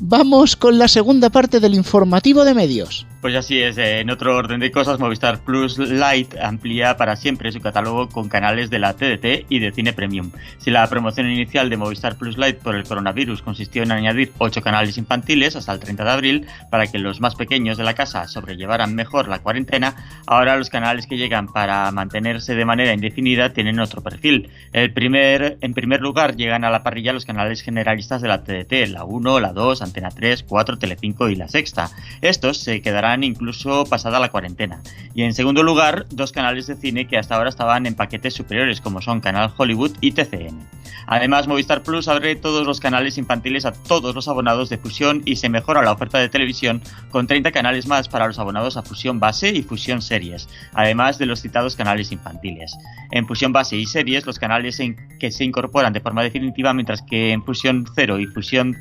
Vamos 0.00 0.56
con 0.56 0.78
la 0.78 0.88
segunda 0.88 1.30
parte 1.30 1.60
del 1.60 1.74
informativo 1.74 2.44
de 2.44 2.54
medios. 2.54 3.06
Pues 3.24 3.36
así 3.36 3.58
es, 3.58 3.78
en 3.78 4.10
otro 4.10 4.36
orden 4.36 4.60
de 4.60 4.70
cosas, 4.70 5.00
Movistar 5.00 5.38
Plus 5.38 5.78
Lite 5.78 6.38
amplía 6.42 6.98
para 6.98 7.16
siempre 7.16 7.50
su 7.52 7.60
catálogo 7.62 8.06
con 8.10 8.28
canales 8.28 8.68
de 8.68 8.78
la 8.78 8.92
TDT 8.92 9.46
y 9.48 9.60
de 9.60 9.72
Cine 9.72 9.94
Premium. 9.94 10.30
Si 10.58 10.70
la 10.70 10.86
promoción 10.90 11.30
inicial 11.30 11.70
de 11.70 11.78
Movistar 11.78 12.18
Plus 12.18 12.36
Lite 12.36 12.60
por 12.62 12.74
el 12.74 12.84
coronavirus 12.84 13.40
consistió 13.40 13.82
en 13.82 13.92
añadir 13.92 14.30
8 14.36 14.60
canales 14.60 14.98
infantiles 14.98 15.56
hasta 15.56 15.72
el 15.72 15.80
30 15.80 16.04
de 16.04 16.10
abril 16.10 16.46
para 16.70 16.86
que 16.86 16.98
los 16.98 17.22
más 17.22 17.34
pequeños 17.34 17.78
de 17.78 17.84
la 17.84 17.94
casa 17.94 18.28
sobrellevaran 18.28 18.94
mejor 18.94 19.26
la 19.28 19.38
cuarentena, 19.38 19.96
ahora 20.26 20.58
los 20.58 20.68
canales 20.68 21.06
que 21.06 21.16
llegan 21.16 21.50
para 21.50 21.90
mantenerse 21.92 22.54
de 22.54 22.66
manera 22.66 22.92
indefinida 22.92 23.54
tienen 23.54 23.80
otro 23.80 24.02
perfil. 24.02 24.50
El 24.74 24.92
primer, 24.92 25.56
en 25.62 25.72
primer 25.72 26.02
lugar 26.02 26.36
llegan 26.36 26.64
a 26.64 26.70
la 26.70 26.82
parrilla 26.82 27.14
los 27.14 27.24
canales 27.24 27.62
generalistas 27.62 28.20
de 28.20 28.28
la 28.28 28.44
TDT, 28.44 28.90
la 28.90 29.04
1, 29.04 29.40
la 29.40 29.54
2, 29.54 29.80
Antena 29.80 30.10
3, 30.10 30.42
4, 30.42 30.78
Telecinco 30.78 31.30
y 31.30 31.36
la 31.36 31.48
Sexta. 31.48 31.88
Estos 32.20 32.58
se 32.58 32.82
quedarán 32.82 33.13
incluso 33.22 33.84
pasada 33.84 34.18
la 34.18 34.30
cuarentena. 34.30 34.82
Y 35.14 35.22
en 35.22 35.34
segundo 35.34 35.62
lugar, 35.62 36.06
dos 36.10 36.32
canales 36.32 36.66
de 36.66 36.76
cine 36.76 37.06
que 37.06 37.18
hasta 37.18 37.36
ahora 37.36 37.50
estaban 37.50 37.86
en 37.86 37.94
paquetes 37.94 38.34
superiores, 38.34 38.80
como 38.80 39.00
son 39.00 39.20
Canal 39.20 39.52
Hollywood 39.56 39.92
y 40.00 40.12
TCN. 40.12 40.66
Además, 41.06 41.46
Movistar 41.46 41.82
Plus 41.82 42.08
abre 42.08 42.36
todos 42.36 42.66
los 42.66 42.80
canales 42.80 43.18
infantiles 43.18 43.66
a 43.66 43.72
todos 43.72 44.14
los 44.14 44.28
abonados 44.28 44.70
de 44.70 44.78
Fusión 44.78 45.22
y 45.24 45.36
se 45.36 45.48
mejora 45.48 45.82
la 45.82 45.92
oferta 45.92 46.18
de 46.18 46.28
televisión 46.28 46.82
con 47.10 47.26
30 47.26 47.52
canales 47.52 47.86
más 47.86 48.08
para 48.08 48.26
los 48.26 48.38
abonados 48.38 48.76
a 48.76 48.82
Fusión 48.82 49.20
Base 49.20 49.50
y 49.50 49.62
Fusión 49.62 50.00
Series, 50.02 50.48
además 50.72 51.18
de 51.18 51.26
los 51.26 51.40
citados 51.42 51.76
canales 51.76 52.10
infantiles. 52.12 52.76
En 53.10 53.26
Fusión 53.26 53.52
Base 53.52 53.76
y 53.76 53.86
Series, 53.86 54.26
los 54.26 54.38
canales 54.38 54.80
en 54.80 54.96
que 55.18 55.30
se 55.30 55.44
incorporan 55.44 55.92
de 55.92 56.00
forma 56.00 56.22
definitiva, 56.22 56.72
mientras 56.72 57.02
que 57.02 57.32
en 57.32 57.44
Fusión 57.44 57.86
0 57.94 58.20
y 58.20 58.26
Fusión 58.26 58.76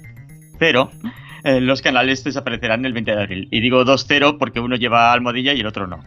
0 0.60 0.90
eh, 1.44 1.60
los 1.60 1.82
canales 1.82 2.24
desaparecerán 2.24 2.86
el 2.86 2.94
20 2.94 3.12
de 3.12 3.22
abril. 3.22 3.48
Y 3.52 3.60
digo 3.62 3.84
2-0 3.84 4.38
porque 4.38 4.60
uno 4.60 4.76
lleva 4.76 5.12
almohadilla 5.12 5.54
y 5.54 5.60
el 5.60 5.68
otro 5.68 5.88
no. 5.88 6.00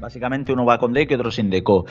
Básicamente 0.00 0.52
uno 0.52 0.64
va 0.64 0.78
con 0.78 0.92
DEC 0.92 1.12
y 1.12 1.14
otro 1.14 1.30
sin 1.30 1.50
DECO. 1.50 1.86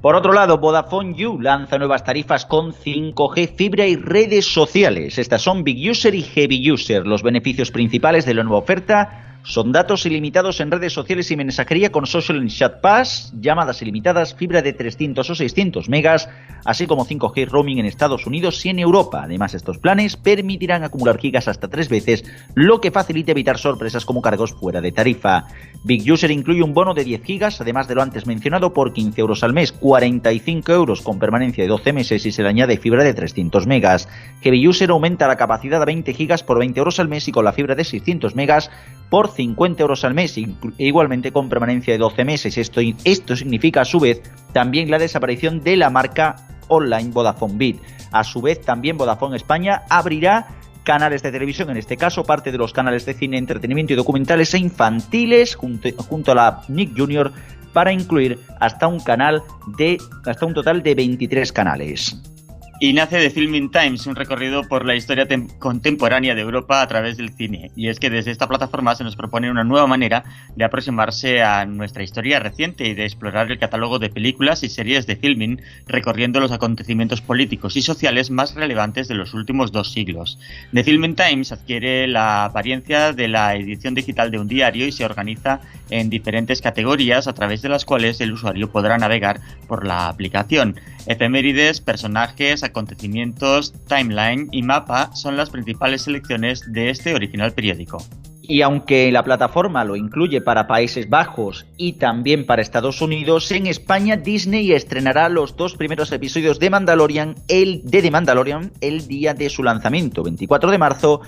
Por 0.00 0.14
otro 0.14 0.32
lado, 0.32 0.58
Vodafone 0.58 1.14
You 1.16 1.40
lanza 1.40 1.76
nuevas 1.76 2.04
tarifas 2.04 2.46
con 2.46 2.72
5G, 2.72 3.56
fibra 3.56 3.84
y 3.84 3.96
redes 3.96 4.46
sociales. 4.46 5.18
Estas 5.18 5.42
son 5.42 5.64
Big 5.64 5.90
User 5.90 6.14
y 6.14 6.22
Heavy 6.22 6.70
User. 6.70 7.04
Los 7.04 7.24
beneficios 7.24 7.72
principales 7.72 8.24
de 8.24 8.34
la 8.34 8.44
nueva 8.44 8.58
oferta 8.58 9.27
son 9.42 9.72
datos 9.72 10.04
ilimitados 10.04 10.60
en 10.60 10.70
redes 10.70 10.92
sociales 10.92 11.30
y 11.30 11.36
mensajería 11.36 11.90
con 11.90 12.06
Social 12.06 12.46
Chat 12.48 12.80
Pass, 12.80 13.32
llamadas 13.40 13.80
ilimitadas, 13.80 14.34
fibra 14.34 14.62
de 14.62 14.72
300 14.72 15.30
o 15.30 15.34
600 15.34 15.88
megas, 15.88 16.28
así 16.64 16.86
como 16.86 17.06
5G 17.06 17.48
roaming 17.48 17.78
en 17.78 17.86
Estados 17.86 18.26
Unidos 18.26 18.64
y 18.66 18.68
en 18.68 18.78
Europa. 18.78 19.22
Además, 19.24 19.54
estos 19.54 19.78
planes 19.78 20.16
permitirán 20.16 20.84
acumular 20.84 21.18
gigas 21.18 21.48
hasta 21.48 21.68
tres 21.68 21.88
veces, 21.88 22.24
lo 22.54 22.80
que 22.80 22.90
facilita 22.90 23.32
evitar 23.32 23.58
sorpresas 23.58 24.04
como 24.04 24.20
cargos 24.20 24.52
fuera 24.52 24.80
de 24.80 24.92
tarifa. 24.92 25.46
Big 25.84 26.10
User 26.10 26.30
incluye 26.30 26.62
un 26.62 26.74
bono 26.74 26.92
de 26.92 27.04
10 27.04 27.22
gigas, 27.22 27.60
además 27.60 27.88
de 27.88 27.94
lo 27.94 28.02
antes 28.02 28.26
mencionado, 28.26 28.72
por 28.72 28.92
15 28.92 29.20
euros 29.20 29.44
al 29.44 29.52
mes, 29.52 29.72
45 29.72 30.72
euros 30.72 31.02
con 31.02 31.18
permanencia 31.18 31.64
de 31.64 31.68
12 31.68 31.92
meses 31.92 32.26
y 32.26 32.32
se 32.32 32.42
le 32.42 32.48
añade 32.48 32.76
fibra 32.76 33.04
de 33.04 33.14
300 33.14 33.66
megas. 33.66 34.08
Heavy 34.42 34.66
User 34.66 34.90
aumenta 34.90 35.28
la 35.28 35.36
capacidad 35.36 35.80
a 35.80 35.84
20 35.84 36.12
gigas 36.12 36.42
por 36.42 36.58
20 36.58 36.78
euros 36.78 37.00
al 37.00 37.08
mes 37.08 37.28
y 37.28 37.32
con 37.32 37.44
la 37.44 37.52
fibra 37.52 37.74
de 37.74 37.84
600 37.84 38.34
megas 38.34 38.70
por 39.08 39.27
50 39.28 39.82
euros 39.82 40.04
al 40.04 40.14
mes, 40.14 40.38
igualmente 40.78 41.32
con 41.32 41.48
permanencia 41.48 41.92
de 41.92 41.98
12 41.98 42.24
meses. 42.24 42.58
Esto, 42.58 42.80
esto 43.04 43.36
significa 43.36 43.82
a 43.82 43.84
su 43.84 44.00
vez 44.00 44.22
también 44.52 44.90
la 44.90 44.98
desaparición 44.98 45.60
de 45.62 45.76
la 45.76 45.90
marca 45.90 46.36
online 46.68 47.10
Vodafone 47.10 47.54
Bit. 47.56 47.80
A 48.12 48.24
su 48.24 48.40
vez 48.40 48.60
también 48.60 48.96
Vodafone 48.96 49.36
España 49.36 49.82
abrirá 49.88 50.46
canales 50.84 51.22
de 51.22 51.30
televisión, 51.30 51.68
en 51.70 51.76
este 51.76 51.96
caso 51.96 52.24
parte 52.24 52.50
de 52.50 52.58
los 52.58 52.72
canales 52.72 53.04
de 53.04 53.12
cine, 53.12 53.36
entretenimiento 53.36 53.92
y 53.92 53.96
documentales 53.96 54.54
e 54.54 54.58
infantiles 54.58 55.54
junto, 55.54 55.90
junto 55.98 56.32
a 56.32 56.34
la 56.34 56.62
Nick 56.68 56.96
Junior 56.96 57.30
para 57.74 57.92
incluir 57.92 58.38
hasta 58.58 58.86
un 58.86 58.98
canal 59.00 59.42
de 59.76 59.98
hasta 60.24 60.46
un 60.46 60.54
total 60.54 60.82
de 60.82 60.94
23 60.94 61.52
canales 61.52 62.37
y 62.80 62.92
nace 62.92 63.18
de 63.18 63.30
Filming 63.30 63.72
Times, 63.72 64.06
un 64.06 64.14
recorrido 64.14 64.62
por 64.62 64.84
la 64.84 64.94
historia 64.94 65.26
contemporánea 65.58 66.36
de 66.36 66.42
Europa 66.42 66.80
a 66.80 66.86
través 66.86 67.16
del 67.16 67.30
cine. 67.30 67.72
Y 67.74 67.88
es 67.88 67.98
que 67.98 68.08
desde 68.08 68.30
esta 68.30 68.46
plataforma 68.46 68.94
se 68.94 69.02
nos 69.02 69.16
propone 69.16 69.50
una 69.50 69.64
nueva 69.64 69.88
manera 69.88 70.22
de 70.54 70.64
aproximarse 70.64 71.42
a 71.42 71.66
nuestra 71.66 72.04
historia 72.04 72.38
reciente 72.38 72.86
y 72.86 72.94
de 72.94 73.04
explorar 73.04 73.50
el 73.50 73.58
catálogo 73.58 73.98
de 73.98 74.10
películas 74.10 74.62
y 74.62 74.68
series 74.68 75.08
de 75.08 75.16
filming, 75.16 75.60
recorriendo 75.88 76.38
los 76.38 76.52
acontecimientos 76.52 77.20
políticos 77.20 77.76
y 77.76 77.82
sociales 77.82 78.30
más 78.30 78.54
relevantes 78.54 79.08
de 79.08 79.14
los 79.16 79.34
últimos 79.34 79.72
dos 79.72 79.90
siglos. 79.90 80.38
The 80.72 80.84
Filming 80.84 81.16
Times 81.16 81.50
adquiere 81.50 82.06
la 82.06 82.44
apariencia 82.44 83.12
de 83.12 83.26
la 83.26 83.56
edición 83.56 83.94
digital 83.94 84.30
de 84.30 84.38
un 84.38 84.46
diario 84.46 84.86
y 84.86 84.92
se 84.92 85.04
organiza 85.04 85.60
en 85.90 86.10
diferentes 86.10 86.62
categorías 86.62 87.26
a 87.26 87.32
través 87.32 87.60
de 87.62 87.70
las 87.70 87.84
cuales 87.84 88.20
el 88.20 88.32
usuario 88.32 88.70
podrá 88.70 88.98
navegar 88.98 89.40
por 89.66 89.84
la 89.84 90.08
aplicación. 90.08 90.76
Efemérides, 91.08 91.80
personajes, 91.80 92.62
acontecimientos, 92.62 93.72
timeline 93.88 94.48
y 94.52 94.62
mapa 94.62 95.10
son 95.14 95.38
las 95.38 95.48
principales 95.48 96.02
selecciones 96.02 96.70
de 96.70 96.90
este 96.90 97.14
original 97.14 97.52
periódico. 97.52 98.04
Y 98.42 98.60
aunque 98.60 99.10
la 99.10 99.22
plataforma 99.22 99.84
lo 99.84 99.96
incluye 99.96 100.42
para 100.42 100.66
Países 100.66 101.08
Bajos 101.08 101.66
y 101.78 101.94
también 101.94 102.44
para 102.44 102.60
Estados 102.60 103.00
Unidos, 103.00 103.50
en 103.52 103.66
España 103.66 104.18
Disney 104.18 104.72
estrenará 104.72 105.30
los 105.30 105.56
dos 105.56 105.76
primeros 105.76 106.12
episodios 106.12 106.58
de 106.58 106.68
Mandalorian, 106.68 107.36
el 107.48 107.80
de 107.84 108.02
The 108.02 108.10
Mandalorian, 108.10 108.72
el 108.82 109.06
día 109.06 109.32
de 109.32 109.48
su 109.48 109.62
lanzamiento, 109.62 110.22
24 110.22 110.70
de 110.70 110.78
marzo. 110.78 111.22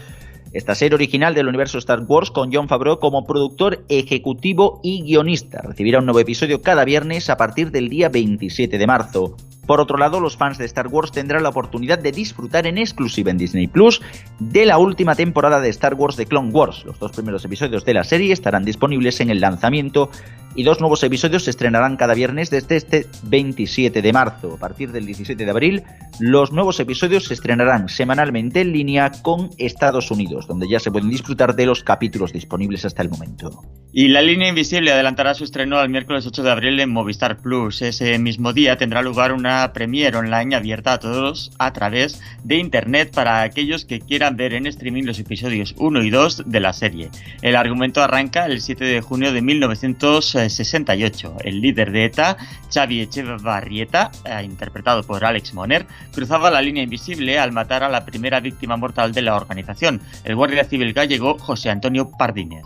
Esta 0.53 0.75
serie 0.75 0.97
original 0.97 1.33
del 1.33 1.47
universo 1.47 1.79
Star 1.79 2.01
Wars 2.07 2.31
con 2.31 2.53
John 2.53 2.69
Favreau 2.69 2.99
como 2.99 3.25
productor 3.25 3.85
ejecutivo 3.89 4.81
y 4.83 5.03
guionista. 5.03 5.63
Recibirá 5.63 6.01
un 6.01 6.07
nuevo 6.07 6.21
episodio 6.21 6.61
cada 6.61 6.85
viernes 6.85 7.31
a 7.31 7.37
partir 7.37 7.71
del 7.71 7.89
día 7.89 8.09
27 8.09 8.77
de 8.77 8.87
marzo. 8.87 9.37
Por 9.71 9.81
otro 9.81 9.99
lado, 9.99 10.19
los 10.19 10.37
fans 10.37 10.59
de 10.59 10.65
Star 10.65 10.89
Wars 10.89 11.13
tendrán 11.13 11.45
la 11.45 11.51
oportunidad 11.51 12.01
de 12.01 12.11
disfrutar 12.11 12.67
en 12.67 12.77
exclusiva 12.77 13.31
en 13.31 13.39
Disney 13.39 13.69
Plus 13.69 14.03
de 14.41 14.67
la 14.67 14.79
última 14.79 15.15
temporada 15.15 15.61
de 15.61 15.69
Star 15.69 15.95
Wars 15.95 16.17
de 16.17 16.27
Clone 16.27 16.51
Wars. 16.51 16.85
Los 16.85 16.99
dos 16.99 17.13
primeros 17.13 17.45
episodios 17.45 17.85
de 17.85 17.95
la 17.95 18.03
serie 18.03 18.33
estarán 18.33 18.65
disponibles 18.65 19.21
en 19.21 19.31
el 19.31 19.39
lanzamiento 19.39 20.11
y 20.57 20.65
dos 20.65 20.81
nuevos 20.81 21.05
episodios 21.05 21.45
se 21.45 21.51
estrenarán 21.51 21.97
cada 21.97 22.15
viernes 22.15 22.51
desde 22.51 22.77
este 22.77 23.07
27 23.25 24.03
de 24.03 24.13
marzo. 24.13 24.55
A 24.55 24.59
partir 24.59 24.91
del 24.91 25.07
17 25.07 25.45
de 25.45 25.51
abril, 25.51 25.83
los 26.19 26.53
nuevos 26.53 26.81
episodios 26.81 27.27
se 27.27 27.35
estrenarán 27.35 27.89
semanalmente 27.89 28.61
en 28.61 28.73
línea 28.73 29.13
con 29.23 29.51
Estados 29.59 30.11
Unidos, 30.11 30.49
donde 30.49 30.69
ya 30.69 30.81
se 30.81 30.91
pueden 30.91 31.09
disfrutar 31.09 31.55
de 31.55 31.67
los 31.67 31.85
capítulos 31.85 32.33
disponibles 32.33 32.85
hasta 32.85 33.03
el 33.03 33.11
momento. 33.11 33.63
Y 33.93 34.09
La 34.09 34.23
Línea 34.23 34.49
Invisible 34.49 34.93
adelantará 34.93 35.35
su 35.35 35.45
estreno 35.45 35.79
al 35.79 35.89
miércoles 35.89 36.27
8 36.27 36.43
de 36.43 36.51
abril 36.51 36.81
en 36.81 36.91
Movistar 36.91 37.41
Plus. 37.41 37.83
Ese 37.83 38.19
mismo 38.19 38.53
día 38.53 38.77
tendrá 38.77 39.03
lugar 39.03 39.33
una 39.33 39.60
premiere 39.73 40.17
online 40.17 40.57
abierta 40.57 40.95
a 40.95 40.99
todos 40.99 41.53
a 41.59 41.73
través 41.73 42.21
de 42.45 42.57
internet 42.57 43.13
para 43.15 43.43
aquellos 43.43 43.85
que 43.85 44.01
quieran 44.01 44.37
ver 44.37 44.55
en 44.55 44.67
streaming 44.67 45.05
los 45.05 45.19
episodios 45.19 45.75
1 45.79 46.03
y 46.03 46.11
2 46.11 46.45
de 46.47 46.61
la 46.61 46.73
serie. 46.73 47.11
El 47.43 47.57
argumento 47.57 48.03
arranca 48.03 48.47
el 48.47 48.61
7 48.61 48.85
de 48.85 49.01
junio 49.01 49.33
de 49.33 49.43
1968. 49.43 51.37
El 51.45 51.61
líder 51.61 51.93
de 51.93 52.05
ETA, 52.07 52.37
Xavi 52.73 53.01
Echevarrieta, 53.01 54.11
eh, 54.25 54.43
interpretado 54.45 55.03
por 55.03 55.25
Alex 55.25 55.55
Moner, 55.55 55.87
cruzaba 56.13 56.51
la 56.51 56.63
línea 56.63 56.83
invisible 56.83 57.39
al 57.39 57.53
matar 57.53 57.83
a 57.83 57.89
la 57.89 58.05
primera 58.05 58.41
víctima 58.41 58.77
mortal 58.77 59.13
de 59.13 59.23
la 59.23 59.37
organización, 59.37 60.01
el 60.25 60.37
guardia 60.37 60.65
civil 60.65 60.93
gallego 60.93 61.39
José 61.39 61.71
Antonio 61.71 62.11
Pardines. 62.19 62.65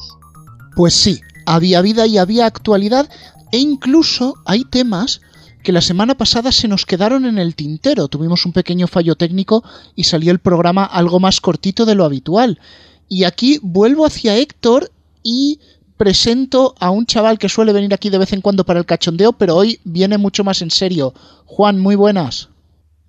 Pues 0.77 0.95
sí, 0.95 1.21
había 1.47 1.83
vida 1.83 2.07
y 2.07 2.19
había 2.19 2.47
actualidad 2.47 3.09
e 3.53 3.59
incluso 3.59 4.35
hay 4.47 4.65
temas 4.65 5.21
que 5.65 5.73
la 5.73 5.81
semana 5.81 6.15
pasada 6.15 6.53
se 6.53 6.69
nos 6.69 6.87
quedaron 6.87 7.25
en 7.25 7.39
el 7.39 7.57
tintero. 7.57 8.07
Tuvimos 8.07 8.47
un 8.47 8.53
pequeño 8.53 8.87
fallo 8.87 9.17
técnico 9.17 9.65
y 9.97 10.05
salió 10.05 10.31
el 10.31 10.39
programa 10.39 10.85
algo 10.85 11.19
más 11.19 11.41
cortito 11.41 11.87
de 11.87 11.95
lo 11.97 12.05
habitual. 12.05 12.61
Y 13.09 13.25
aquí 13.25 13.59
vuelvo 13.63 14.07
hacia 14.07 14.37
Héctor 14.37 14.93
y 15.23 15.59
presento 15.97 16.75
a 16.79 16.91
un 16.91 17.07
chaval 17.07 17.39
que 17.39 17.49
suele 17.49 17.73
venir 17.73 17.95
aquí 17.95 18.11
de 18.11 18.19
vez 18.19 18.33
en 18.35 18.43
cuando 18.43 18.67
para 18.67 18.79
el 18.79 18.87
cachondeo, 18.87 19.33
pero 19.33 19.57
hoy 19.57 19.81
viene 19.85 20.19
mucho 20.19 20.45
más 20.45 20.61
en 20.61 20.71
serio. 20.71 21.15
Juan, 21.47 21.81
muy 21.81 21.97
buenas. 21.97 22.51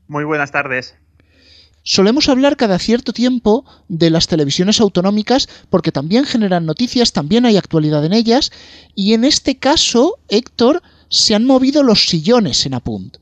Muy 0.07 0.23
buenas 0.23 0.51
tardes. 0.51 0.95
Solemos 1.83 2.29
hablar 2.29 2.55
cada 2.55 2.79
cierto 2.79 3.11
tiempo 3.11 3.65
de 3.89 4.09
las 4.09 4.27
televisiones 4.27 4.79
autonómicas 4.79 5.49
porque 5.69 5.91
también 5.91 6.25
generan 6.25 6.65
noticias, 6.65 7.11
también 7.11 7.45
hay 7.45 7.57
actualidad 7.57 8.03
en 8.05 8.13
ellas, 8.13 8.51
y 8.95 9.13
en 9.13 9.23
este 9.25 9.57
caso, 9.57 10.17
Héctor, 10.29 10.81
se 11.15 11.33
han 11.33 11.45
movido 11.45 11.81
los 11.81 12.05
sillones 12.07 12.65
en 12.65 12.73
Apunt. 12.73 13.17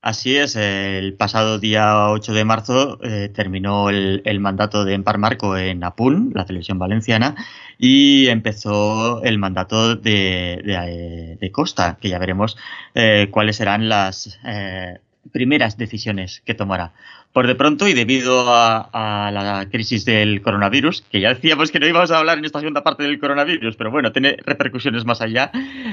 Así 0.00 0.36
es, 0.36 0.56
el 0.56 1.14
pasado 1.14 1.58
día 1.58 2.08
8 2.08 2.32
de 2.32 2.44
marzo 2.44 2.98
eh, 3.02 3.30
terminó 3.32 3.88
el, 3.88 4.40
mandato 4.40 4.84
de 4.84 4.94
Empar 4.94 5.18
Marco 5.18 5.56
en 5.56 5.84
Apun, 5.84 6.32
la 6.34 6.44
televisión 6.44 6.78
valenciana, 6.78 7.36
y 7.78 8.26
empezó 8.28 9.22
el 9.22 9.38
mandato 9.38 9.94
de, 9.94 11.38
de, 11.40 11.52
Costa, 11.52 11.98
que 12.00 12.08
ya 12.08 12.18
veremos 12.18 12.56
eh, 12.94 13.28
cuáles 13.30 13.56
serán 13.56 13.88
las 13.88 14.40
eh, 14.44 14.98
primeras 15.30 15.76
decisiones 15.76 16.42
que 16.44 16.54
tomará. 16.54 16.94
Por 17.32 17.46
de 17.46 17.54
pronto, 17.54 17.88
y 17.88 17.94
debido 17.94 18.44
a, 18.48 19.30
la 19.32 19.68
crisis 19.70 20.04
del 20.04 20.42
coronavirus, 20.42 21.02
que 21.10 21.20
ya 21.20 21.30
decíamos 21.30 21.70
que 21.70 21.80
no 21.80 21.86
íbamos 21.86 22.10
a 22.10 22.18
hablar 22.18 22.38
en 22.38 22.44
esta 22.44 22.58
segunda 22.58 22.82
parte 22.82 23.04
del 23.04 23.18
coronavirus, 23.18 23.76
pero 23.76 23.90
bueno, 23.90 24.12
tiene 24.12 24.36
repercusiones 24.44 25.04
más 25.04 25.22
allá. 25.22 25.50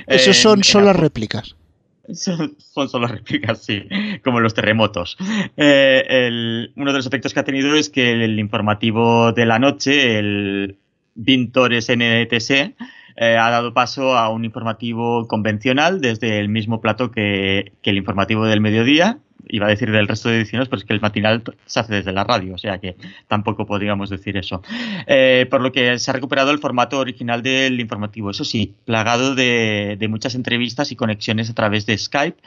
Esos 0.07 0.35
son 0.37 0.63
solo 0.63 0.91
réplicas. 0.91 1.55
Son, 2.13 2.57
solo 2.59 3.07
réplicas, 3.07 3.63
sí, 3.63 3.87
como 4.23 4.39
los 4.39 4.53
terremotos. 4.53 5.15
Eh, 5.55 6.67
uno 6.75 6.91
de 6.91 6.97
los 6.97 7.05
efectos 7.05 7.33
que 7.33 7.39
ha 7.39 7.43
tenido 7.43 7.75
es 7.75 7.89
que 7.89 8.11
el 8.23 8.39
informativo 8.39 9.31
de 9.31 9.45
la 9.45 9.59
noche, 9.59 10.17
el 10.17 10.77
Vintores 11.13 11.89
NTC, 11.89 12.75
eh, 13.21 13.37
ha 13.37 13.49
dado 13.49 13.73
paso 13.73 14.17
a 14.17 14.29
un 14.29 14.45
informativo 14.45 15.27
convencional 15.27 15.99
desde 15.99 16.39
el 16.39 16.47
mismo 16.47 16.79
plato 16.79 17.11
que, 17.11 17.73
el 17.83 17.97
informativo 17.97 18.45
del 18.45 18.61
mediodía. 18.61 19.19
Iba 19.49 19.65
a 19.65 19.69
decir 19.69 19.91
del 19.91 20.07
resto 20.07 20.29
de 20.29 20.37
ediciones, 20.37 20.69
pero 20.69 20.79
es 20.79 20.85
que 20.85 20.93
el 20.93 21.01
matinal 21.01 21.43
se 21.65 21.79
hace 21.79 21.95
desde 21.95 22.13
la 22.13 22.23
radio, 22.23 22.53
o 22.53 22.57
sea 22.57 22.77
que 22.77 22.95
tampoco 23.27 23.65
podríamos 23.65 24.09
decir 24.09 24.37
eso. 24.37 24.61
Eh, 25.07 25.47
por 25.49 25.61
lo 25.61 25.71
que 25.71 25.97
se 25.97 26.11
ha 26.11 26.13
recuperado 26.13 26.51
el 26.51 26.59
formato 26.59 26.99
original 26.99 27.41
del 27.41 27.79
informativo, 27.79 28.31
eso 28.31 28.45
sí, 28.45 28.75
plagado 28.85 29.35
de, 29.35 29.97
de 29.99 30.07
muchas 30.07 30.35
entrevistas 30.35 30.91
y 30.91 30.95
conexiones 30.95 31.49
a 31.49 31.55
través 31.55 31.85
de 31.85 31.97
Skype 31.97 32.37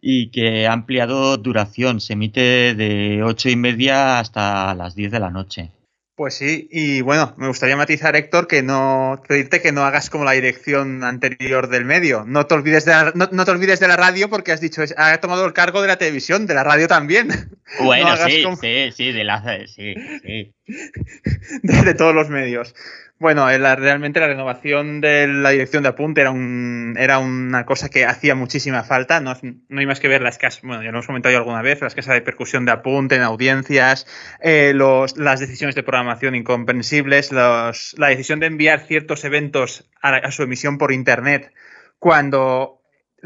y 0.00 0.28
que 0.28 0.66
ha 0.66 0.72
ampliado 0.72 1.36
duración. 1.36 2.00
Se 2.00 2.14
emite 2.14 2.74
de 2.74 3.22
ocho 3.22 3.48
y 3.48 3.56
media 3.56 4.18
hasta 4.18 4.74
las 4.74 4.94
10 4.94 5.10
de 5.12 5.20
la 5.20 5.30
noche. 5.30 5.70
Pues 6.16 6.32
sí, 6.32 6.66
y 6.72 7.02
bueno, 7.02 7.34
me 7.36 7.46
gustaría 7.46 7.76
matizar, 7.76 8.16
Héctor, 8.16 8.48
que 8.48 8.62
no 8.62 9.22
pedirte 9.28 9.60
que 9.60 9.70
no 9.70 9.84
hagas 9.84 10.08
como 10.08 10.24
la 10.24 10.32
dirección 10.32 11.04
anterior 11.04 11.68
del 11.68 11.84
medio. 11.84 12.24
No 12.26 12.46
te 12.46 12.54
olvides 12.54 12.86
de 12.86 12.92
la, 12.92 13.12
no, 13.14 13.44
te 13.44 13.50
olvides 13.50 13.80
de 13.80 13.88
la 13.88 13.98
radio 13.98 14.30
porque 14.30 14.50
has 14.50 14.62
dicho, 14.62 14.82
ha 14.96 15.18
tomado 15.18 15.44
el 15.44 15.52
cargo 15.52 15.82
de 15.82 15.88
la 15.88 15.98
televisión, 15.98 16.46
de 16.46 16.54
la 16.54 16.64
radio 16.64 16.88
también. 16.88 17.28
Bueno, 17.82 18.16
sí, 18.16 18.44
sí, 18.60 18.92
sí, 18.92 19.12
de 19.12 19.24
la, 19.24 19.42
sí, 19.66 19.94
sí. 20.22 20.55
de 21.62 21.94
todos 21.94 22.14
los 22.14 22.28
medios. 22.28 22.74
Bueno, 23.18 23.48
eh, 23.48 23.56
realmente 23.56 24.20
la 24.20 24.26
renovación 24.26 25.00
de 25.00 25.26
la 25.26 25.48
dirección 25.48 25.82
de 25.82 25.88
apunte 25.88 26.20
era, 26.20 26.30
un, 26.30 26.96
era 26.98 27.18
una 27.18 27.64
cosa 27.64 27.88
que 27.88 28.04
hacía 28.04 28.34
muchísima 28.34 28.84
falta. 28.84 29.20
No, 29.20 29.32
hay 29.32 29.86
más 29.86 30.00
que 30.00 30.08
ver 30.08 30.20
la 30.20 30.28
escasa, 30.28 30.60
bueno, 30.62 30.82
ya 30.82 30.90
lo 30.90 30.98
hemos 30.98 31.06
comentado 31.06 31.34
alguna 31.34 31.62
vez, 31.62 31.80
la 31.80 31.86
escasa 31.86 32.12
de 32.12 32.20
percusión 32.20 32.66
de 32.66 32.72
apunte 32.72 33.14
en 33.14 33.22
audiencias, 33.22 34.06
eh, 34.40 34.74
las 34.74 35.40
decisiones 35.40 35.74
de 35.74 35.82
programación 35.82 36.34
incomprensibles, 36.34 37.32
la 37.32 37.72
decisión 37.96 38.40
de 38.40 38.46
enviar 38.46 38.80
ciertos 38.80 39.24
eventos 39.24 39.88
a 40.02 40.30
su 40.30 40.42
emisión 40.42 40.76
por 40.76 40.92
Internet 40.92 41.52
cuando 41.98 42.75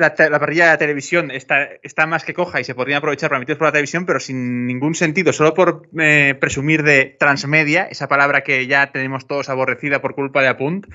la, 0.01 0.15
parrilla 0.15 0.65
de 0.65 0.71
la 0.71 0.79
televisión 0.79 1.31
está, 1.31 1.69
está, 1.83 2.07
más 2.07 2.25
que 2.25 2.35
coja 2.35 2.61
y 2.61 2.65
se 2.65 2.75
podría 2.75 2.99
aprovechar 2.99 3.31
para 3.31 3.39
emitir 3.39 3.57
por 3.57 3.69
la 3.69 3.73
televisión, 3.73 4.07
pero 4.07 4.21
sin 4.21 4.67
ningún 4.67 4.95
sentido, 4.95 5.33
solo 5.33 5.55
por 5.55 5.89
eh, 5.99 6.35
presumir 6.41 6.83
de 6.83 7.17
transmedia, 7.19 7.85
esa 7.85 8.09
palabra 8.09 8.43
que 8.43 8.67
ya 8.67 8.91
tenemos 8.93 9.27
todos 9.27 9.49
aborrecida 9.49 10.01
por 10.01 10.15
culpa 10.15 10.43
de 10.43 10.49
Apunt, 10.49 10.87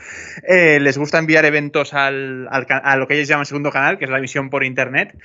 eh, 0.48 0.80
les 0.82 0.98
gusta 0.98 1.20
enviar 1.20 1.46
eventos 1.46 1.94
al, 1.94 2.48
a 2.50 2.96
lo 2.98 3.08
que 3.08 3.16
ellos 3.16 3.28
llaman 3.28 3.46
segundo 3.46 3.72
canal, 3.72 3.98
que 3.98 4.06
es 4.06 4.12
la 4.12 4.18
emisión 4.18 4.50
por 4.50 4.64
internet, 4.64 5.16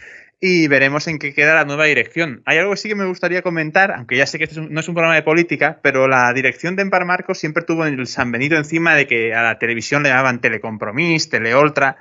y 0.40 0.68
veremos 0.68 1.06
en 1.06 1.18
qué 1.18 1.34
queda 1.34 1.54
la 1.54 1.64
nueva 1.66 1.84
dirección. 1.84 2.42
Hay 2.46 2.56
algo 2.56 2.70
que 2.72 2.78
sí 2.78 2.88
que 2.88 2.94
me 2.94 3.04
gustaría 3.04 3.42
comentar, 3.42 3.92
aunque 3.92 4.16
ya 4.16 4.26
sé 4.26 4.38
que 4.38 4.44
este 4.44 4.60
no 4.60 4.80
es 4.80 4.88
un 4.88 4.94
programa 4.94 5.14
de 5.14 5.22
política, 5.22 5.78
pero 5.82 6.08
la 6.08 6.32
dirección 6.32 6.76
de 6.76 6.82
Empar 6.82 7.04
Marcos 7.04 7.38
siempre 7.38 7.62
tuvo 7.62 7.84
el 7.84 8.06
San 8.06 8.32
Benito 8.32 8.56
encima 8.56 8.94
de 8.94 9.06
que 9.06 9.34
a 9.34 9.42
la 9.42 9.58
televisión 9.58 10.02
le 10.02 10.08
llamaban 10.08 10.40
Telecompromis, 10.40 11.28
Teleoltra, 11.28 11.98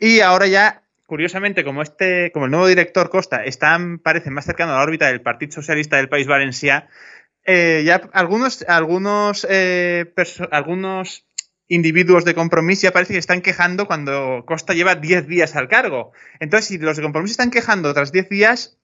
y 0.00 0.20
ahora 0.20 0.46
ya 0.46 0.82
curiosamente, 1.06 1.64
como 1.64 1.82
este, 1.82 2.30
como 2.32 2.46
el 2.46 2.50
nuevo 2.50 2.66
director 2.66 3.10
Costa 3.10 3.44
está, 3.44 3.78
parece 4.02 4.30
más 4.30 4.44
cercano 4.44 4.72
a 4.72 4.76
la 4.76 4.82
órbita 4.82 5.06
del 5.06 5.22
Partido 5.22 5.52
Socialista 5.52 5.96
del 5.96 6.08
País 6.08 6.26
Valencià, 6.26 6.88
eh, 7.44 7.82
ya 7.84 8.08
algunos, 8.12 8.64
algunos, 8.68 9.46
eh, 9.50 10.12
algunos 10.50 11.26
individuos 11.68 12.24
de 12.24 12.34
compromiso 12.34 12.82
ya 12.82 12.92
parece 12.92 13.14
que 13.14 13.18
están 13.18 13.42
quejando 13.42 13.86
cuando 13.86 14.44
Costa 14.46 14.74
lleva 14.74 14.94
10 14.94 15.26
días 15.26 15.56
al 15.56 15.68
cargo. 15.68 16.12
Entonces, 16.40 16.68
si 16.68 16.78
los 16.78 16.96
de 16.96 17.02
compromiso 17.02 17.32
están 17.32 17.50
quejando 17.50 17.92
tras 17.94 18.12
10 18.12 18.28
días, 18.28 18.78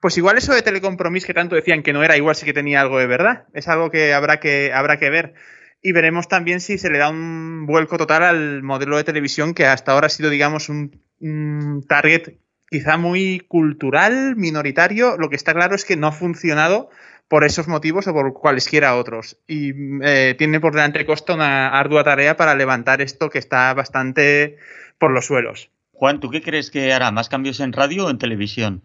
pues 0.00 0.16
igual 0.18 0.36
eso 0.36 0.52
de 0.54 0.62
telecompromiso 0.62 1.26
que 1.26 1.34
tanto 1.34 1.54
decían 1.54 1.82
que 1.82 1.92
no 1.92 2.02
era, 2.02 2.16
igual 2.16 2.34
sí 2.34 2.44
que 2.44 2.52
tenía 2.52 2.80
algo 2.80 2.98
de 2.98 3.06
verdad. 3.06 3.46
Es 3.54 3.68
algo 3.68 3.90
que 3.90 4.12
habrá 4.12 4.40
que, 4.40 4.72
habrá 4.72 4.98
que 4.98 5.10
ver. 5.10 5.34
Y 5.82 5.90
veremos 5.90 6.28
también 6.28 6.60
si 6.60 6.78
se 6.78 6.90
le 6.90 6.98
da 6.98 7.10
un 7.10 7.66
vuelco 7.66 7.98
total 7.98 8.22
al 8.22 8.62
modelo 8.62 8.96
de 8.96 9.04
televisión 9.04 9.52
que 9.52 9.66
hasta 9.66 9.92
ahora 9.92 10.06
ha 10.06 10.10
sido, 10.10 10.30
digamos, 10.30 10.68
un, 10.68 11.84
target 11.88 12.38
quizá 12.70 12.96
muy 12.96 13.40
cultural, 13.48 14.36
minoritario. 14.36 15.16
Lo 15.18 15.28
que 15.28 15.36
está 15.36 15.52
claro 15.52 15.74
es 15.74 15.84
que 15.84 15.96
no 15.96 16.06
ha 16.06 16.12
funcionado 16.12 16.88
por 17.26 17.44
esos 17.44 17.66
motivos 17.66 18.06
o 18.06 18.12
por 18.12 18.32
cualesquiera 18.32 18.94
otros. 18.96 19.38
Y 19.48 19.72
eh, 20.02 20.36
tiene 20.38 20.60
por 20.60 20.72
delante 20.72 21.04
Costa 21.04 21.34
una 21.34 21.68
ardua 21.68 22.04
tarea 22.04 22.36
para 22.36 22.54
levantar 22.54 23.00
esto 23.00 23.28
que 23.28 23.38
está 23.38 23.74
bastante 23.74 24.58
por 24.98 25.10
los 25.10 25.26
suelos. 25.26 25.70
Juan, 25.92 26.20
¿tú 26.20 26.30
qué 26.30 26.42
crees 26.42 26.70
que 26.70 26.92
hará? 26.92 27.10
¿Más 27.10 27.28
cambios 27.28 27.58
en 27.60 27.72
radio 27.72 28.06
o 28.06 28.10
en 28.10 28.18
televisión? 28.18 28.82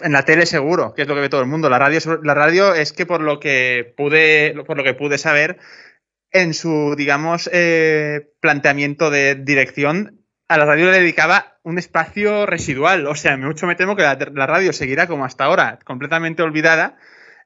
En 0.00 0.12
la 0.12 0.24
tele 0.24 0.46
seguro, 0.46 0.94
que 0.94 1.02
es 1.02 1.08
lo 1.08 1.14
que 1.14 1.20
ve 1.20 1.28
todo 1.28 1.42
el 1.42 1.46
mundo. 1.46 1.70
La 1.70 1.78
radio, 1.78 2.00
la 2.22 2.34
radio 2.34 2.74
es 2.74 2.92
que 2.92 3.06
por 3.06 3.20
lo 3.20 3.38
que 3.38 3.92
pude, 3.96 4.54
por 4.66 4.76
lo 4.76 4.84
que 4.84 4.94
pude 4.94 5.18
saber, 5.18 5.58
en 6.32 6.54
su, 6.54 6.94
digamos, 6.96 7.48
eh, 7.52 8.32
planteamiento 8.40 9.10
de 9.10 9.34
dirección, 9.34 10.24
a 10.48 10.58
la 10.58 10.64
radio 10.64 10.90
le 10.90 10.98
dedicaba 10.98 11.58
un 11.62 11.78
espacio 11.78 12.46
residual. 12.46 13.06
O 13.06 13.14
sea, 13.14 13.36
mucho 13.36 13.66
me 13.66 13.76
temo 13.76 13.96
que 13.96 14.02
la, 14.02 14.46
radio 14.46 14.72
seguirá 14.72 15.06
como 15.06 15.24
hasta 15.24 15.44
ahora, 15.44 15.78
completamente 15.84 16.42
olvidada. 16.42 16.96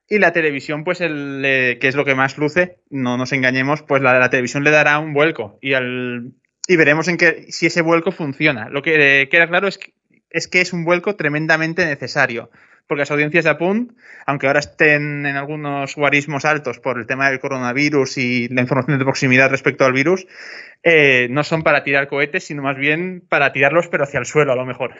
Y 0.09 0.19
la 0.19 0.33
televisión, 0.33 0.85
pues, 0.85 1.01
el, 1.01 1.79
que 1.81 1.89
es 1.89 1.97
lo 1.97 2.05
que 2.05 2.15
más 2.15 2.39
luce, 2.39 2.79
no 2.91 3.17
nos 3.17 3.33
engañemos, 3.33 3.83
pues 3.83 4.03
la, 4.03 4.19
la 4.21 4.31
televisión 4.31 4.63
le 4.63 4.71
dará 4.71 5.01
un 5.01 5.13
vuelco 5.13 5.59
y, 5.61 5.75
al, 5.75 6.33
y 6.69 6.77
veremos 6.77 7.09
en 7.09 7.17
qué, 7.17 7.47
si 7.51 7.67
ese 7.67 7.83
vuelco 7.83 8.13
funciona. 8.13 8.69
Lo 8.69 8.83
que 8.83 9.29
queda 9.31 9.49
claro 9.49 9.67
es 9.67 9.79
que, 9.79 9.95
es 10.31 10.47
que 10.47 10.61
es 10.61 10.73
un 10.73 10.85
vuelco 10.85 11.17
tremendamente 11.17 11.85
necesario 11.87 12.51
porque 12.87 13.01
las 13.01 13.11
audiencias 13.11 13.45
de 13.45 13.51
Apunt, 13.51 13.93
aunque 14.27 14.47
ahora 14.47 14.61
estén 14.61 15.27
en 15.27 15.37
algunos 15.37 15.95
guarismos 15.95 16.45
altos 16.45 16.79
por 16.79 16.99
el 16.99 17.07
tema 17.07 17.31
del 17.31 17.41
coronavirus 17.41 18.19
y 18.19 18.49
la 18.49 18.63
información 18.63 18.99
de 18.99 19.05
proximidad 19.05 19.51
respecto 19.51 19.85
al 19.85 19.93
virus, 19.93 20.27
eh, 20.83 21.29
no 21.31 21.43
son 21.45 21.63
para 21.63 21.85
tirar 21.85 22.09
cohetes, 22.09 22.45
sino 22.45 22.63
más 22.63 22.77
bien 22.77 23.25
para 23.29 23.53
tirarlos, 23.53 23.89
pero 23.89 24.05
hacia 24.05 24.21
el 24.21 24.27
suelo 24.27 24.53
a 24.53 24.57
lo 24.57 24.67
mejor. 24.67 24.95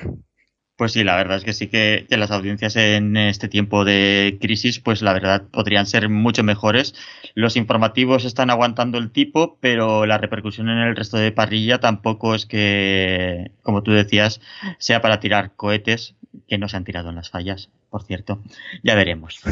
Pues 0.77 0.93
sí, 0.93 1.05
la 1.05 1.17
verdad 1.17 1.39
es 1.39 1.45
que 1.45 1.55
sí 1.55 1.69
que, 1.69 2.05
las 2.11 2.31
audiencias 2.31 2.77
en 2.77 3.17
este 3.17 3.49
tiempo 3.49 3.87
de 3.87 4.37
crisis, 4.43 4.79
pues 4.79 5.01
la 5.01 5.15
verdad 5.15 5.45
podrían 5.51 5.87
ser 5.87 6.11
mucho 6.11 6.43
mejores. 6.43 6.95
Los 7.35 7.57
informativos 7.57 8.27
están 8.27 8.51
aguantando 8.51 8.99
el 8.99 9.11
tipo, 9.11 9.57
pero 9.61 10.05
la 10.05 10.19
repercusión 10.19 10.69
en 10.69 10.77
el 10.77 10.95
resto 10.95 11.17
de 11.17 11.33
parrilla 11.33 11.81
tampoco 11.81 12.35
es 12.35 12.45
que, 12.45 13.53
como 13.63 13.83
tú 13.83 13.93
decías, 13.93 14.43
sea 14.79 15.01
para 15.01 15.19
tirar 15.19 15.53
cohetes, 15.57 16.15
que 16.49 16.59
no 16.59 16.69
se 16.69 16.77
han 16.77 16.85
tirado 16.85 17.11
en 17.11 17.17
las 17.17 17.31
fallas, 17.31 17.71
por 17.91 18.05
cierto. 18.05 18.41
Ya 18.83 18.95
veremos. 18.95 19.41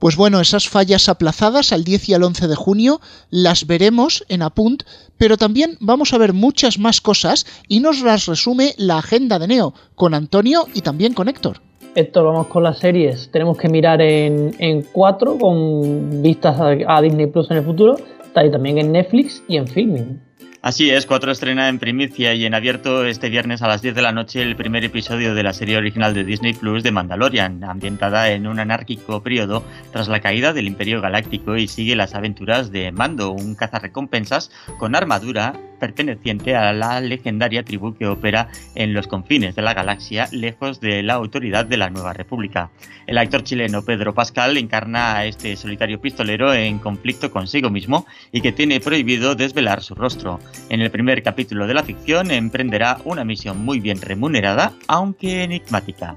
Pues 0.00 0.16
bueno, 0.16 0.40
esas 0.40 0.66
fallas 0.66 1.10
aplazadas 1.10 1.74
al 1.74 1.84
10 1.84 2.08
y 2.08 2.14
al 2.14 2.22
11 2.22 2.48
de 2.48 2.54
junio 2.54 3.02
las 3.28 3.66
veremos 3.66 4.24
en 4.30 4.40
Apunt, 4.40 4.84
pero 5.18 5.36
también 5.36 5.76
vamos 5.78 6.14
a 6.14 6.18
ver 6.18 6.32
muchas 6.32 6.78
más 6.78 7.02
cosas 7.02 7.44
y 7.68 7.80
nos 7.80 8.00
las 8.00 8.24
resume 8.24 8.72
la 8.78 8.96
agenda 8.96 9.38
de 9.38 9.48
Neo, 9.48 9.74
con 9.94 10.14
Antonio 10.14 10.64
y 10.72 10.80
también 10.80 11.12
con 11.12 11.28
Héctor. 11.28 11.60
Héctor, 11.94 12.24
vamos 12.24 12.46
con 12.46 12.62
las 12.62 12.78
series. 12.78 13.30
Tenemos 13.30 13.58
que 13.58 13.68
mirar 13.68 14.00
en, 14.00 14.54
en 14.58 14.80
cuatro 14.90 15.36
con 15.36 16.22
vistas 16.22 16.56
a, 16.58 17.02
Disney 17.02 17.26
Plus 17.26 17.50
en 17.50 17.58
el 17.58 17.64
futuro, 17.64 17.96
también 18.32 18.78
en 18.78 18.92
Netflix 18.92 19.42
y 19.48 19.58
en 19.58 19.68
Filming. 19.68 20.29
Así 20.62 20.90
es, 20.90 21.06
4 21.06 21.32
estrena 21.32 21.70
en 21.70 21.78
primicia 21.78 22.34
y 22.34 22.44
en 22.44 22.52
abierto 22.52 23.06
este 23.06 23.30
viernes 23.30 23.62
a 23.62 23.66
las 23.66 23.80
10 23.80 23.94
de 23.94 24.02
la 24.02 24.12
noche 24.12 24.42
el 24.42 24.56
primer 24.56 24.84
episodio 24.84 25.34
de 25.34 25.42
la 25.42 25.54
serie 25.54 25.78
original 25.78 26.12
de 26.12 26.22
Disney 26.22 26.52
Plus 26.52 26.82
de 26.82 26.92
Mandalorian, 26.92 27.64
ambientada 27.64 28.30
en 28.30 28.46
un 28.46 28.60
anárquico 28.60 29.22
periodo 29.22 29.64
tras 29.90 30.08
la 30.08 30.20
caída 30.20 30.52
del 30.52 30.66
Imperio 30.66 31.00
Galáctico 31.00 31.56
y 31.56 31.66
sigue 31.66 31.96
las 31.96 32.14
aventuras 32.14 32.70
de 32.70 32.92
Mando, 32.92 33.30
un 33.30 33.54
cazarrecompensas 33.54 34.50
con 34.78 34.94
armadura 34.94 35.54
perteneciente 35.80 36.54
a 36.54 36.72
la 36.72 37.00
legendaria 37.00 37.64
tribu 37.64 37.96
que 37.96 38.06
opera 38.06 38.48
en 38.76 38.94
los 38.94 39.08
confines 39.08 39.56
de 39.56 39.62
la 39.62 39.74
galaxia, 39.74 40.28
lejos 40.30 40.80
de 40.80 41.02
la 41.02 41.14
autoridad 41.14 41.66
de 41.66 41.76
la 41.76 41.90
Nueva 41.90 42.12
República. 42.12 42.70
El 43.08 43.18
actor 43.18 43.42
chileno 43.42 43.82
Pedro 43.82 44.14
Pascal 44.14 44.56
encarna 44.56 45.16
a 45.16 45.26
este 45.26 45.56
solitario 45.56 46.00
pistolero 46.00 46.54
en 46.54 46.78
conflicto 46.78 47.32
consigo 47.32 47.70
mismo 47.70 48.06
y 48.30 48.40
que 48.40 48.52
tiene 48.52 48.78
prohibido 48.78 49.34
desvelar 49.34 49.82
su 49.82 49.96
rostro. 49.96 50.38
En 50.68 50.80
el 50.80 50.92
primer 50.92 51.22
capítulo 51.24 51.66
de 51.66 51.74
la 51.74 51.82
ficción 51.82 52.30
emprenderá 52.30 52.98
una 53.04 53.24
misión 53.24 53.64
muy 53.64 53.80
bien 53.80 54.00
remunerada, 54.00 54.74
aunque 54.86 55.42
enigmática. 55.42 56.14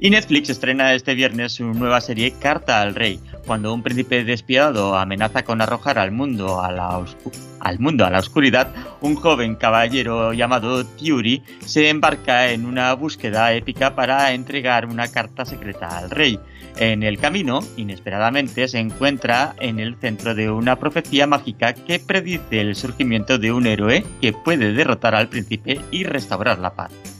Y 0.00 0.10
Netflix 0.10 0.48
estrena 0.48 0.94
este 0.94 1.14
viernes 1.14 1.54
su 1.54 1.64
nueva 1.74 2.00
serie 2.00 2.32
Carta 2.38 2.82
al 2.82 2.94
Rey, 2.94 3.18
cuando 3.44 3.74
un 3.74 3.82
príncipe 3.82 4.22
despiadado 4.22 4.96
amenaza 4.96 5.42
con 5.42 5.60
arrojar 5.60 5.98
al 5.98 6.12
mundo 6.12 6.62
a 6.62 6.70
la, 6.70 7.04
al 7.58 7.78
mundo 7.80 8.06
a 8.06 8.10
la 8.10 8.20
oscuridad, 8.20 8.72
un 9.00 9.16
joven 9.16 9.56
caballero 9.56 10.32
llamado 10.32 10.86
Tiuri 10.86 11.42
se 11.66 11.88
embarca 11.88 12.52
en 12.52 12.64
una 12.64 12.92
búsqueda 12.94 13.52
épica 13.54 13.96
para 13.96 14.32
entregar 14.32 14.86
una 14.86 15.08
carta 15.08 15.44
secreta 15.44 15.98
al 15.98 16.10
rey. 16.10 16.38
En 16.76 17.02
el 17.02 17.18
camino, 17.18 17.58
inesperadamente, 17.76 18.68
se 18.68 18.78
encuentra 18.78 19.56
en 19.58 19.80
el 19.80 19.96
centro 19.96 20.36
de 20.36 20.48
una 20.48 20.76
profecía 20.76 21.26
mágica 21.26 21.72
que 21.72 21.98
predice 21.98 22.60
el 22.60 22.76
surgimiento 22.76 23.36
de 23.36 23.50
un 23.50 23.66
héroe 23.66 24.04
que 24.20 24.32
puede 24.32 24.72
derrotar 24.74 25.16
al 25.16 25.28
príncipe 25.28 25.80
y 25.90 26.04
restaurar 26.04 26.60
la 26.60 26.74
paz. 26.74 27.17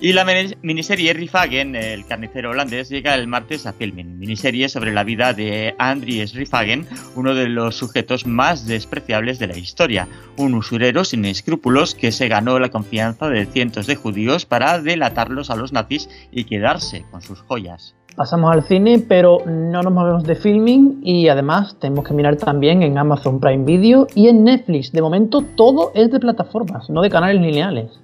Y 0.00 0.12
la 0.12 0.24
miniserie 0.62 1.12
Rifagen, 1.12 1.74
el 1.74 2.06
carnicero 2.06 2.50
holandés, 2.50 2.88
llega 2.88 3.16
el 3.16 3.26
martes 3.26 3.66
a 3.66 3.72
Filmin, 3.72 4.16
miniserie 4.16 4.68
sobre 4.68 4.92
la 4.92 5.02
vida 5.02 5.32
de 5.32 5.74
Andries 5.76 6.34
Rifagen, 6.34 6.86
uno 7.16 7.34
de 7.34 7.48
los 7.48 7.74
sujetos 7.74 8.24
más 8.24 8.64
despreciables 8.68 9.40
de 9.40 9.48
la 9.48 9.58
historia, 9.58 10.06
un 10.36 10.54
usurero 10.54 11.02
sin 11.02 11.24
escrúpulos 11.24 11.96
que 11.96 12.12
se 12.12 12.28
ganó 12.28 12.60
la 12.60 12.68
confianza 12.68 13.28
de 13.28 13.46
cientos 13.46 13.88
de 13.88 13.96
judíos 13.96 14.46
para 14.46 14.80
delatarlos 14.80 15.50
a 15.50 15.56
los 15.56 15.72
nazis 15.72 16.08
y 16.30 16.44
quedarse 16.44 17.04
con 17.10 17.20
sus 17.20 17.40
joyas. 17.40 17.96
Pasamos 18.14 18.54
al 18.54 18.62
cine, 18.62 19.00
pero 19.00 19.42
no 19.46 19.82
nos 19.82 19.92
movemos 19.92 20.22
de 20.22 20.36
filming 20.36 21.00
y 21.02 21.28
además 21.28 21.76
tenemos 21.80 22.06
que 22.06 22.14
mirar 22.14 22.36
también 22.36 22.84
en 22.84 22.98
Amazon 22.98 23.40
Prime 23.40 23.64
Video 23.64 24.06
y 24.14 24.28
en 24.28 24.44
Netflix. 24.44 24.92
De 24.92 25.02
momento 25.02 25.42
todo 25.56 25.90
es 25.96 26.08
de 26.12 26.20
plataformas, 26.20 26.88
no 26.88 27.02
de 27.02 27.10
canales 27.10 27.42
lineales. 27.42 27.98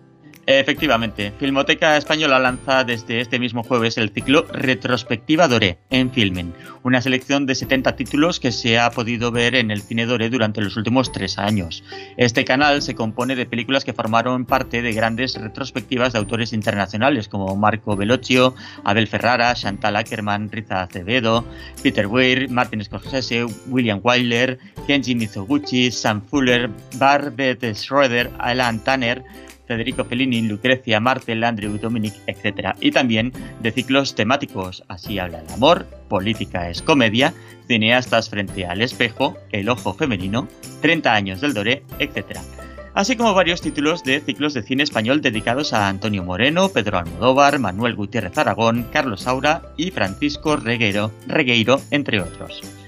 Efectivamente, 0.47 1.33
Filmoteca 1.39 1.97
Española 1.97 2.39
lanza 2.39 2.85
desde 2.85 3.21
este 3.21 3.39
mismo 3.39 3.63
jueves 3.63 3.97
el 3.97 4.11
ciclo 4.11 4.47
Retrospectiva 4.53 5.49
Doré 5.49 5.79
en 5.89 6.11
Filmen, 6.11 6.53
una 6.83 7.01
selección 7.01 7.47
de 7.47 7.55
70 7.55 7.97
títulos 7.97 8.41
que 8.41 8.53
se 8.53 8.79
ha 8.79 8.91
podido 8.91 9.31
ver 9.31 9.55
en 9.55 9.71
el 9.71 9.81
cine 9.81 10.05
Doré 10.05 10.29
durante 10.29 10.61
los 10.61 10.77
últimos 10.77 11.13
tres 11.13 11.39
años. 11.39 11.83
Este 12.19 12.45
canal 12.45 12.83
se 12.83 12.95
compone 12.95 13.37
de 13.37 13.47
películas 13.47 13.85
que 13.85 13.95
formaron 13.95 14.45
parte 14.45 14.83
de 14.83 14.93
grandes 14.93 15.35
retrospectivas 15.35 16.13
de 16.13 16.19
autores 16.19 16.53
internacionales 16.53 17.29
como 17.29 17.57
Marco 17.57 17.97
Bellocchio, 17.97 18.55
Abel 18.85 19.09
Ferrara, 19.09 19.55
Chantal 19.55 19.97
Ackerman, 19.97 20.51
Riza 20.53 20.83
Acevedo, 20.83 21.45
Peter 21.83 22.07
Weir, 22.07 22.51
Martin 22.51 22.85
Scorsese, 22.85 23.47
William 23.69 24.01
Wyler, 24.03 24.59
Kenji 24.87 25.15
Mizoguchi, 25.15 25.91
Sam 25.91 26.21
Fuller, 26.21 26.69
Barbet 26.99 27.75
Schroeder, 27.75 28.31
Alan 28.39 28.79
Tanner, 28.85 29.25
Federico 29.67 30.05
Fellini, 30.05 30.43
Lucrecia 30.43 31.01
Martel, 31.01 31.45
Andrew 31.45 31.79
Dominic, 31.79 32.15
etc. 32.27 32.75
Y 32.81 32.91
también 32.91 33.33
de 33.61 33.73
ciclos 33.73 34.15
temáticos, 34.15 34.85
así 34.89 35.19
habla 35.19 35.41
el 35.41 35.51
amor, 35.51 35.87
política 36.09 36.69
es 36.69 36.83
comedia, 36.83 37.35
cineastas 37.67 38.29
frente 38.29 38.67
al 38.67 38.83
espejo, 38.83 39.37
el 39.53 39.69
ojo 39.69 39.95
femenino, 39.95 40.49
30 40.83 41.15
años 41.15 41.41
del 41.41 41.55
Doré, 41.55 41.83
etc. 41.99 42.39
Así 42.95 43.17
como 43.17 43.35
varios 43.35 43.61
títulos 43.61 44.05
de 44.05 44.21
ciclos 44.21 44.55
de 44.55 44.63
cine 44.63 44.85
español 44.85 45.21
dedicados 45.21 45.73
a 45.73 45.89
Antonio 45.89 46.23
Moreno, 46.23 46.69
Pedro 46.69 46.99
Almodóvar, 46.99 47.59
Manuel 47.59 47.97
Gutiérrez 47.97 48.39
Aragón, 48.39 48.87
Carlos 48.93 49.23
Saura 49.23 49.63
y 49.77 49.91
Francisco 49.91 50.57
Regueiro, 50.57 51.11
Regueiro 51.27 51.81
entre 51.91 52.21
otros. 52.21 52.84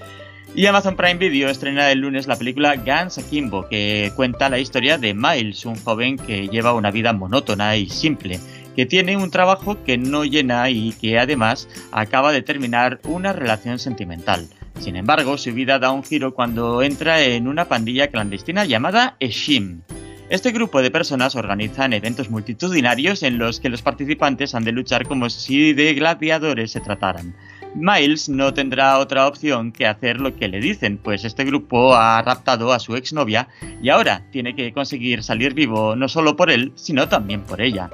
Y 0.57 0.65
Amazon 0.65 0.95
Prime 0.95 1.19
Video 1.19 1.49
estrena 1.49 1.91
el 1.91 1.99
lunes 1.99 2.25
la 2.25 2.35
película 2.35 2.75
Guns 2.77 3.19
Akimbo, 3.19 3.69
que 3.69 4.11
cuenta 4.15 4.49
la 4.49 4.57
historia 4.57 4.97
de 4.97 5.13
Miles, 5.13 5.67
un 5.67 5.75
joven 5.75 6.17
que 6.17 6.47
lleva 6.47 6.73
una 6.73 6.89
vida 6.89 7.13
monótona 7.13 7.77
y 7.77 7.87
simple, 7.87 8.39
que 8.75 8.87
tiene 8.87 9.17
un 9.17 9.29
trabajo 9.29 9.83
que 9.83 9.99
no 9.99 10.25
llena 10.25 10.67
y 10.71 10.93
que 10.93 11.19
además 11.19 11.69
acaba 11.91 12.31
de 12.31 12.41
terminar 12.41 12.99
una 13.03 13.33
relación 13.33 13.77
sentimental. 13.77 14.47
Sin 14.79 14.95
embargo, 14.95 15.37
su 15.37 15.53
vida 15.53 15.77
da 15.77 15.91
un 15.91 16.03
giro 16.03 16.33
cuando 16.33 16.81
entra 16.81 17.21
en 17.21 17.47
una 17.47 17.65
pandilla 17.65 18.07
clandestina 18.07 18.65
llamada 18.65 19.15
Eshim. 19.19 19.81
Este 20.29 20.51
grupo 20.51 20.81
de 20.81 20.89
personas 20.89 21.35
organizan 21.35 21.93
eventos 21.93 22.31
multitudinarios 22.31 23.21
en 23.21 23.37
los 23.37 23.59
que 23.59 23.69
los 23.69 23.83
participantes 23.83 24.55
han 24.55 24.63
de 24.63 24.71
luchar 24.71 25.07
como 25.07 25.29
si 25.29 25.73
de 25.73 25.93
gladiadores 25.93 26.71
se 26.71 26.81
trataran. 26.81 27.35
Miles 27.79 28.27
no 28.27 28.55
tendrá 28.55 28.97
otra 28.97 29.27
opción 29.27 29.71
que 29.71 29.85
hacer 29.85 30.19
lo 30.19 30.35
que 30.35 30.47
le 30.47 30.59
dicen, 30.59 30.97
pues 30.97 31.23
este 31.23 31.45
grupo 31.45 31.95
ha 31.95 32.19
raptado 32.23 32.73
a 32.73 32.79
su 32.79 32.95
exnovia 32.95 33.49
y 33.83 33.89
ahora 33.89 34.23
tiene 34.31 34.55
que 34.55 34.73
conseguir 34.73 35.21
salir 35.21 35.53
vivo 35.53 35.95
no 35.95 36.09
solo 36.09 36.35
por 36.35 36.49
él, 36.49 36.71
sino 36.73 37.07
también 37.07 37.43
por 37.43 37.61
ella. 37.61 37.91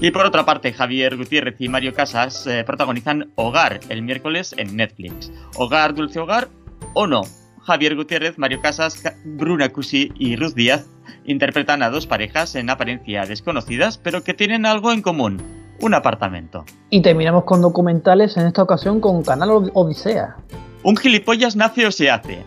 Y 0.00 0.10
por 0.12 0.24
otra 0.24 0.46
parte, 0.46 0.72
Javier 0.72 1.14
Gutiérrez 1.18 1.56
y 1.58 1.68
Mario 1.68 1.92
Casas 1.92 2.46
eh, 2.46 2.64
protagonizan 2.64 3.32
Hogar 3.34 3.80
el 3.90 4.00
miércoles 4.00 4.54
en 4.56 4.76
Netflix. 4.76 5.30
Hogar, 5.56 5.94
dulce 5.94 6.18
hogar 6.18 6.48
o 6.94 7.06
no. 7.06 7.20
Javier 7.64 7.96
Gutiérrez, 7.96 8.38
Mario 8.38 8.62
Casas, 8.62 9.02
Bruna 9.26 9.68
Cusi 9.68 10.10
y 10.18 10.36
Ruth 10.36 10.54
Díaz 10.54 10.86
interpretan 11.26 11.82
a 11.82 11.90
dos 11.90 12.06
parejas 12.06 12.54
en 12.54 12.70
apariencia 12.70 13.26
desconocidas, 13.26 13.98
pero 13.98 14.24
que 14.24 14.32
tienen 14.32 14.64
algo 14.64 14.90
en 14.90 15.02
común 15.02 15.55
un 15.80 15.94
apartamento. 15.94 16.64
Y 16.90 17.02
terminamos 17.02 17.44
con 17.44 17.60
documentales, 17.60 18.36
en 18.36 18.46
esta 18.46 18.62
ocasión 18.62 19.00
con 19.00 19.22
Canal 19.22 19.70
Odisea. 19.74 20.36
Un 20.82 20.96
gilipollas 20.96 21.56
nace 21.56 21.86
o 21.86 21.90
se 21.90 22.10
hace. 22.10 22.44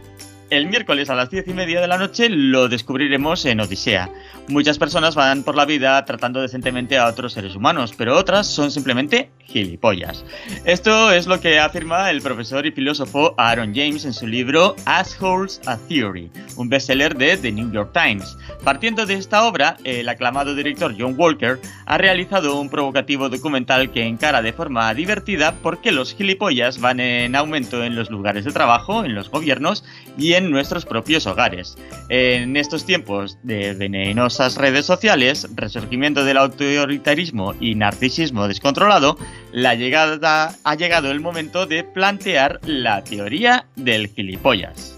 El 0.50 0.66
miércoles 0.66 1.12
a 1.12 1.16
las 1.16 1.30
diez 1.30 1.48
y 1.48 1.54
media 1.54 1.80
de 1.80 1.88
la 1.88 2.00
noche 2.00 2.28
lo 2.28 2.70
descubriremos 2.70 3.46
en 3.46 3.60
Odisea. 3.60 4.10
Muchas 4.48 4.80
personas 4.80 5.14
van 5.14 5.44
por 5.44 5.56
la 5.56 5.66
vida 5.66 6.04
tratando 6.06 6.42
decentemente 6.42 6.98
a 6.98 7.06
otros 7.06 7.34
seres 7.34 7.56
humanos, 7.56 7.94
pero 7.96 8.18
otras 8.18 8.48
son 8.48 8.72
simplemente 8.72 9.30
gilipollas. 9.46 10.26
Esto 10.66 11.12
es 11.12 11.28
lo 11.28 11.40
que 11.40 11.60
afirma 11.60 12.10
el 12.10 12.24
profesor 12.24 12.66
y 12.66 12.72
filósofo 12.72 13.36
Aaron 13.38 13.76
James 13.76 14.06
en 14.06 14.14
su 14.14 14.26
libro 14.26 14.76
Assholes 14.86 15.62
a 15.68 15.78
Theory, 15.78 16.32
un 16.56 16.68
bestseller 16.68 17.16
de 17.16 17.38
The 17.38 17.52
New 17.52 17.72
York 17.72 17.92
Times. 17.94 18.36
Partiendo 18.64 19.06
de 19.06 19.16
esta 19.16 19.46
obra, 19.46 19.78
el 19.84 20.10
aclamado 20.10 20.56
director 20.56 20.96
John 20.98 21.14
Walker 21.16 21.60
ha 21.86 21.98
realizado 22.00 22.60
un 22.60 22.70
provocativo 22.70 23.30
documental 23.30 23.92
que 23.92 24.04
encara 24.04 24.42
de 24.42 24.54
forma 24.54 24.92
divertida 24.96 25.54
por 25.54 25.80
qué 25.80 25.92
los 25.92 26.16
gilipollas 26.16 26.80
van 26.80 27.00
en 27.00 27.36
aumento 27.36 27.84
en 27.84 27.96
los 27.96 28.10
lugares 28.10 28.46
de 28.46 28.52
trabajo, 28.52 29.06
en 29.06 29.14
los 29.14 29.30
gobiernos 29.30 29.84
y 30.18 30.34
en 30.34 30.39
nuestros 30.42 30.86
propios 30.86 31.28
hogares. 31.28 31.76
En 32.10 32.56
estos 32.58 32.86
tiempos 32.86 33.38
de 33.44 33.74
venenosas 33.74 34.56
redes 34.56 34.86
sociales, 34.86 35.48
resurgimiento 35.56 36.24
del 36.24 36.38
autoritarismo 36.38 37.56
y 37.60 37.76
narcisismo 37.76 38.48
descontrolado, 38.48 39.18
la 39.52 39.76
llegada, 39.76 40.56
ha 40.64 40.76
llegado 40.76 41.12
el 41.12 41.20
momento 41.20 41.66
de 41.66 41.84
plantear 41.84 42.60
la 42.64 43.04
teoría 43.04 43.66
del 43.76 44.08
gilipollas. 44.10 44.96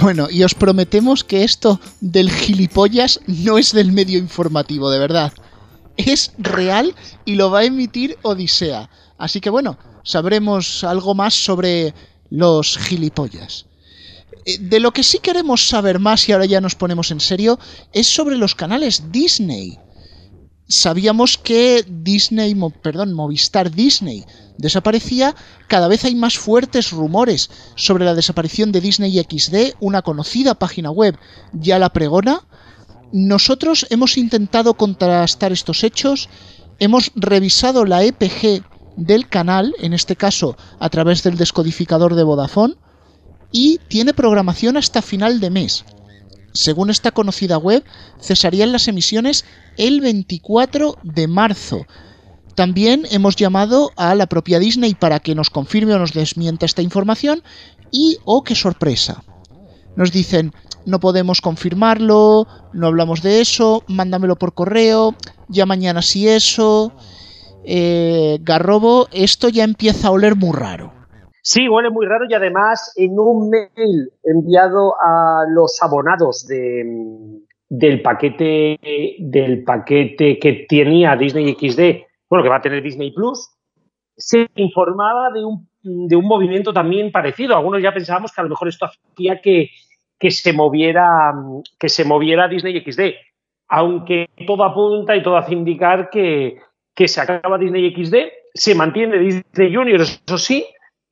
Bueno, 0.00 0.28
y 0.30 0.44
os 0.44 0.54
prometemos 0.54 1.24
que 1.24 1.42
esto 1.42 1.80
del 2.00 2.30
gilipollas 2.30 3.20
no 3.26 3.58
es 3.58 3.72
del 3.72 3.92
medio 3.92 4.18
informativo, 4.18 4.90
de 4.90 4.98
verdad. 5.00 5.32
Es 5.96 6.32
real 6.38 6.94
y 7.24 7.34
lo 7.34 7.50
va 7.50 7.60
a 7.60 7.64
emitir 7.64 8.16
Odisea. 8.22 8.88
Así 9.18 9.40
que 9.40 9.50
bueno, 9.50 9.78
sabremos 10.04 10.84
algo 10.84 11.14
más 11.14 11.34
sobre 11.34 11.92
los 12.30 12.78
gilipollas. 12.78 13.66
Eh, 14.44 14.58
de 14.58 14.80
lo 14.80 14.92
que 14.92 15.02
sí 15.02 15.18
queremos 15.18 15.68
saber 15.68 15.98
más, 15.98 16.28
y 16.28 16.32
ahora 16.32 16.46
ya 16.46 16.60
nos 16.60 16.74
ponemos 16.74 17.10
en 17.10 17.20
serio, 17.20 17.58
es 17.92 18.06
sobre 18.06 18.36
los 18.36 18.54
canales 18.54 19.12
Disney. 19.12 19.78
Sabíamos 20.68 21.36
que 21.36 21.84
Disney, 21.88 22.56
perdón, 22.82 23.12
Movistar 23.12 23.72
Disney 23.72 24.24
desaparecía, 24.56 25.34
cada 25.66 25.88
vez 25.88 26.04
hay 26.04 26.14
más 26.14 26.38
fuertes 26.38 26.92
rumores 26.92 27.50
sobre 27.74 28.04
la 28.04 28.14
desaparición 28.14 28.70
de 28.70 28.80
Disney 28.80 29.18
XD, 29.18 29.74
una 29.80 30.02
conocida 30.02 30.54
página 30.54 30.90
web 30.90 31.18
ya 31.52 31.78
la 31.78 31.90
pregona. 31.90 32.46
Nosotros 33.12 33.86
hemos 33.90 34.16
intentado 34.16 34.74
contrastar 34.74 35.50
estos 35.50 35.82
hechos, 35.82 36.28
hemos 36.78 37.10
revisado 37.16 37.84
la 37.84 38.04
EPG 38.04 38.62
del 38.96 39.28
canal, 39.28 39.74
en 39.80 39.92
este 39.92 40.14
caso 40.14 40.56
a 40.78 40.88
través 40.88 41.24
del 41.24 41.36
descodificador 41.36 42.14
de 42.14 42.22
Vodafone, 42.22 42.76
y 43.52 43.78
tiene 43.88 44.14
programación 44.14 44.76
hasta 44.76 45.02
final 45.02 45.40
de 45.40 45.50
mes. 45.50 45.84
según 46.52 46.90
esta 46.90 47.12
conocida 47.12 47.58
web, 47.58 47.84
cesarían 48.20 48.72
las 48.72 48.88
emisiones 48.88 49.44
el 49.76 50.00
24 50.00 50.98
de 51.04 51.28
marzo. 51.28 51.86
También 52.56 53.06
hemos 53.10 53.36
llamado 53.36 53.92
a 53.96 54.14
la 54.16 54.26
propia 54.26 54.58
Disney 54.58 54.94
para 54.94 55.20
que 55.20 55.36
nos 55.36 55.48
confirme 55.48 55.94
o 55.94 55.98
nos 55.98 56.12
desmienta 56.12 56.66
esta 56.66 56.82
información 56.82 57.42
y, 57.92 58.18
oh, 58.24 58.42
qué 58.42 58.56
sorpresa. 58.56 59.22
Nos 59.96 60.10
dicen, 60.10 60.52
no 60.86 60.98
podemos 60.98 61.40
confirmarlo, 61.40 62.46
no 62.72 62.86
hablamos 62.86 63.22
de 63.22 63.40
eso, 63.40 63.84
mándamelo 63.86 64.36
por 64.36 64.54
correo, 64.54 65.14
ya 65.48 65.66
mañana 65.66 66.02
si 66.02 66.28
eso. 66.28 66.92
Eh, 67.64 68.38
Garrobo, 68.42 69.08
esto 69.12 69.48
ya 69.48 69.64
empieza 69.64 70.08
a 70.08 70.12
oler 70.12 70.36
muy 70.36 70.52
raro. 70.52 70.99
Sí, 71.52 71.68
huele 71.68 71.90
muy 71.90 72.06
raro 72.06 72.26
y 72.28 72.34
además 72.34 72.92
en 72.94 73.18
un 73.18 73.50
mail 73.50 74.12
enviado 74.22 74.94
a 75.00 75.46
los 75.48 75.82
abonados 75.82 76.46
de, 76.46 76.84
del 77.68 78.02
paquete 78.02 78.78
del 79.18 79.64
paquete 79.64 80.38
que 80.38 80.64
tenía 80.68 81.16
Disney 81.16 81.52
XD, 81.54 82.06
bueno, 82.28 82.44
que 82.44 82.48
va 82.48 82.58
a 82.58 82.62
tener 82.62 82.84
Disney 82.84 83.10
Plus, 83.10 83.50
se 84.16 84.48
informaba 84.54 85.32
de 85.32 85.44
un, 85.44 85.68
de 85.82 86.14
un 86.14 86.24
movimiento 86.24 86.72
también 86.72 87.10
parecido. 87.10 87.56
Algunos 87.56 87.82
ya 87.82 87.92
pensábamos 87.92 88.30
que 88.30 88.40
a 88.40 88.44
lo 88.44 88.50
mejor 88.50 88.68
esto 88.68 88.86
hacía 88.86 89.40
que, 89.40 89.70
que 90.20 90.30
se 90.30 90.52
moviera 90.52 91.34
que 91.80 91.88
se 91.88 92.04
moviera 92.04 92.46
Disney 92.46 92.80
XD, 92.80 93.00
aunque 93.66 94.30
todo 94.46 94.62
apunta 94.62 95.16
y 95.16 95.22
todo 95.24 95.36
hace 95.36 95.54
indicar 95.54 96.10
que, 96.10 96.58
que 96.94 97.08
se 97.08 97.20
acaba 97.20 97.58
Disney 97.58 97.92
XD, 97.92 98.14
se 98.54 98.76
mantiene 98.76 99.18
Disney 99.18 99.74
Junior, 99.74 100.00
eso 100.00 100.38
sí, 100.38 100.64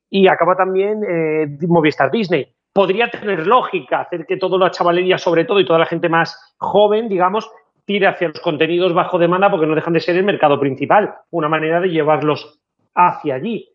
y 0.09 0.27
acaba 0.27 0.55
también 0.55 1.01
eh, 1.07 1.47
Movistar 1.67 2.11
Disney. 2.11 2.47
Podría 2.73 3.09
tener 3.09 3.45
lógica 3.45 4.01
hacer 4.01 4.25
que 4.25 4.37
toda 4.37 4.57
la 4.57 4.71
chavalería, 4.71 5.17
sobre 5.17 5.45
todo, 5.45 5.59
y 5.59 5.65
toda 5.65 5.79
la 5.79 5.85
gente 5.85 6.09
más 6.09 6.55
joven, 6.57 7.09
digamos, 7.09 7.49
tire 7.85 8.07
hacia 8.07 8.29
los 8.29 8.39
contenidos 8.39 8.93
bajo 8.93 9.17
demanda 9.17 9.49
porque 9.49 9.65
no 9.65 9.75
dejan 9.75 9.93
de 9.93 9.99
ser 9.99 10.15
el 10.15 10.23
mercado 10.23 10.59
principal, 10.59 11.15
una 11.31 11.49
manera 11.49 11.79
de 11.79 11.89
llevarlos 11.89 12.59
hacia 12.93 13.35
allí. 13.35 13.69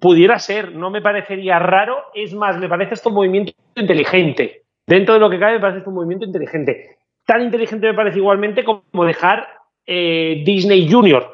Pudiera 0.00 0.38
ser, 0.38 0.74
no 0.74 0.90
me 0.90 1.02
parecería 1.02 1.58
raro, 1.58 1.96
es 2.14 2.34
más, 2.34 2.58
me 2.58 2.68
parece 2.68 2.94
esto 2.94 3.10
un 3.10 3.16
movimiento 3.16 3.52
inteligente. 3.76 4.62
Dentro 4.86 5.14
de 5.14 5.20
lo 5.20 5.30
que 5.30 5.38
cabe, 5.38 5.54
me 5.54 5.60
parece 5.60 5.78
esto 5.78 5.90
un 5.90 5.96
movimiento 5.96 6.26
inteligente. 6.26 6.96
Tan 7.26 7.42
inteligente 7.42 7.86
me 7.86 7.94
parece 7.94 8.18
igualmente 8.18 8.64
como 8.64 9.04
dejar 9.04 9.46
eh, 9.86 10.42
Disney 10.44 10.90
Junior, 10.90 11.32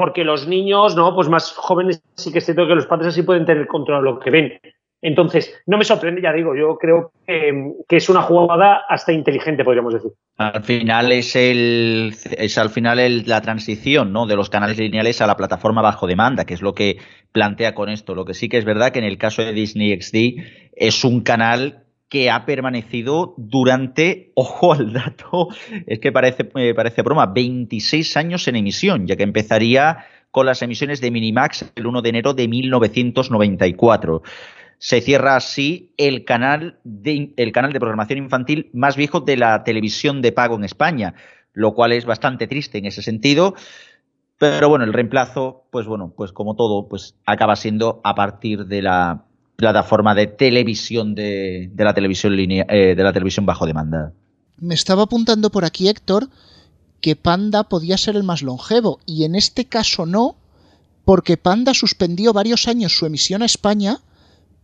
porque 0.00 0.24
los 0.24 0.48
niños, 0.48 0.96
¿no? 0.96 1.14
Pues 1.14 1.28
más 1.28 1.52
jóvenes 1.52 2.02
sí 2.14 2.32
que 2.32 2.38
es 2.38 2.46
cierto 2.46 2.66
que 2.66 2.74
los 2.74 2.86
padres 2.86 3.08
así 3.08 3.22
pueden 3.22 3.44
tener 3.44 3.66
control 3.66 4.02
de 4.02 4.10
lo 4.10 4.18
que 4.18 4.30
ven. 4.30 4.58
Entonces, 5.02 5.54
no 5.66 5.76
me 5.76 5.84
sorprende, 5.84 6.22
ya 6.22 6.32
digo, 6.32 6.56
yo 6.56 6.78
creo 6.78 7.12
que, 7.26 7.74
es 7.90 8.08
una 8.08 8.22
jugada 8.22 8.80
hasta 8.88 9.12
inteligente, 9.12 9.62
podríamos 9.62 9.92
decir. 9.92 10.12
Al 10.38 10.62
final 10.62 11.12
es 11.12 11.36
el 11.36 12.14
es 12.38 12.56
al 12.56 12.70
final 12.70 13.26
la 13.26 13.42
transición 13.42 14.10
¿no? 14.10 14.24
de 14.24 14.36
los 14.36 14.48
canales 14.48 14.78
lineales 14.78 15.20
a 15.20 15.26
la 15.26 15.36
plataforma 15.36 15.82
bajo 15.82 16.06
demanda, 16.06 16.46
que 16.46 16.54
es 16.54 16.62
lo 16.62 16.74
que 16.74 16.96
plantea 17.32 17.74
con 17.74 17.90
esto. 17.90 18.14
Lo 18.14 18.24
que 18.24 18.32
sí 18.32 18.48
que 18.48 18.56
es 18.56 18.64
verdad 18.64 18.92
que 18.92 19.00
en 19.00 19.04
el 19.04 19.18
caso 19.18 19.42
de 19.42 19.52
Disney 19.52 20.00
XD 20.00 20.72
es 20.76 21.04
un 21.04 21.20
canal 21.20 21.84
que 22.10 22.28
ha 22.28 22.44
permanecido 22.44 23.34
durante, 23.38 24.32
ojo 24.34 24.74
al 24.74 24.92
dato, 24.92 25.48
es 25.86 26.00
que 26.00 26.12
parece, 26.12 26.50
eh, 26.56 26.74
parece 26.74 27.00
broma, 27.00 27.26
26 27.26 28.16
años 28.18 28.46
en 28.48 28.56
emisión, 28.56 29.06
ya 29.06 29.16
que 29.16 29.22
empezaría 29.22 30.04
con 30.30 30.44
las 30.44 30.60
emisiones 30.60 31.00
de 31.00 31.10
Minimax 31.10 31.72
el 31.74 31.86
1 31.86 32.02
de 32.02 32.08
enero 32.08 32.34
de 32.34 32.48
1994. 32.48 34.22
Se 34.78 35.00
cierra 35.00 35.36
así 35.36 35.92
el 35.96 36.24
canal 36.24 36.78
de, 36.84 37.32
el 37.36 37.52
canal 37.52 37.72
de 37.72 37.80
programación 37.80 38.18
infantil 38.18 38.70
más 38.72 38.96
viejo 38.96 39.20
de 39.20 39.36
la 39.36 39.62
televisión 39.64 40.22
de 40.22 40.32
pago 40.32 40.56
en 40.56 40.64
España, 40.64 41.14
lo 41.52 41.74
cual 41.74 41.92
es 41.92 42.06
bastante 42.06 42.46
triste 42.46 42.78
en 42.78 42.86
ese 42.86 43.02
sentido. 43.02 43.54
Pero 44.38 44.70
bueno, 44.70 44.84
el 44.84 44.94
reemplazo, 44.94 45.66
pues 45.70 45.86
bueno, 45.86 46.14
pues 46.16 46.32
como 46.32 46.56
todo, 46.56 46.88
pues 46.88 47.14
acaba 47.26 47.56
siendo 47.56 48.00
a 48.04 48.14
partir 48.14 48.66
de 48.66 48.82
la 48.82 49.26
plataforma 49.60 50.14
de 50.14 50.26
televisión 50.26 51.14
de, 51.14 51.70
de 51.72 51.84
la 51.84 51.94
televisión 51.94 52.34
línea, 52.34 52.66
eh, 52.68 52.94
de 52.96 53.02
la 53.02 53.12
televisión 53.12 53.46
bajo 53.46 53.66
demanda. 53.66 54.12
Me 54.56 54.74
estaba 54.74 55.04
apuntando 55.04 55.50
por 55.50 55.64
aquí, 55.64 55.88
Héctor, 55.88 56.28
que 57.00 57.16
Panda 57.16 57.64
podía 57.64 57.96
ser 57.96 58.16
el 58.16 58.24
más 58.24 58.42
longevo, 58.42 59.00
y 59.06 59.24
en 59.24 59.34
este 59.34 59.66
caso 59.66 60.06
no, 60.06 60.36
porque 61.04 61.36
Panda 61.36 61.74
suspendió 61.74 62.32
varios 62.32 62.68
años 62.68 62.96
su 62.96 63.06
emisión 63.06 63.42
a 63.42 63.46
España 63.46 64.00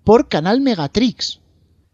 por 0.05 0.29
canal 0.29 0.61
Megatrix. 0.61 1.41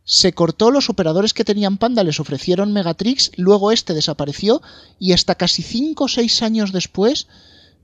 Se 0.04 0.32
cortó, 0.32 0.70
los 0.70 0.90
operadores 0.90 1.32
que 1.32 1.44
tenían 1.44 1.78
Panda 1.78 2.02
les 2.02 2.18
ofrecieron 2.18 2.72
Megatrix, 2.72 3.30
luego 3.36 3.70
este 3.70 3.94
desapareció 3.94 4.60
y 4.98 5.12
hasta 5.12 5.36
casi 5.36 5.62
5 5.62 6.04
o 6.04 6.08
6 6.08 6.42
años 6.42 6.72
después 6.72 7.28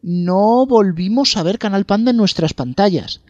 no 0.03 0.66
volvimos 0.66 1.37
a 1.37 1.43
ver 1.43 1.59
Canal 1.59 1.85
Panda 1.85 2.11
en 2.11 2.16
nuestras 2.16 2.55
pantallas. 2.55 3.21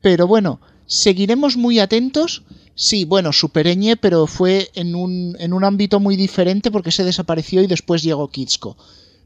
Pero 0.00 0.26
bueno, 0.26 0.60
seguiremos 0.92 1.56
muy 1.56 1.78
atentos. 1.78 2.42
Sí, 2.74 3.06
bueno, 3.06 3.32
supereñe, 3.32 3.96
pero 3.96 4.26
fue 4.26 4.70
en 4.74 4.94
un, 4.94 5.36
en 5.38 5.54
un 5.54 5.64
ámbito 5.64 6.00
muy 6.00 6.16
diferente 6.16 6.70
porque 6.70 6.90
se 6.90 7.02
desapareció 7.04 7.62
y 7.62 7.66
después 7.66 8.02
llegó 8.02 8.28
Kidsco. 8.28 8.76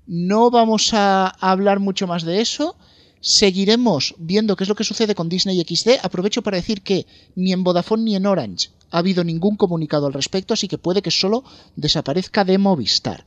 No 0.06 0.50
vamos 0.50 0.94
a 0.94 1.26
hablar 1.26 1.80
mucho 1.80 2.06
más 2.06 2.22
de 2.22 2.40
eso. 2.40 2.76
Seguiremos 3.20 4.14
viendo 4.18 4.54
qué 4.54 4.62
es 4.62 4.68
lo 4.68 4.76
que 4.76 4.84
sucede 4.84 5.16
con 5.16 5.28
Disney 5.28 5.60
XD. 5.60 6.04
Aprovecho 6.04 6.42
para 6.42 6.56
decir 6.56 6.82
que 6.82 7.06
ni 7.34 7.52
en 7.52 7.64
Vodafone 7.64 8.04
ni 8.04 8.14
en 8.14 8.26
Orange 8.26 8.68
ha 8.92 8.98
habido 8.98 9.24
ningún 9.24 9.56
comunicado 9.56 10.06
al 10.06 10.12
respecto, 10.12 10.54
así 10.54 10.68
que 10.68 10.78
puede 10.78 11.02
que 11.02 11.10
solo 11.10 11.42
desaparezca 11.74 12.44
de 12.44 12.58
Movistar. 12.58 13.26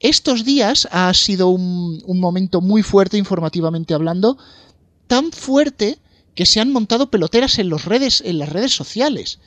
Estos 0.00 0.44
días 0.44 0.86
ha 0.90 1.12
sido 1.14 1.48
un, 1.48 2.02
un 2.04 2.20
momento 2.20 2.60
muy 2.60 2.82
fuerte 2.82 3.16
informativamente 3.16 3.94
hablando, 3.94 4.36
tan 5.06 5.32
fuerte 5.32 5.98
que 6.38 6.46
se 6.46 6.60
han 6.60 6.72
montado 6.72 7.10
peloteras 7.10 7.58
en, 7.58 7.68
los 7.68 7.84
redes, 7.84 8.22
en 8.24 8.38
las 8.38 8.48
redes 8.48 8.72
sociales. 8.72 9.40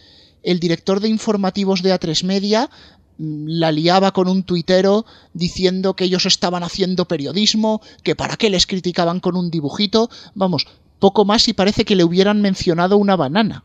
El 0.43 0.59
director 0.59 0.99
de 0.99 1.07
informativos 1.07 1.83
de 1.83 1.97
A3 1.97 2.25
Media 2.25 2.69
mm, 3.17 3.45
la 3.47 3.71
liaba 3.71 4.11
con 4.11 4.27
un 4.27 4.43
tuitero 4.43 5.05
diciendo 5.33 5.95
que 5.95 6.03
ellos 6.03 6.25
estaban 6.25 6.63
haciendo 6.63 7.07
periodismo, 7.07 7.79
que 8.03 8.17
para 8.17 8.35
qué 8.35 8.49
les 8.49 8.67
criticaban 8.67 9.21
con 9.21 9.37
un 9.37 9.49
dibujito, 9.49 10.09
vamos, 10.35 10.67
poco 10.99 11.23
más 11.23 11.47
y 11.47 11.53
parece 11.53 11.85
que 11.85 11.95
le 11.95 12.03
hubieran 12.03 12.41
mencionado 12.41 12.97
una 12.97 13.15
banana. 13.15 13.63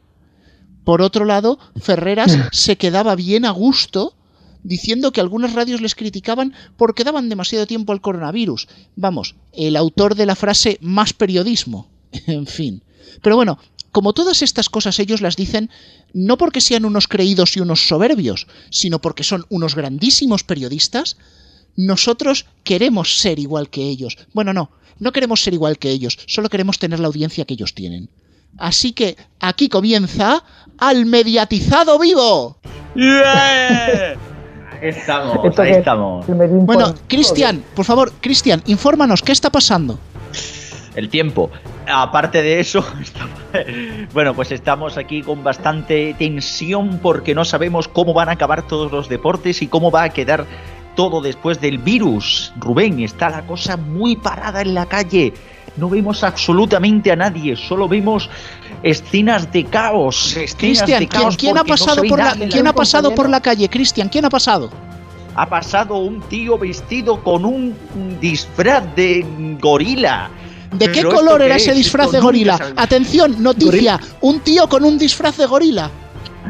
Por 0.85 1.03
otro 1.03 1.25
lado, 1.25 1.59
Ferreras 1.75 2.39
se 2.53 2.77
quedaba 2.77 3.17
bien 3.17 3.45
a 3.45 3.51
gusto 3.51 4.15
diciendo 4.63 5.11
que 5.11 5.21
algunas 5.21 5.53
radios 5.53 5.81
les 5.81 5.97
criticaban 5.97 6.55
porque 6.77 7.03
daban 7.03 7.29
demasiado 7.29 7.67
tiempo 7.67 7.93
al 7.93 8.01
coronavirus. 8.01 8.69
Vamos, 8.95 9.35
el 9.53 9.75
autor 9.75 10.15
de 10.15 10.27
la 10.27 10.37
frase 10.37 10.79
más 10.81 11.13
periodismo. 11.13 11.89
En 12.29 12.47
fin. 12.47 12.83
Pero 13.23 13.37
bueno, 13.37 13.59
como 13.93 14.13
todas 14.13 14.43
estas 14.43 14.69
cosas 14.69 14.99
ellos 14.99 15.21
las 15.21 15.37
dicen 15.37 15.71
no 16.13 16.37
porque 16.37 16.61
sean 16.61 16.85
unos 16.85 17.09
creídos 17.09 17.57
y 17.57 17.61
unos 17.61 17.89
soberbios, 17.89 18.47
sino 18.71 19.01
porque 19.01 19.25
son 19.25 19.47
unos 19.49 19.75
grandísimos 19.75 20.45
periodistas, 20.45 21.17
nosotros 21.77 22.47
queremos 22.65 23.19
ser 23.19 23.39
igual 23.39 23.71
que 23.71 23.83
ellos. 23.83 24.19
Bueno, 24.33 24.53
no, 24.53 24.71
no 24.99 25.13
queremos 25.13 25.43
ser 25.43 25.55
igual 25.55 25.79
que 25.79 25.91
ellos, 25.91 26.19
solo 26.27 26.49
queremos 26.49 26.79
tener 26.79 27.01
la 27.01 27.07
audiencia 27.07 27.45
que 27.45 27.55
ellos 27.55 27.75
tienen. 27.75 28.09
Así 28.59 28.93
que 28.93 29.17
aquí 29.41 29.69
comienza 29.69 30.43
al 30.79 31.07
mediatizado 31.07 31.99
vivo. 31.99 32.59
Yeah. 32.95 34.17
Estamos, 34.81 35.59
ahí 35.59 35.73
estamos. 35.73 36.27
Bueno, 36.27 36.95
Cristian, 37.09 37.65
por 37.75 37.85
favor, 37.85 38.13
Cristian, 38.21 38.63
infórmanos, 38.67 39.23
¿qué 39.23 39.33
está 39.33 39.51
pasando? 39.51 39.99
El 40.97 41.09
tiempo. 41.11 41.51
Aparte 41.87 42.43
de 42.43 42.59
eso, 42.59 42.85
bueno, 44.13 44.35
pues 44.35 44.51
estamos 44.51 44.97
aquí 44.97 45.23
con 45.23 45.45
bastante 45.45 46.15
tensión 46.19 46.99
porque 47.01 47.35
no 47.35 47.45
sabemos 47.45 47.87
cómo 47.87 48.13
van 48.13 48.31
a 48.31 48.33
acabar 48.33 48.67
todos 48.67 48.91
los 48.91 49.09
deportes 49.09 49.63
y 49.63 49.69
cómo 49.69 49.91
va 49.91 50.05
a 50.05 50.09
quedar 50.09 50.47
todo 50.97 51.21
después 51.21 51.61
del 51.61 51.79
virus. 51.79 52.53
Rubén, 52.59 53.01
está 53.01 53.31
la 53.31 53.43
cosa 53.43 53.77
muy 53.77 54.17
parada 54.17 54.63
en 54.63 54.75
la 54.75 54.87
calle. 54.87 55.33
No 55.77 55.91
vemos 55.91 56.25
absolutamente 56.25 57.13
a 57.13 57.17
nadie, 57.17 57.55
solo 57.55 57.87
vemos 57.87 58.31
escenas 58.83 59.53
de 59.53 59.65
caos. 59.65 60.35
Cristian, 60.57 61.07
¿quién, 61.37 61.59
ha 61.59 61.65
pasado, 61.65 62.03
por, 62.03 62.19
la, 62.19 62.33
¿quién 62.33 62.67
ha 62.67 62.73
pasado 62.73 63.15
por 63.15 63.29
la 63.29 63.43
calle? 63.43 63.69
Cristian, 63.69 64.09
¿quién 64.09 64.25
ha 64.25 64.31
pasado? 64.31 64.71
Ha 65.35 65.47
pasado 65.47 65.99
un 65.99 66.23
tío 66.23 66.57
vestido 66.57 67.23
con 67.23 67.45
un 67.45 67.77
disfraz 68.19 68.83
de 68.97 69.27
gorila 69.61 70.31
¿De 70.79 70.93
qué 70.93 71.05
color 71.05 71.43
era 71.43 71.57
ese 71.57 71.73
disfraz 71.73 72.13
de 72.13 72.21
gorila? 72.21 72.59
Atención, 72.77 73.43
noticia, 73.43 73.99
un 74.21 74.41
tío 74.41 74.69
con 74.69 74.85
un 74.85 74.99
disfraz 74.99 75.37
de 75.37 75.47
gorila. 75.47 75.91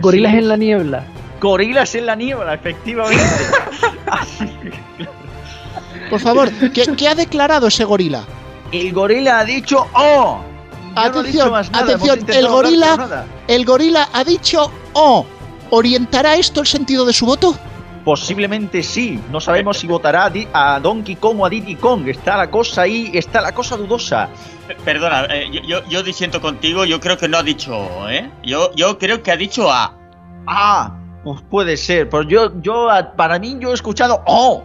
Gorilas 0.01 0.35
en 0.35 0.49
la 0.49 0.57
niebla. 0.57 1.05
Gorilas 1.41 1.95
en 1.95 2.07
la 2.07 2.17
niebla, 2.17 2.55
efectivamente. 2.55 3.25
Por 6.11 6.21
favor, 6.21 6.51
¿qué, 6.73 7.09
ha 7.09 7.15
declarado 7.15 7.69
ese 7.69 7.85
gorila? 7.85 8.25
El 8.73 8.93
gorila 8.93 9.41
ha 9.41 9.45
dicho 9.45 9.87
¡Oh! 9.95 10.41
atención, 10.95 11.55
atención, 11.55 12.21
el 12.29 12.49
gorila, 12.49 13.27
el 13.49 13.65
gorila 13.65 14.09
ha 14.13 14.25
dicho 14.25 14.71
¡Oh! 14.93 15.27
¿Orientará 15.71 16.37
esto 16.37 16.61
el 16.61 16.67
sentido 16.67 17.05
de 17.05 17.13
su 17.13 17.27
voto? 17.27 17.57
Posiblemente 18.07 18.85
sí. 18.85 19.21
No 19.33 19.41
sabemos 19.41 19.79
si 19.79 19.89
votará 19.89 20.31
a 20.53 20.79
Donkey 20.79 21.17
Kong 21.17 21.41
o 21.41 21.47
a 21.47 21.51
Diddy 21.51 21.75
Kong. 21.75 22.07
Está 22.07 22.37
la 22.37 22.49
cosa 22.49 22.83
ahí, 22.83 23.11
está 23.13 23.41
la 23.41 23.51
cosa 23.51 23.77
dudosa. 23.77 24.29
Perdona, 24.85 25.25
eh, 25.25 25.51
yo, 25.51 25.61
yo, 25.63 25.89
yo 25.89 26.05
disiento 26.05 26.41
contigo, 26.41 26.85
yo 26.85 27.01
creo 27.01 27.19
que 27.19 27.27
no 27.27 27.37
ha 27.39 27.43
dicho 27.43 27.77
O, 27.77 28.09
¿eh? 28.09 28.31
Yo, 28.45 28.73
yo 28.77 28.97
creo 28.99 29.25
que 29.25 29.33
ha 29.33 29.37
dicho 29.37 29.73
A. 29.73 29.93
Ah, 30.47 30.97
pues 31.25 31.41
puede 31.51 31.77
ser. 31.77 32.09
Pues 32.09 32.29
yo, 32.29 32.53
yo, 32.63 32.89
para 33.17 33.41
mí, 33.41 33.57
yo 33.59 33.73
he 33.73 33.75
escuchado 33.75 34.23
¡Oh! 34.25 34.63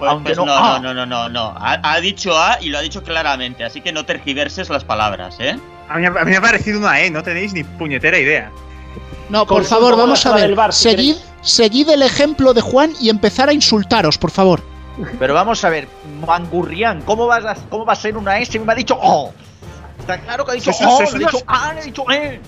Pues, 0.00 0.10
Aunque 0.10 0.34
pues 0.34 0.38
no, 0.38 0.46
no, 0.46 0.52
ah. 0.56 0.80
no, 0.82 0.92
no, 0.92 1.06
no, 1.06 1.06
no, 1.06 1.28
no. 1.28 1.54
Ha, 1.56 1.78
ha 1.92 2.00
dicho 2.00 2.36
A 2.36 2.58
y 2.60 2.70
lo 2.70 2.78
ha 2.78 2.80
dicho 2.80 3.04
claramente, 3.04 3.62
así 3.62 3.82
que 3.82 3.92
no 3.92 4.04
tergiverses 4.04 4.68
las 4.68 4.82
palabras, 4.82 5.36
¿eh? 5.38 5.56
A 5.88 5.96
mí, 5.96 6.06
a 6.06 6.10
mí 6.10 6.30
me 6.32 6.36
ha 6.38 6.40
parecido 6.40 6.80
una 6.80 7.00
E, 7.00 7.08
no 7.08 7.22
tenéis 7.22 7.52
ni 7.52 7.62
puñetera 7.62 8.18
idea. 8.18 8.50
No, 9.30 9.46
por 9.46 9.64
favor, 9.64 9.96
vamos 9.96 10.26
a 10.26 10.34
ver. 10.34 10.54
bar, 10.54 10.72
si 10.72 10.90
seguid, 10.90 11.16
seguid 11.40 11.88
el 11.88 12.02
ejemplo 12.02 12.52
de 12.52 12.60
Juan 12.60 12.92
y 13.00 13.08
empezar 13.08 13.48
a 13.48 13.52
insultaros, 13.52 14.18
por 14.18 14.30
favor. 14.30 14.60
Pero 15.18 15.32
vamos 15.34 15.64
a 15.64 15.70
ver, 15.70 15.88
Mangurrián, 16.26 17.02
¿cómo, 17.02 17.26
vas 17.26 17.44
a, 17.44 17.54
¿cómo 17.70 17.84
va 17.86 17.92
a 17.94 17.96
ser 17.96 18.16
una 18.16 18.38
S? 18.38 18.58
Me 18.58 18.72
ha 18.72 18.74
dicho 18.74 18.98
¡Oh! 19.00 19.32
Está 19.98 20.18
claro 20.18 20.44
que 20.44 20.50
ha 20.50 20.54
dicho 20.54 20.72
Sois- 20.72 20.86
¡Oh! 20.88 20.96
sois 20.98 21.10
no 21.12 21.16
ha 21.16 21.18
dicho 21.20 21.36
unos- 21.38 21.44
¡Ah! 21.46 21.74
dicho 21.82 22.04
¡Eh! 22.10 22.40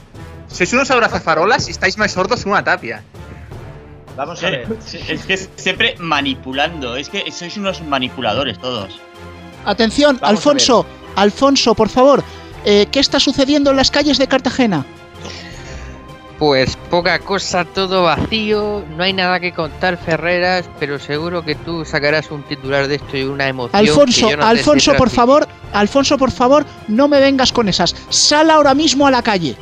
Sois 0.49 0.72
unos 0.72 0.91
abrazafarolas 0.91 1.68
y 1.68 1.70
estáis 1.70 1.97
más 1.97 2.12
sordos 2.12 2.43
que 2.43 2.49
una 2.51 2.62
tapia. 2.64 3.03
Vamos 4.16 4.43
a 4.43 4.51
ver. 4.51 4.76
Es 5.09 5.24
que 5.24 5.37
siempre 5.57 5.95
manipulando, 5.99 6.97
es 6.97 7.09
que 7.09 7.30
sois 7.33 7.57
unos 7.57 7.80
manipuladores 7.83 8.59
todos. 8.59 9.01
Atención, 9.64 10.18
Vamos 10.20 10.39
Alfonso, 10.41 10.85
Alfonso, 11.16 11.74
por 11.74 11.89
favor. 11.89 12.22
eh, 12.64 12.87
¿Qué 12.93 13.01
está 13.01 13.18
sucediendo 13.20 13.70
en 13.70 13.76
las 13.76 13.91
calles 13.91 14.18
de 14.18 14.26
Cartagena? 14.26 14.85
Pues 16.43 16.76
poca 16.90 17.20
cosa, 17.20 17.64
todo 17.64 18.03
vacío, 18.03 18.84
no 18.97 19.05
hay 19.05 19.12
nada 19.12 19.38
que 19.38 19.53
contar, 19.53 19.97
Ferreras, 19.97 20.68
pero 20.80 20.99
seguro 20.99 21.45
que 21.45 21.55
tú 21.55 21.84
sacarás 21.84 22.32
un 22.32 22.43
titular 22.43 22.88
de 22.88 22.97
esto 22.97 23.16
y 23.16 23.22
una 23.22 23.47
emoción. 23.47 23.78
Alfonso, 23.78 24.26
que 24.26 24.32
yo 24.32 24.36
no 24.36 24.43
te 24.43 24.55
sé 24.55 24.59
Alfonso, 24.59 24.95
por 24.95 25.09
favor, 25.09 25.47
Alfonso, 25.72 26.18
por 26.18 26.32
favor, 26.32 26.66
no 26.88 27.07
me 27.07 27.20
vengas 27.20 27.53
con 27.53 27.68
esas. 27.68 27.95
Sal 28.09 28.51
ahora 28.51 28.74
mismo 28.74 29.07
a 29.07 29.12
la 29.12 29.22
calle. 29.22 29.55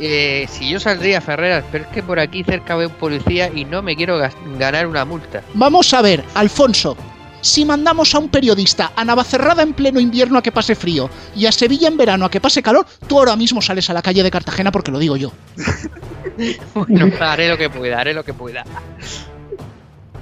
Eh, 0.00 0.46
si 0.50 0.70
yo 0.70 0.80
saldría, 0.80 1.20
Ferreras, 1.20 1.66
pero 1.70 1.84
es 1.84 1.90
que 1.90 2.02
por 2.02 2.18
aquí 2.18 2.42
cerca 2.44 2.76
veo 2.76 2.88
un 2.88 2.94
policía 2.94 3.50
y 3.54 3.66
no 3.66 3.82
me 3.82 3.94
quiero 3.94 4.18
ganar 4.58 4.86
una 4.86 5.04
multa. 5.04 5.42
Vamos 5.52 5.92
a 5.92 6.00
ver, 6.00 6.24
Alfonso. 6.32 6.96
Si 7.42 7.64
mandamos 7.64 8.14
a 8.14 8.20
un 8.20 8.28
periodista 8.28 8.92
a 8.94 9.04
Navacerrada 9.04 9.64
en 9.64 9.74
pleno 9.74 10.00
invierno 10.00 10.38
a 10.38 10.42
que 10.42 10.52
pase 10.52 10.76
frío 10.76 11.10
y 11.34 11.44
a 11.44 11.52
Sevilla 11.52 11.88
en 11.88 11.96
verano 11.96 12.24
a 12.24 12.30
que 12.30 12.40
pase 12.40 12.62
calor, 12.62 12.86
tú 13.06 13.18
ahora 13.18 13.34
mismo 13.34 13.60
sales 13.60 13.90
a 13.90 13.92
la 13.92 14.00
calle 14.00 14.22
de 14.22 14.30
Cartagena 14.30 14.70
porque 14.72 14.92
lo 14.92 14.98
digo 14.98 15.16
yo. 15.16 15.32
Bueno, 16.74 17.10
haré 17.20 17.48
lo 17.48 17.56
que 17.58 17.68
pueda, 17.70 18.00
haré 18.00 18.14
lo 18.14 18.24
que 18.24 18.34
pueda. 18.34 18.64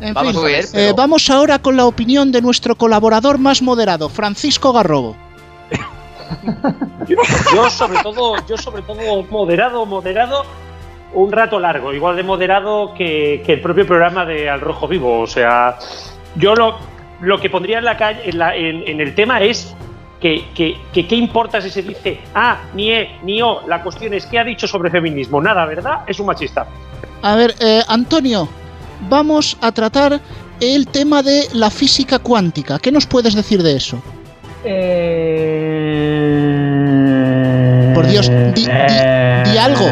En 0.00 0.14
Vamos 0.14 0.32
fin, 0.32 0.40
a 0.40 0.44
ver, 0.44 0.64
eh, 0.72 0.92
vamos 0.96 1.28
ahora 1.30 1.58
con 1.58 1.76
la 1.76 1.84
opinión 1.84 2.32
de 2.32 2.40
nuestro 2.40 2.74
colaborador 2.74 3.38
más 3.38 3.60
moderado, 3.62 4.08
Francisco 4.08 4.72
Garrobo. 4.72 5.14
Yo 7.54 7.68
sobre 7.70 7.98
todo, 8.02 8.36
yo 8.46 8.56
sobre 8.56 8.82
todo 8.82 9.24
moderado, 9.24 9.84
moderado, 9.84 10.44
un 11.12 11.32
rato 11.32 11.58
largo, 11.58 11.92
igual 11.92 12.14
de 12.16 12.22
moderado 12.22 12.94
que, 12.94 13.42
que 13.44 13.54
el 13.54 13.60
propio 13.60 13.84
programa 13.86 14.24
de 14.24 14.48
Al 14.48 14.60
Rojo 14.60 14.86
Vivo. 14.86 15.20
O 15.20 15.26
sea, 15.26 15.76
yo 16.36 16.54
lo, 16.54 16.76
lo 17.20 17.40
que 17.40 17.50
pondría 17.50 17.78
en 17.78 17.84
la 17.84 17.96
calle, 17.96 18.20
en, 18.30 18.38
la- 18.38 18.54
en- 18.56 18.84
en 18.86 19.00
el 19.00 19.14
tema 19.16 19.40
es 19.42 19.74
que, 20.20 20.46
que, 20.54 20.76
que 20.92 21.06
qué 21.08 21.16
importa 21.16 21.60
si 21.60 21.70
se 21.70 21.82
dice 21.82 22.20
A, 22.34 22.58
ni 22.74 22.90
E, 22.92 23.16
ni 23.22 23.40
O. 23.42 23.62
La 23.66 23.82
cuestión 23.82 24.12
es 24.14 24.26
qué 24.26 24.38
ha 24.38 24.44
dicho 24.44 24.66
sobre 24.68 24.90
feminismo. 24.90 25.40
Nada, 25.40 25.64
¿verdad? 25.66 26.00
Es 26.06 26.20
un 26.20 26.26
machista. 26.26 26.66
A 27.22 27.34
ver, 27.36 27.54
eh, 27.60 27.82
Antonio, 27.88 28.48
vamos 29.08 29.56
a 29.60 29.72
tratar 29.72 30.20
el 30.60 30.86
tema 30.88 31.22
de 31.22 31.48
la 31.54 31.70
física 31.70 32.18
cuántica. 32.18 32.78
¿Qué 32.78 32.92
nos 32.92 33.06
puedes 33.06 33.34
decir 33.34 33.62
de 33.62 33.76
eso? 33.76 34.02
Por 37.94 38.06
Dios, 38.06 38.28
di, 38.54 38.66
di- 38.66 39.50
di 39.50 39.58
algo. 39.58 39.86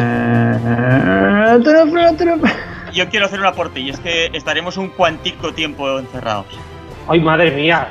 Yo 2.93 3.07
quiero 3.09 3.25
hacer 3.27 3.39
un 3.39 3.45
aporte 3.45 3.79
y 3.79 3.89
es 3.89 3.99
que 3.99 4.27
estaremos 4.33 4.77
un 4.77 4.89
cuantico 4.89 5.53
tiempo 5.53 5.99
encerrados. 5.99 6.47
Ay, 7.11 7.19
madre 7.21 7.49
mía. 7.51 7.89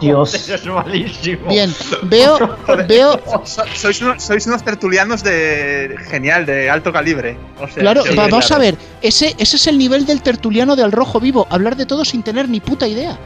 Dios. 0.00 0.34
Eso 0.34 0.54
es 0.54 0.66
malísimo. 0.66 1.48
Bien, 1.48 1.72
veo, 2.02 2.38
veo, 2.86 3.20
So- 3.44 3.64
sois, 3.74 4.00
unos, 4.02 4.22
sois 4.22 4.46
unos 4.46 4.62
tertulianos 4.62 5.22
de 5.24 5.96
genial, 6.10 6.44
de 6.44 6.68
alto 6.68 6.92
calibre. 6.92 7.36
O 7.58 7.66
sea, 7.66 7.76
claro, 7.82 8.02
sí, 8.02 8.14
vamos 8.14 8.46
claro. 8.46 8.62
a 8.62 8.66
ver, 8.66 8.74
ese, 9.00 9.34
ese 9.38 9.56
es 9.56 9.66
el 9.66 9.78
nivel 9.78 10.04
del 10.04 10.20
tertuliano 10.22 10.76
de 10.76 10.82
Al 10.82 10.92
Rojo 10.92 11.18
Vivo, 11.18 11.46
hablar 11.50 11.76
de 11.76 11.86
todo 11.86 12.04
sin 12.04 12.22
tener 12.22 12.48
ni 12.48 12.60
puta 12.60 12.86
idea. 12.86 13.18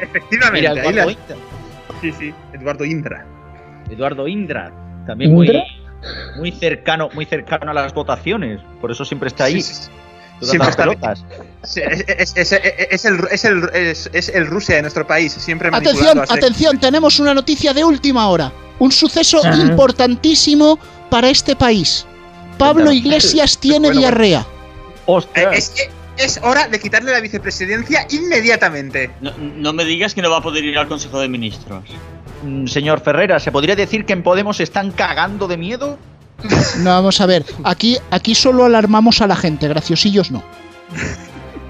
Efectivamente, 0.00 0.68
Mira, 0.70 0.80
Eduardo 0.80 0.92
la- 1.06 1.12
Indra. 1.12 1.36
Sí, 2.00 2.12
sí, 2.12 2.34
Eduardo 2.52 2.84
Indra. 2.84 3.26
Eduardo 3.90 4.28
Indra. 4.28 4.70
También 5.06 5.32
muy, 5.32 5.46
¿Indra? 5.46 5.62
muy 6.36 6.52
cercano, 6.52 7.08
muy 7.14 7.24
cercano 7.24 7.70
a 7.70 7.74
las 7.74 7.94
votaciones. 7.94 8.60
Por 8.80 8.90
eso 8.92 9.04
siempre 9.04 9.28
está 9.28 9.44
ahí. 9.44 9.60
Sí, 9.60 9.74
sí, 9.74 9.82
sí. 9.84 9.90
Todas 9.90 10.05
Siempre 10.40 10.70
está 10.70 10.82
pelotas. 10.84 11.24
Es, 11.62 12.34
es- 12.36 12.52
es- 12.52 13.04
el, 13.04 13.26
es, 13.30 13.44
el, 13.44 13.70
es, 13.74 14.10
es 14.12 14.28
el 14.28 14.46
Rusia 14.46 14.76
de 14.76 14.82
nuestro 14.82 15.06
país, 15.06 15.32
siempre 15.32 15.70
Atención, 15.72 16.18
atención, 16.20 16.78
tenemos 16.78 17.18
una 17.18 17.34
noticia 17.34 17.72
de 17.72 17.84
última 17.84 18.28
hora. 18.28 18.52
Un 18.78 18.92
suceso 18.92 19.40
importantísimo 19.54 20.78
para 21.10 21.28
este 21.28 21.56
país. 21.56 22.06
Pablo. 22.58 22.92
Iglesias 22.92 23.58
tiene 23.58 23.88
Bueno, 23.88 24.00
diarrea. 24.00 24.40
Eh, 24.40 25.02
¡Ostras! 25.06 25.56
Es, 25.56 25.70
que 25.70 25.90
es 26.24 26.40
hora 26.42 26.68
de 26.68 26.78
quitarle 26.80 27.12
la 27.12 27.20
vicepresidencia 27.20 28.06
inmediatamente. 28.10 29.10
No, 29.20 29.32
no 29.38 29.72
me 29.72 29.84
digas 29.84 30.14
que 30.14 30.22
no 30.22 30.30
va 30.30 30.38
a 30.38 30.42
poder 30.42 30.64
ir 30.64 30.76
al 30.78 30.88
Consejo 30.88 31.20
de 31.20 31.28
Ministros. 31.28 31.84
Mm, 32.42 32.66
Señor 32.66 33.00
Ferrera, 33.00 33.38
¿se 33.40 33.52
podría 33.52 33.76
decir 33.76 34.04
que 34.04 34.12
en 34.12 34.22
Podemos 34.22 34.60
están 34.60 34.90
cagando 34.92 35.48
de 35.48 35.56
miedo? 35.56 35.98
No, 36.78 36.90
vamos 36.90 37.20
a 37.20 37.26
ver, 37.26 37.44
aquí, 37.64 37.96
aquí 38.10 38.34
solo 38.34 38.64
alarmamos 38.66 39.20
a 39.22 39.26
la 39.26 39.36
gente, 39.36 39.68
graciosillos 39.68 40.30
no. 40.30 40.42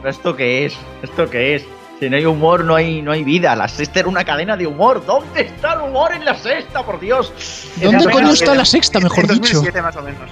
¿Esto 0.04 0.36
qué 0.36 0.66
es? 0.66 0.74
¿Esto 1.02 1.28
qué 1.30 1.56
es? 1.56 1.64
Si 2.00 2.10
no 2.10 2.16
hay 2.16 2.26
humor, 2.26 2.64
no 2.64 2.74
hay, 2.74 3.00
no 3.00 3.12
hay 3.12 3.24
vida. 3.24 3.56
La 3.56 3.68
sexta 3.68 4.00
era 4.00 4.08
una 4.08 4.22
cadena 4.24 4.56
de 4.56 4.66
humor. 4.66 5.04
¿Dónde 5.06 5.40
está 5.42 5.72
el 5.74 5.80
humor 5.88 6.12
en 6.12 6.24
la 6.26 6.34
sexta, 6.36 6.84
por 6.84 7.00
Dios? 7.00 7.32
¿Dónde 7.80 8.04
coño 8.04 8.16
menos 8.16 8.34
está 8.40 8.54
la 8.54 8.64
sexta, 8.66 8.98
En 8.98 9.04
mejor 9.04 9.22
dicho? 9.26 9.40
2007 9.40 9.82
más 9.82 9.96
o 9.96 10.02
menos. 10.02 10.30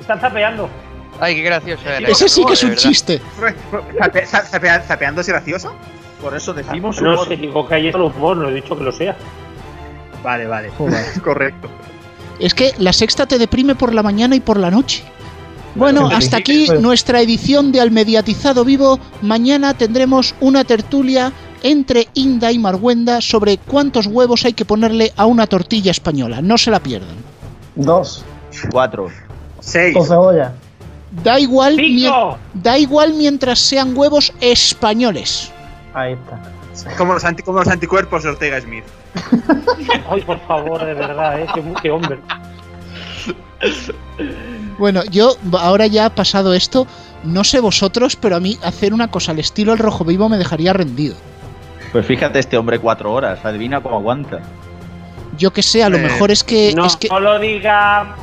Están 0.00 0.20
zapeando. 0.20 0.70
Ay, 1.20 1.34
qué 1.36 1.42
gracioso 1.42 1.82
era. 1.88 2.08
Ese 2.08 2.28
sí 2.28 2.44
que 2.46 2.54
es 2.54 2.62
un 2.62 2.70
verdad. 2.70 2.82
chiste. 2.82 3.20
Zape- 3.98 4.26
za- 4.26 4.44
zapea- 4.46 4.82
¿Zapeando 4.82 5.20
es 5.20 5.28
gracioso? 5.28 5.74
Por 6.22 6.34
eso 6.34 6.54
decimos 6.54 7.00
No 7.02 7.12
humor. 7.12 7.28
sé, 7.28 7.36
digo 7.36 7.68
que 7.68 7.74
hay 7.74 7.88
el 7.88 7.96
humor, 7.96 8.36
no 8.38 8.48
he 8.48 8.54
dicho 8.54 8.76
que 8.76 8.84
lo 8.84 8.92
sea. 8.92 9.16
Vale, 10.22 10.46
vale. 10.46 10.70
Correcto. 11.22 11.68
Es 12.38 12.54
que 12.54 12.72
la 12.78 12.92
sexta 12.92 13.26
te 13.26 13.38
deprime 13.38 13.74
por 13.74 13.94
la 13.94 14.02
mañana 14.02 14.36
y 14.36 14.40
por 14.40 14.58
la 14.58 14.70
noche. 14.70 15.02
Bueno, 15.74 16.08
hasta 16.08 16.38
aquí 16.38 16.64
pero- 16.68 16.80
nuestra 16.80 17.20
edición 17.20 17.70
de 17.72 17.80
Almediatizado 17.80 18.64
Vivo. 18.64 18.98
Mañana 19.22 19.74
tendremos 19.74 20.34
una 20.40 20.64
tertulia 20.64 21.32
entre 21.62 22.08
Inda 22.14 22.50
y 22.52 22.58
Marguenda 22.58 23.20
sobre 23.20 23.58
cuántos 23.58 24.06
huevos 24.06 24.44
hay 24.44 24.52
que 24.54 24.64
ponerle 24.64 25.12
a 25.16 25.26
una 25.26 25.46
tortilla 25.46 25.90
española. 25.90 26.40
No 26.40 26.56
se 26.56 26.70
la 26.70 26.80
pierdan. 26.80 27.16
Dos. 27.74 28.24
Cuatro. 28.70 29.08
Seis. 29.60 29.94
Con 29.96 30.06
cebolla. 30.06 30.52
Da 31.22 31.38
igual, 31.40 31.76
da 32.54 32.78
igual 32.78 33.14
mientras 33.14 33.58
sean 33.58 33.96
huevos 33.96 34.32
españoles. 34.40 35.50
Ahí 35.94 36.12
está. 36.12 36.40
Como 36.96 37.14
los, 37.14 37.24
anti- 37.24 37.42
como 37.42 37.58
los 37.60 37.68
anticuerpos 37.68 38.22
de 38.22 38.30
Ortega 38.30 38.60
Smith. 38.60 38.84
Ay, 40.10 40.20
por 40.22 40.40
favor, 40.46 40.84
de 40.84 40.94
verdad, 40.94 41.40
¿eh? 41.40 41.46
Qué, 41.54 41.62
qué 41.82 41.90
hombre. 41.90 42.18
Bueno, 44.78 45.02
yo 45.10 45.36
ahora 45.58 45.86
ya 45.86 46.06
ha 46.06 46.10
pasado 46.10 46.52
esto, 46.54 46.86
no 47.24 47.44
sé 47.44 47.60
vosotros, 47.60 48.16
pero 48.16 48.36
a 48.36 48.40
mí 48.40 48.58
hacer 48.62 48.92
una 48.92 49.08
cosa 49.08 49.32
al 49.32 49.38
estilo 49.38 49.72
el 49.72 49.78
rojo 49.78 50.04
vivo 50.04 50.28
me 50.28 50.36
dejaría 50.38 50.72
rendido. 50.72 51.14
Pues 51.92 52.04
fíjate 52.06 52.38
este 52.38 52.58
hombre 52.58 52.78
cuatro 52.78 53.12
horas. 53.12 53.44
Adivina 53.44 53.80
cómo 53.80 53.96
aguanta. 53.96 54.40
Yo 55.38 55.52
que 55.52 55.62
sé, 55.62 55.82
a 55.82 55.88
lo 55.88 55.96
Eh, 55.98 56.02
mejor 56.02 56.30
es 56.30 56.44
que 56.44 56.74
no, 56.74 56.84
es 56.84 56.96
que 56.96 57.08
no 57.08 57.20
lo 57.20 57.38
digamos. 57.38 58.16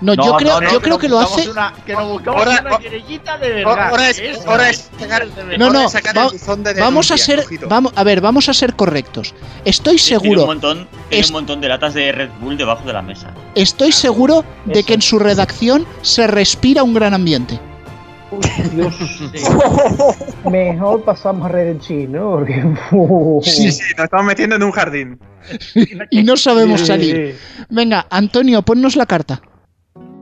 No, 0.00 0.14
yo 0.14 0.36
creo 0.36 0.60
no, 0.60 0.70
yo 0.72 0.80
creo 0.80 0.98
que 0.98 1.08
lo 1.08 1.18
hace 1.18 1.50
Una, 1.50 1.72
que 1.84 1.92
nos 1.92 2.08
buscamos 2.08 2.38
Ahora- 2.46 2.62
una 2.66 2.78
querellita 2.78 3.38
de 3.38 3.48
verdad. 3.52 3.88
Ahora 3.90 4.10
es, 4.10 4.18
Eso 4.18 4.50
ahora 4.50 4.70
es 4.70 4.90
sacar, 4.98 5.26
No, 5.58 5.66
ahora 5.66 5.78
no, 5.80 5.86
es 5.86 5.92
sacar 5.92 6.16
el 6.16 6.22
va- 6.24 6.28
buzón 6.30 6.62
de 6.64 6.74
vamos 6.74 7.10
a 7.10 7.16
ser 7.18 7.44
vamos 7.68 7.92
a 7.96 8.04
ver, 8.04 8.20
vamos 8.20 8.48
a 8.48 8.54
ser 8.54 8.74
correctos. 8.74 9.34
Estoy 9.64 9.96
Tiene 9.96 10.16
un 10.18 10.22
seguro, 10.22 10.46
montón, 10.46 10.88
tiene 11.08 11.20
Es- 11.24 11.28
un 11.30 11.34
montón 11.34 11.60
de 11.60 11.68
latas 11.68 11.94
de 11.94 12.12
Red 12.12 12.30
Bull 12.40 12.56
debajo 12.56 12.86
de 12.86 12.92
la 12.92 13.02
mesa. 13.02 13.32
estoy 13.54 13.92
seguro 13.92 14.44
de 14.64 14.78
Eso. 14.80 14.86
que 14.86 14.94
en 14.94 15.02
su 15.02 15.18
redacción 15.18 15.86
se 16.02 16.26
respira 16.26 16.82
un 16.82 16.94
gran 16.94 17.14
ambiente. 17.14 17.58
Dios. 18.74 18.94
Mejor 20.50 21.02
pasamos 21.02 21.46
a 21.46 21.48
Redenchi, 21.48 22.06
¿no? 22.06 22.30
Porque. 22.32 22.62
uh, 22.92 23.40
Sí, 23.42 23.72
sí, 23.72 23.82
nos 23.96 24.04
estamos 24.04 24.26
metiendo 24.26 24.56
en 24.56 24.62
un 24.62 24.70
jardín. 24.72 25.18
Y 26.10 26.22
no 26.24 26.36
sabemos 26.36 26.86
salir. 26.86 27.38
Venga, 27.70 28.06
Antonio, 28.10 28.60
ponnos 28.62 28.96
la 28.96 29.06
carta. 29.06 29.40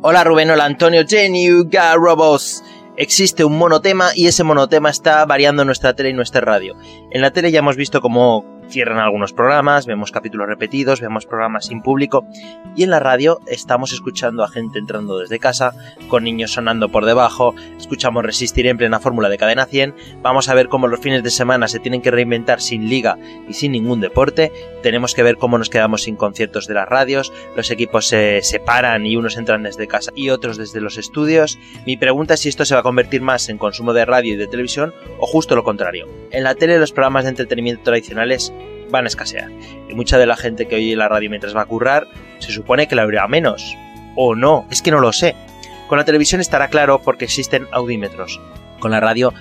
Hola 0.09 0.23
Rubén, 0.23 0.49
hola 0.51 0.67
Antonio, 0.67 1.03
Geniu 1.05 1.69
Garrobos. 1.69 2.63
existe 2.97 3.45
un 3.45 3.59
monotema 3.59 4.11
y 4.15 4.29
ese 4.29 4.45
monotema 4.45 4.89
está 4.89 5.25
variando 5.27 5.65
nuestra 5.65 5.97
tele 5.97 6.11
y 6.11 6.13
nuestra 6.13 6.43
radio. 6.43 6.77
En 7.11 7.23
la 7.23 7.33
tele 7.33 7.51
ya 7.51 7.59
hemos 7.59 7.75
visto 7.75 8.01
cómo 8.01 8.56
cierran 8.69 8.99
algunos 8.99 9.33
programas, 9.33 9.87
vemos 9.87 10.13
capítulos 10.13 10.49
repetidos, 10.49 11.01
vemos 11.01 11.27
programas 11.27 11.67
sin 11.67 11.83
público 11.83 12.27
y 12.75 12.83
en 12.83 12.91
la 12.91 13.01
radio 13.01 13.41
estamos 13.47 13.93
escuchando 13.93 14.45
a 14.45 14.49
gente 14.49 14.79
entrando 14.79 15.19
desde 15.19 15.39
casa, 15.39 15.75
con 16.09 16.25
niños 16.25 16.53
sonando 16.53 16.89
por 16.91 17.05
debajo, 17.05 17.55
escuchamos 17.79 18.25
Resistir 18.25 18.67
en 18.67 18.77
plena 18.77 19.01
fórmula 19.01 19.29
de 19.29 19.39
cadena 19.39 19.67
100, 19.67 19.95
vamos 20.23 20.49
a 20.49 20.55
ver 20.55 20.69
cómo 20.69 20.89
los 20.89 21.01
fines 21.01 21.23
de 21.23 21.31
semana 21.31 21.69
se 21.69 21.79
tienen 21.79 22.03
que 22.03 22.11
reinventar 22.11 22.61
sin 22.61 22.89
liga 22.89 23.19
y 23.49 23.55
sin 23.55 23.73
ningún 23.73 24.01
deporte, 24.01 24.53
tenemos 24.83 25.15
que 25.15 25.23
ver 25.23 25.37
cómo 25.37 25.59
nos 25.59 25.71
quedamos 25.71 26.03
sin 26.03 26.17
conciertos 26.17 26.67
de 26.67 26.75
las 26.75 26.89
radios, 26.89 27.33
los 27.57 27.71
equipos 27.71 28.07
se 28.07 28.41
separan 28.43 29.07
y 29.07 29.17
unos 29.17 29.37
entran 29.37 29.63
desde 29.63 29.87
casa 29.87 30.13
y 30.15 30.31
otros 30.31 30.57
desde 30.57 30.81
los 30.81 30.99
estudios. 30.99 31.59
Mi 31.87 31.97
pregunta 31.97 32.35
es 32.35 32.41
si 32.41 32.49
esto 32.49 32.65
se 32.65 32.75
va 32.75 32.81
a 32.81 32.85
convertir 32.85 33.23
más 33.23 33.49
en 33.49 33.59
consumo 33.59 33.93
de 33.93 34.05
radio 34.05 34.35
y 34.35 34.37
de 34.37 34.47
televisión 34.47 34.95
o 35.19 35.27
justo 35.27 35.55
lo 35.57 35.65
contrario. 35.65 36.07
En 36.31 36.45
la 36.45 36.55
tele 36.55 36.79
los 36.79 36.93
programas 36.93 37.25
de 37.25 37.31
entretenimiento 37.31 37.83
tradicionales 37.85 38.53
van 38.91 39.05
a 39.05 39.09
escasear. 39.09 39.51
Y 39.89 39.95
mucha 39.95 40.19
de 40.19 40.27
la 40.27 40.37
gente 40.37 40.67
que 40.67 40.77
oye 40.77 40.97
la 40.97 41.09
radio 41.09 41.31
mientras 41.31 41.57
va 41.57 41.63
a 41.63 41.67
currar, 41.67 42.07
se 42.39 42.53
supone 42.53 42.89
que 42.89 42.95
la 42.95 43.05
oirá 43.05 43.27
menos. 43.29 43.77
O 44.17 44.35
no, 44.35 44.67
es 44.71 44.83
que 44.83 44.91
no 44.91 45.01
lo 45.01 45.13
sé. 45.13 45.35
Con 45.89 45.99
la 45.99 46.05
televisión 46.05 46.41
estará 46.41 46.69
claro 46.69 47.01
porque 47.03 47.25
existen 47.25 47.69
audímetros. 47.71 48.41
Con 48.81 48.91
la 48.91 49.01
radio 49.01 49.33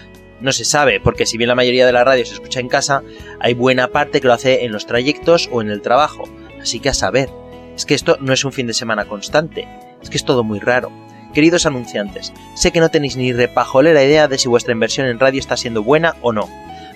no 0.42 0.52
se 0.52 0.66
sabe, 0.66 1.00
porque 1.00 1.26
si 1.26 1.38
bien 1.38 1.48
la 1.48 1.56
mayoría 1.56 1.86
de 1.86 1.94
la 1.94 2.04
radio 2.04 2.26
se 2.26 2.34
escucha 2.34 2.60
en 2.60 2.68
casa, 2.68 3.04
hay 3.40 3.54
buena 3.54 3.88
parte 3.88 4.22
que 4.22 4.28
lo 4.28 4.34
hace 4.34 4.66
en 4.66 4.72
los 4.72 4.86
trayectos 4.86 5.50
o 5.52 5.62
en 5.62 5.70
el 5.70 5.82
trabajo. 5.82 6.24
Así 6.62 6.80
que 6.80 6.90
a 6.90 6.94
saber, 6.94 7.30
es 7.76 7.86
que 7.86 7.94
esto 7.94 8.18
no 8.20 8.34
es 8.34 8.46
un 8.46 8.52
fin 8.52 8.68
de 8.68 8.74
semana 8.74 9.06
constante, 9.06 9.68
es 10.02 10.10
que 10.10 10.18
es 10.18 10.26
todo 10.26 10.44
muy 10.44 10.60
raro. 10.60 10.92
Queridos 11.34 11.66
anunciantes, 11.66 12.32
sé 12.56 12.72
que 12.72 12.80
no 12.80 12.90
tenéis 12.90 13.18
ni 13.18 13.34
repajolera 13.34 14.04
idea 14.04 14.28
de 14.28 14.38
si 14.38 14.48
vuestra 14.48 14.72
inversión 14.72 15.08
en 15.08 15.20
radio 15.20 15.40
está 15.40 15.58
siendo 15.58 15.84
buena 15.84 16.16
o 16.22 16.32
no. 16.32 16.50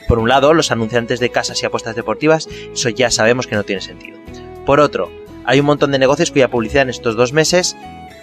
Por 0.09 0.17
un 0.17 0.27
lado, 0.27 0.55
los 0.55 0.71
anunciantes 0.71 1.19
de 1.19 1.29
casas 1.29 1.61
y 1.61 1.67
apuestas 1.67 1.95
deportivas, 1.95 2.49
eso 2.73 2.89
ya 2.89 3.11
sabemos 3.11 3.45
que 3.45 3.55
no 3.55 3.63
tiene 3.63 3.79
sentido. 3.79 4.17
Por 4.65 4.79
otro, 4.79 5.11
hay 5.45 5.59
un 5.59 5.67
montón 5.67 5.91
de 5.91 5.99
negocios 5.99 6.31
cuya 6.31 6.49
publicidad 6.49 6.81
en 6.81 6.89
estos 6.89 7.15
dos 7.15 7.31
meses, 7.31 7.77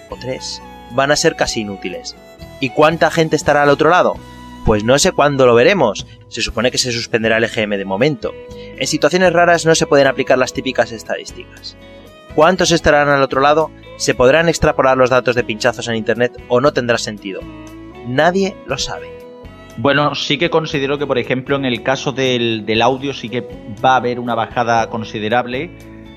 o 0.09 0.17
tres, 0.19 0.61
van 0.91 1.11
a 1.11 1.15
ser 1.15 1.37
casi 1.37 1.61
inútiles. 1.61 2.17
¿Y 2.59 2.71
cuánta 2.71 3.09
gente 3.09 3.37
estará 3.37 3.63
al 3.63 3.69
otro 3.69 3.89
lado? 3.89 4.15
Pues 4.65 4.83
no 4.83 4.99
sé 4.99 5.13
cuándo 5.13 5.45
lo 5.45 5.55
veremos. 5.55 6.05
Se 6.27 6.41
supone 6.41 6.71
que 6.71 6.77
se 6.77 6.91
suspenderá 6.91 7.37
el 7.37 7.45
EGM 7.45 7.77
de 7.77 7.85
momento. 7.85 8.33
En 8.77 8.85
situaciones 8.85 9.31
raras 9.31 9.65
no 9.65 9.73
se 9.73 9.87
pueden 9.87 10.07
aplicar 10.07 10.37
las 10.37 10.51
típicas 10.51 10.91
estadísticas. 10.91 11.77
¿Cuántos 12.35 12.71
estarán 12.71 13.07
al 13.07 13.23
otro 13.23 13.39
lado? 13.39 13.71
¿Se 13.95 14.13
podrán 14.13 14.49
extrapolar 14.49 14.97
los 14.97 15.09
datos 15.09 15.35
de 15.35 15.45
pinchazos 15.45 15.87
en 15.87 15.95
Internet 15.95 16.33
o 16.49 16.59
no 16.59 16.73
tendrá 16.73 16.97
sentido? 16.97 17.39
Nadie 18.05 18.57
lo 18.65 18.77
sabe. 18.77 19.16
Bueno, 19.77 20.15
sí 20.15 20.39
que 20.39 20.49
considero 20.49 20.97
que, 20.97 21.05
por 21.05 21.19
ejemplo, 21.19 21.55
en 21.55 21.63
el 21.63 21.83
caso 21.83 22.11
del, 22.11 22.65
del, 22.65 22.81
audio 22.81 23.13
sí 23.13 23.29
que 23.29 23.47
va 23.83 23.93
a 23.93 23.95
haber 23.97 24.19
una 24.19 24.33
bajada 24.33 24.89
considerable. 24.89 25.69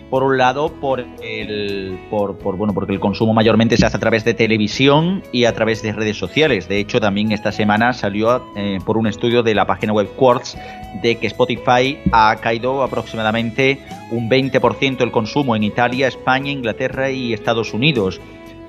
Por 0.09 0.25
un 0.25 0.39
lado, 0.39 0.73
por 0.81 1.05
el, 1.23 1.97
por, 2.09 2.39
por, 2.39 2.57
bueno, 2.57 2.73
porque 2.73 2.95
el 2.95 2.99
consumo 2.99 3.33
mayormente 3.35 3.77
se 3.77 3.87
hace 3.87 3.99
a 3.99 4.01
través 4.01 4.25
de 4.25 4.35
televisión 4.35 5.23
y 5.31 5.45
a 5.45 5.53
través 5.53 5.83
de 5.83 5.93
redes 5.93 6.17
sociales. 6.17 6.69
De 6.69 6.79
hecho, 6.79 7.01
también 7.01 7.31
esta 7.33 7.53
semana 7.53 7.93
salió 7.93 8.43
eh, 8.57 8.79
por 8.85 8.97
un 8.97 9.07
estudio 9.07 9.43
de 9.43 9.55
la 9.55 9.67
página 9.67 9.93
web 9.93 10.09
Quartz 10.17 10.57
de 11.03 11.19
que 11.19 11.29
Spotify 11.29 11.99
ha 12.11 12.35
caído 12.37 12.83
aproximadamente 12.83 13.79
un 14.11 14.29
20% 14.29 15.03
el 15.03 15.13
consumo 15.13 15.55
en 15.55 15.63
Italia, 15.63 16.09
España, 16.09 16.51
Inglaterra 16.51 17.11
y 17.11 17.35
Estados 17.35 17.73
Unidos. 17.73 18.21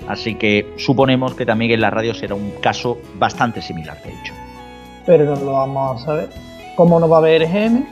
Así 0.08 0.36
que 0.36 0.68
suponemos 0.78 1.34
que 1.34 1.46
también 1.46 1.72
en 1.72 1.82
la 1.82 1.90
radio 1.90 2.14
será 2.14 2.36
un 2.36 2.52
caso 2.62 3.00
bastante 3.18 3.64
similar, 3.64 3.98
de 4.04 4.10
hecho 4.10 4.41
pero 5.06 5.26
no 5.26 5.36
lo 5.36 5.52
vamos 5.54 6.02
a 6.02 6.06
saber. 6.06 6.30
Como 6.76 7.00
no 7.00 7.10
va 7.10 7.18
a 7.18 7.20
haber 7.20 7.44
EGM, 7.44 7.86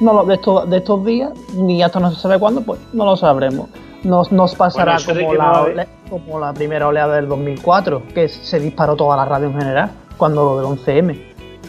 no 0.00 0.12
lo, 0.12 0.24
de, 0.24 0.34
estos, 0.34 0.68
de 0.68 0.76
estos 0.78 1.04
días, 1.04 1.32
ni 1.54 1.82
hasta 1.82 2.00
no 2.00 2.10
se 2.10 2.20
sabe 2.20 2.38
cuándo, 2.38 2.62
pues 2.62 2.80
no 2.92 3.04
lo 3.04 3.16
sabremos. 3.16 3.68
Nos, 4.02 4.30
nos 4.30 4.54
pasará 4.54 4.98
bueno, 5.04 5.26
como, 5.26 5.34
la, 5.34 5.86
como 6.08 6.40
la 6.40 6.52
primera 6.52 6.86
oleada 6.86 7.16
del 7.16 7.28
2004, 7.28 8.02
que 8.14 8.28
se 8.28 8.60
disparó 8.60 8.94
toda 8.94 9.16
la 9.16 9.24
radio 9.24 9.46
en 9.48 9.58
general, 9.58 9.90
cuando 10.16 10.44
lo 10.44 10.56
del 10.58 10.78
11M. 10.78 11.18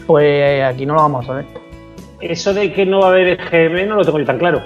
Pues 0.06 0.64
aquí 0.64 0.86
no 0.86 0.94
lo 0.94 1.00
vamos 1.00 1.24
a 1.24 1.28
saber. 1.28 1.46
Eso 2.20 2.52
de 2.52 2.72
que 2.72 2.84
no 2.84 3.00
va 3.00 3.06
a 3.06 3.10
haber 3.10 3.40
EGM 3.40 3.88
no 3.88 3.96
lo 3.96 4.04
tengo 4.04 4.18
yo 4.18 4.26
tan 4.26 4.38
claro. 4.38 4.60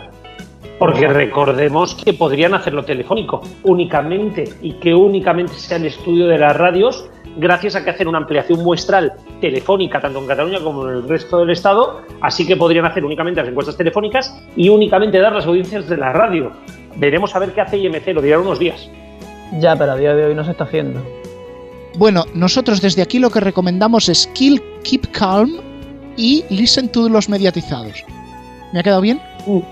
Porque 0.78 1.06
recordemos 1.06 1.94
que 1.94 2.12
podrían 2.12 2.54
hacerlo 2.54 2.84
telefónico 2.84 3.42
únicamente 3.62 4.44
y 4.62 4.72
que 4.74 4.94
únicamente 4.94 5.54
sea 5.54 5.76
el 5.76 5.86
estudio 5.86 6.26
de 6.26 6.38
las 6.38 6.56
radios 6.56 7.08
gracias 7.37 7.76
a 7.76 7.85
que 7.85 7.91
hacen 7.91 8.09
una 8.09 8.18
ampliación 8.18 8.62
muestral 8.62 9.12
telefónica 9.41 10.01
tanto 10.01 10.18
en 10.18 10.26
Cataluña 10.26 10.61
como 10.61 10.89
en 10.89 10.97
el 10.97 11.09
resto 11.09 11.39
del 11.39 11.51
Estado, 11.51 12.03
así 12.20 12.47
que 12.47 12.57
podrían 12.57 12.85
hacer 12.87 13.05
únicamente 13.05 13.41
las 13.41 13.51
encuestas 13.51 13.76
telefónicas 13.76 14.35
y 14.57 14.68
únicamente 14.68 15.18
dar 15.18 15.33
las 15.33 15.47
audiencias 15.47 15.89
de 15.89 15.97
la 15.97 16.12
radio. 16.12 16.53
Veremos 16.97 17.35
a 17.35 17.39
ver 17.39 17.53
qué 17.53 17.61
hace 17.61 17.78
IMC, 17.78 18.09
lo 18.09 18.22
dirán 18.22 18.41
unos 18.41 18.59
días. 18.59 18.89
Ya, 19.59 19.76
pero 19.76 19.93
a 19.93 19.97
día 19.97 20.14
de 20.14 20.26
hoy 20.26 20.35
no 20.35 20.45
se 20.45 20.53
está 20.53 20.64
haciendo. 20.64 21.03
Bueno, 21.97 22.24
nosotros 22.35 22.80
desde 22.80 23.03
aquí 23.03 23.18
lo 23.18 23.30
que 23.30 23.41
recomendamos 23.41 24.09
es 24.09 24.26
Kill, 24.28 24.62
Keep 24.83 25.11
Calm 25.12 25.61
y 26.16 26.45
Listen 26.49 26.89
to 26.89 27.09
los 27.09 27.28
mediatizados. 27.28 28.05
¿Me 28.72 28.80
ha 28.80 28.83
quedado 28.83 29.03
bien? 29.03 29.20
Uh. 29.47 29.62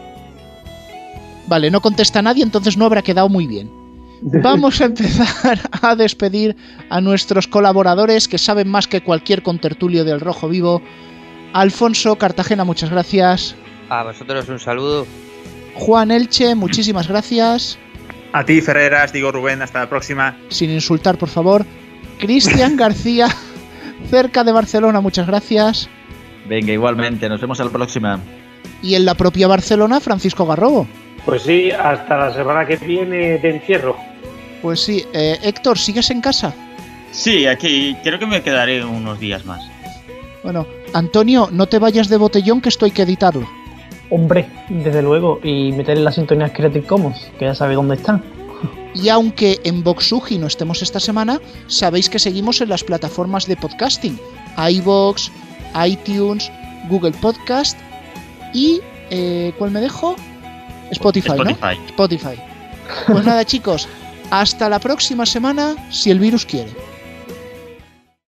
Vale, 1.46 1.70
no 1.70 1.80
contesta 1.80 2.22
nadie, 2.22 2.42
entonces 2.42 2.76
no 2.76 2.84
habrá 2.84 3.02
quedado 3.02 3.28
muy 3.28 3.46
bien. 3.46 3.79
Vamos 4.22 4.80
a 4.80 4.86
empezar 4.86 5.58
a 5.82 5.96
despedir 5.96 6.56
a 6.88 7.00
nuestros 7.00 7.46
colaboradores 7.46 8.28
que 8.28 8.38
saben 8.38 8.68
más 8.68 8.86
que 8.86 9.02
cualquier 9.02 9.42
contertulio 9.42 10.04
del 10.04 10.20
Rojo 10.20 10.48
Vivo. 10.48 10.82
Alfonso 11.52 12.16
Cartagena, 12.16 12.64
muchas 12.64 12.90
gracias. 12.90 13.56
A 13.88 14.04
vosotros 14.04 14.48
un 14.48 14.58
saludo. 14.60 15.06
Juan 15.74 16.10
Elche, 16.10 16.54
muchísimas 16.54 17.08
gracias. 17.08 17.78
A 18.32 18.44
ti, 18.44 18.60
Ferreras, 18.60 19.12
digo 19.12 19.32
Rubén, 19.32 19.62
hasta 19.62 19.80
la 19.80 19.88
próxima. 19.88 20.36
Sin 20.48 20.70
insultar, 20.70 21.18
por 21.18 21.28
favor. 21.28 21.64
Cristian 22.18 22.76
García, 22.76 23.28
cerca 24.08 24.44
de 24.44 24.52
Barcelona, 24.52 25.00
muchas 25.00 25.26
gracias. 25.26 25.88
Venga, 26.46 26.72
igualmente, 26.72 27.28
nos 27.28 27.40
vemos 27.40 27.60
a 27.60 27.64
la 27.64 27.70
próxima. 27.70 28.20
Y 28.82 28.94
en 28.94 29.04
la 29.04 29.14
propia 29.14 29.48
Barcelona, 29.48 30.00
Francisco 30.00 30.46
Garrobo. 30.46 30.86
Pues 31.24 31.42
sí, 31.42 31.70
hasta 31.70 32.16
la 32.16 32.32
semana 32.32 32.66
que 32.66 32.76
viene 32.76 33.38
de 33.38 33.50
encierro. 33.50 33.96
Pues 34.62 34.80
sí, 34.80 35.04
eh, 35.12 35.38
Héctor, 35.42 35.78
¿sigues 35.78 36.10
en 36.10 36.20
casa? 36.20 36.54
Sí, 37.12 37.46
aquí 37.46 37.96
creo 38.02 38.18
que 38.18 38.26
me 38.26 38.42
quedaré 38.42 38.84
unos 38.84 39.18
días 39.18 39.44
más. 39.44 39.62
Bueno, 40.42 40.66
Antonio, 40.94 41.48
no 41.52 41.66
te 41.66 41.78
vayas 41.78 42.08
de 42.08 42.16
botellón 42.16 42.60
que 42.60 42.68
esto 42.68 42.84
hay 42.84 42.90
que 42.90 43.02
editarlo. 43.02 43.48
Hombre, 44.10 44.48
desde 44.68 45.02
luego, 45.02 45.40
y 45.42 45.72
meter 45.72 45.96
en 45.96 46.04
las 46.04 46.16
sintonías 46.16 46.52
Creative 46.52 46.86
Commons, 46.86 47.30
que 47.38 47.44
ya 47.44 47.54
sabe 47.54 47.74
dónde 47.74 47.94
están. 47.94 48.22
Y 48.94 49.08
aunque 49.08 49.60
en 49.64 49.84
Voxuji 49.84 50.38
no 50.38 50.46
estemos 50.46 50.82
esta 50.82 50.98
semana, 50.98 51.40
sabéis 51.68 52.10
que 52.10 52.18
seguimos 52.18 52.60
en 52.60 52.70
las 52.70 52.82
plataformas 52.82 53.46
de 53.46 53.56
podcasting: 53.56 54.18
iBox, 54.56 55.30
iTunes, 55.86 56.50
Google 56.88 57.12
Podcast 57.12 57.78
y. 58.52 58.80
Eh, 59.10 59.52
¿Cuál 59.58 59.70
me 59.70 59.80
dejo? 59.80 60.16
Spotify, 60.90 61.30
Spotify. 61.30 61.58
¿no? 61.60 61.86
Spotify. 61.86 62.40
Pues 63.06 63.24
nada, 63.24 63.44
chicos, 63.44 63.88
hasta 64.30 64.68
la 64.68 64.78
próxima 64.78 65.26
semana, 65.26 65.74
si 65.90 66.10
el 66.10 66.18
virus 66.18 66.46
quiere. 66.46 66.89